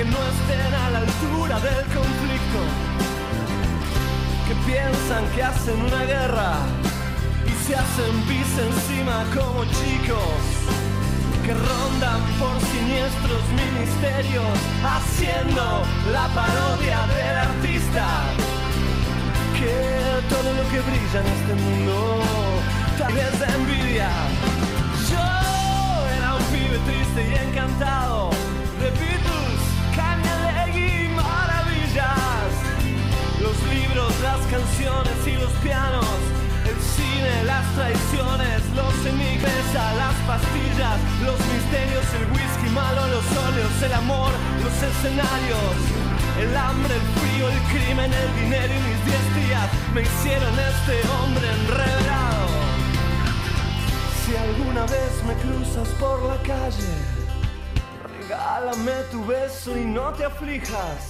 [0.00, 2.60] que no estén a la altura del conflicto,
[4.48, 6.52] que piensan que hacen una guerra
[7.44, 10.40] y se hacen pis encima como chicos
[11.44, 15.82] que rondan por siniestros ministerios haciendo
[16.12, 18.06] la parodia del artista.
[19.58, 19.76] Que
[20.32, 22.20] todo lo que brilla en este mundo
[22.96, 24.08] tal vez envidia.
[25.10, 25.26] Yo
[26.16, 28.30] era un pibe triste y encantado
[28.80, 28.90] de
[33.40, 36.06] los libros, las canciones y los pianos
[36.70, 43.82] el cine, las traiciones, los enigmas, las pastillas, los misterios, el whisky malo, los óleos,
[43.82, 44.30] el amor,
[44.62, 45.74] los escenarios,
[46.38, 50.96] el hambre, el frío, el crimen, el dinero y mis diez días me hicieron este
[51.08, 52.48] hombre enredado.
[54.24, 56.94] Si alguna vez me cruzas por la calle,
[58.18, 61.09] regálame tu beso y no te aflijas.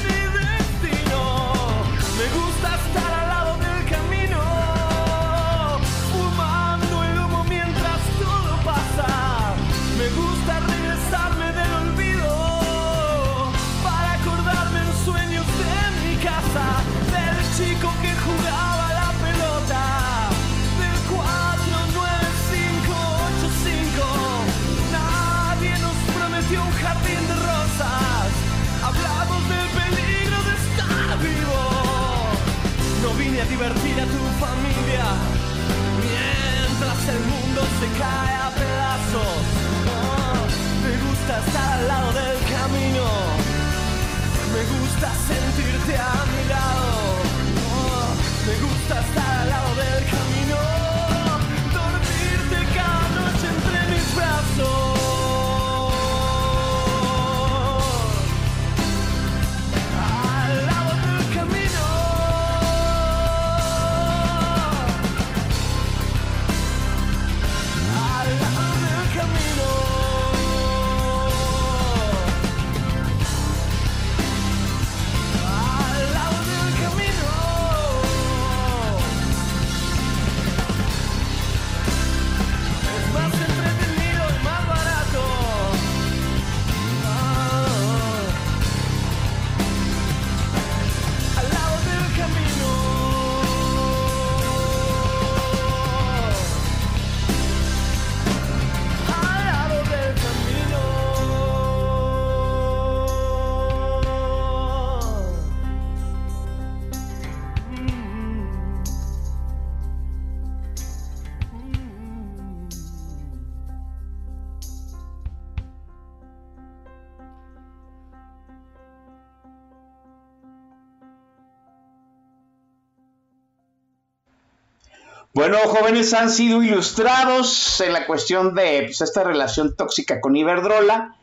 [125.51, 131.17] Bueno, jóvenes han sido ilustrados en la cuestión de pues, esta relación tóxica con Iberdrola.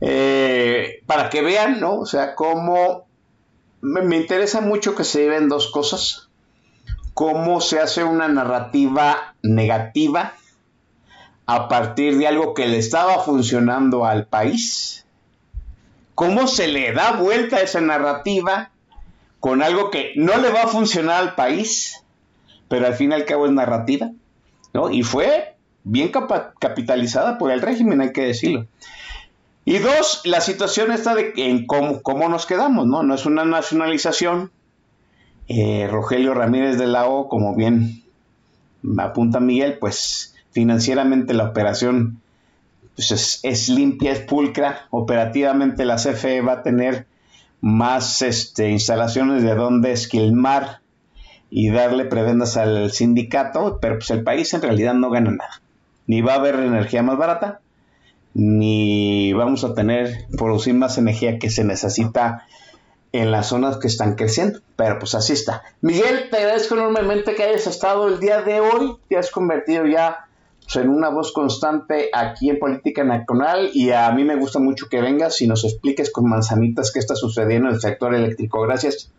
[0.00, 1.96] eh, para que vean, ¿no?
[1.96, 3.06] O sea, cómo
[3.82, 6.30] me, interesa mucho que se lleven dos cosas.
[7.12, 10.32] Cómo se hace una narrativa negativa
[11.44, 15.04] a partir de algo que le estaba funcionando al país.
[16.14, 18.70] Cómo se le da vuelta a esa narrativa
[19.38, 22.00] con algo que no le va a funcionar al país
[22.70, 24.12] pero al fin y al cabo es narrativa,
[24.72, 24.90] ¿no?
[24.90, 26.12] Y fue bien
[26.60, 28.68] capitalizada por el régimen, hay que decirlo.
[29.64, 33.02] Y dos, la situación está de en cómo, cómo nos quedamos, ¿no?
[33.02, 34.52] No es una nacionalización.
[35.48, 38.04] Eh, Rogelio Ramírez de la O, como bien
[38.98, 42.20] apunta Miguel, pues financieramente la operación
[42.94, 44.86] pues, es, es limpia, es pulcra.
[44.90, 47.06] Operativamente la CFE va a tener
[47.60, 50.79] más este, instalaciones de donde esquilmar
[51.50, 55.60] y darle prebendas al sindicato, pero pues el país en realidad no gana nada.
[56.06, 57.60] Ni va a haber energía más barata,
[58.34, 62.46] ni vamos a tener, producir más energía que se necesita
[63.12, 64.60] en las zonas que están creciendo.
[64.76, 65.62] Pero pues así está.
[65.80, 68.96] Miguel, te agradezco enormemente que hayas estado el día de hoy.
[69.08, 70.28] Te has convertido ya
[70.62, 74.88] pues, en una voz constante aquí en Política Nacional y a mí me gusta mucho
[74.88, 78.62] que vengas y nos expliques con manzanitas qué está sucediendo en el sector eléctrico.
[78.62, 79.10] Gracias.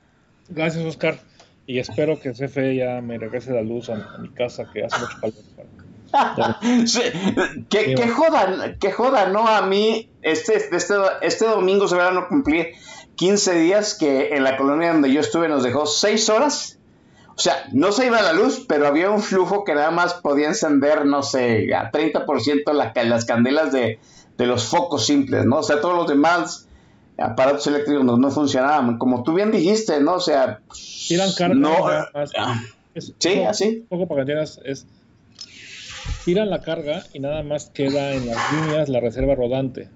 [0.49, 1.19] Gracias, Oscar.
[1.67, 4.99] Y espero que CFE ya me regrese la luz a, a mi casa, que hace
[4.99, 5.33] mucho calor.
[6.85, 7.01] Sí,
[7.69, 9.47] que, que jodan, que jodan, ¿no?
[9.47, 12.73] A mí, este, este, este domingo se van a cumplir
[13.15, 16.79] 15 días que en la colonia donde yo estuve nos dejó 6 horas.
[17.35, 20.47] O sea, no se iba la luz, pero había un flujo que nada más podía
[20.47, 23.99] encender, no sé, a 30% la, las candelas de,
[24.37, 25.59] de los focos simples, ¿no?
[25.59, 26.67] O sea, todos los demás
[27.21, 28.97] aparatos eléctricos no, no funcionaban.
[28.97, 30.15] Como tú bien dijiste, ¿no?
[30.15, 30.59] O sea,
[31.07, 31.55] Tiran carga.
[31.55, 31.83] no,
[32.13, 32.31] más.
[32.37, 32.61] ah,
[32.93, 33.85] Es- sí, poco- así.
[33.89, 34.85] Poco para que entiendas, es.
[36.25, 39.89] Tiran la carga y nada más queda en las líneas la reserva rodante,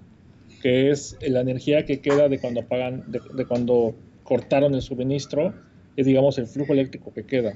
[0.62, 5.54] que es la energía que queda de cuando apagan, de, de cuando cortaron el suministro,
[5.96, 7.54] es digamos el flujo eléctrico que queda.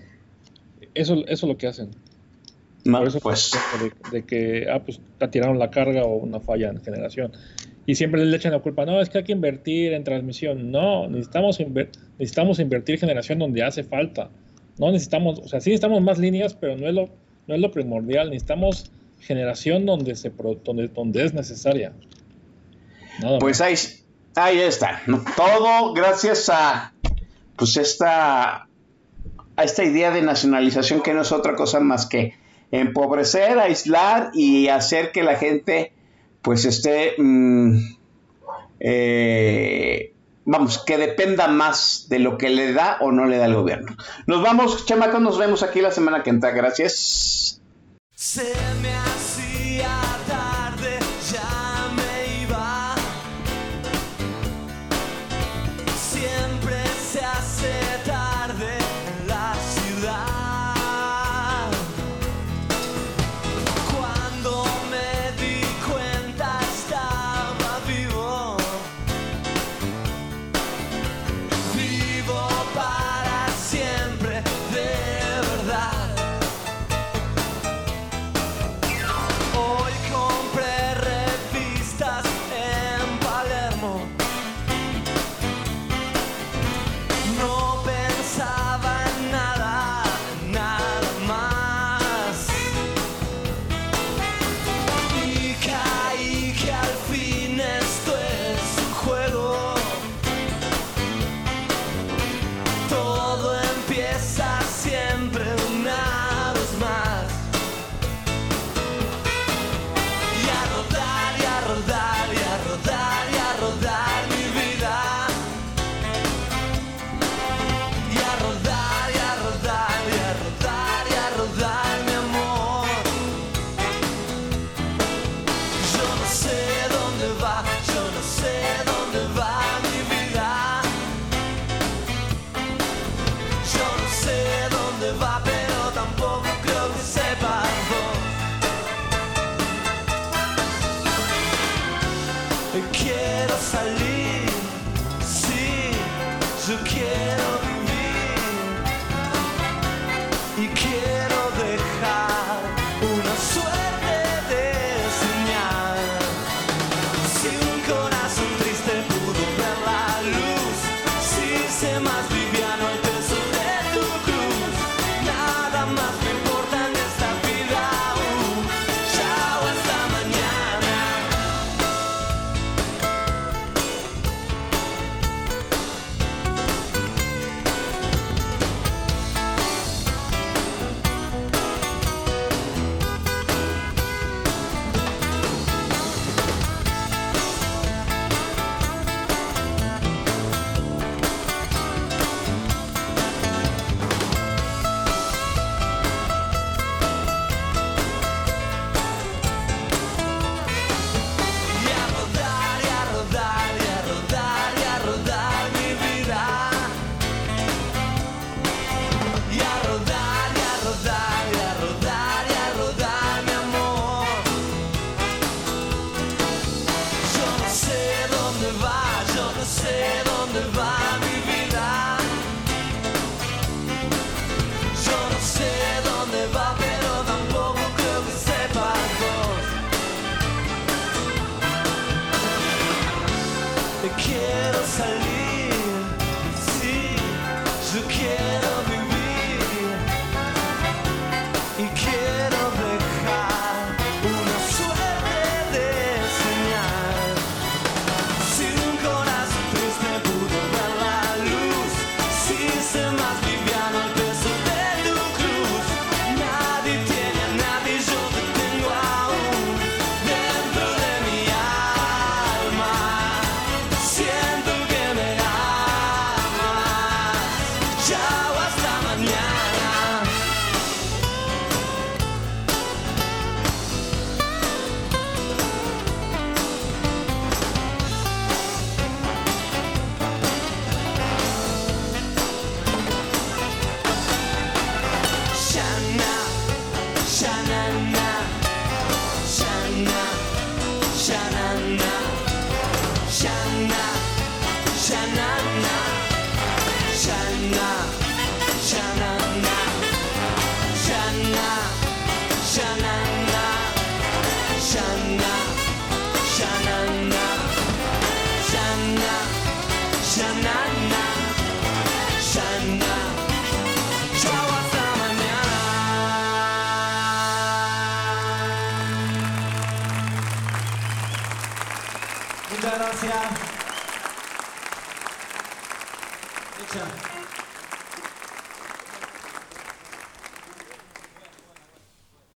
[0.93, 1.89] Eso, eso es lo que hacen.
[2.85, 3.51] no, Por eso pues,
[3.81, 4.99] de, de que ah, pues,
[5.31, 7.31] tiraron la carga o una falla en generación.
[7.89, 10.69] Y siempre le echan la culpa, no, es que hay que invertir en transmisión.
[10.69, 11.89] No, necesitamos, inver-
[12.19, 14.29] necesitamos invertir en generación donde hace falta.
[14.77, 17.09] No necesitamos, o sea, sí necesitamos más líneas, pero no es lo,
[17.47, 18.29] no es lo primordial.
[18.29, 18.91] Necesitamos
[19.21, 20.31] generación donde, se
[20.63, 21.93] donde, donde es necesaria.
[23.23, 23.73] Nada Pues ahí,
[24.35, 25.01] ahí está.
[25.35, 26.93] Todo gracias a
[27.57, 28.67] pues esta
[29.55, 32.35] a esta idea de nacionalización que no es otra cosa más que
[32.69, 35.91] empobrecer, aislar y hacer que la gente
[36.41, 37.77] pues esté mm,
[38.79, 40.13] eh,
[40.45, 43.95] vamos, que dependa más de lo que le da o no le da el gobierno.
[44.25, 46.51] Nos vamos, chamacos, nos vemos aquí la semana que entra.
[46.51, 47.61] Gracias.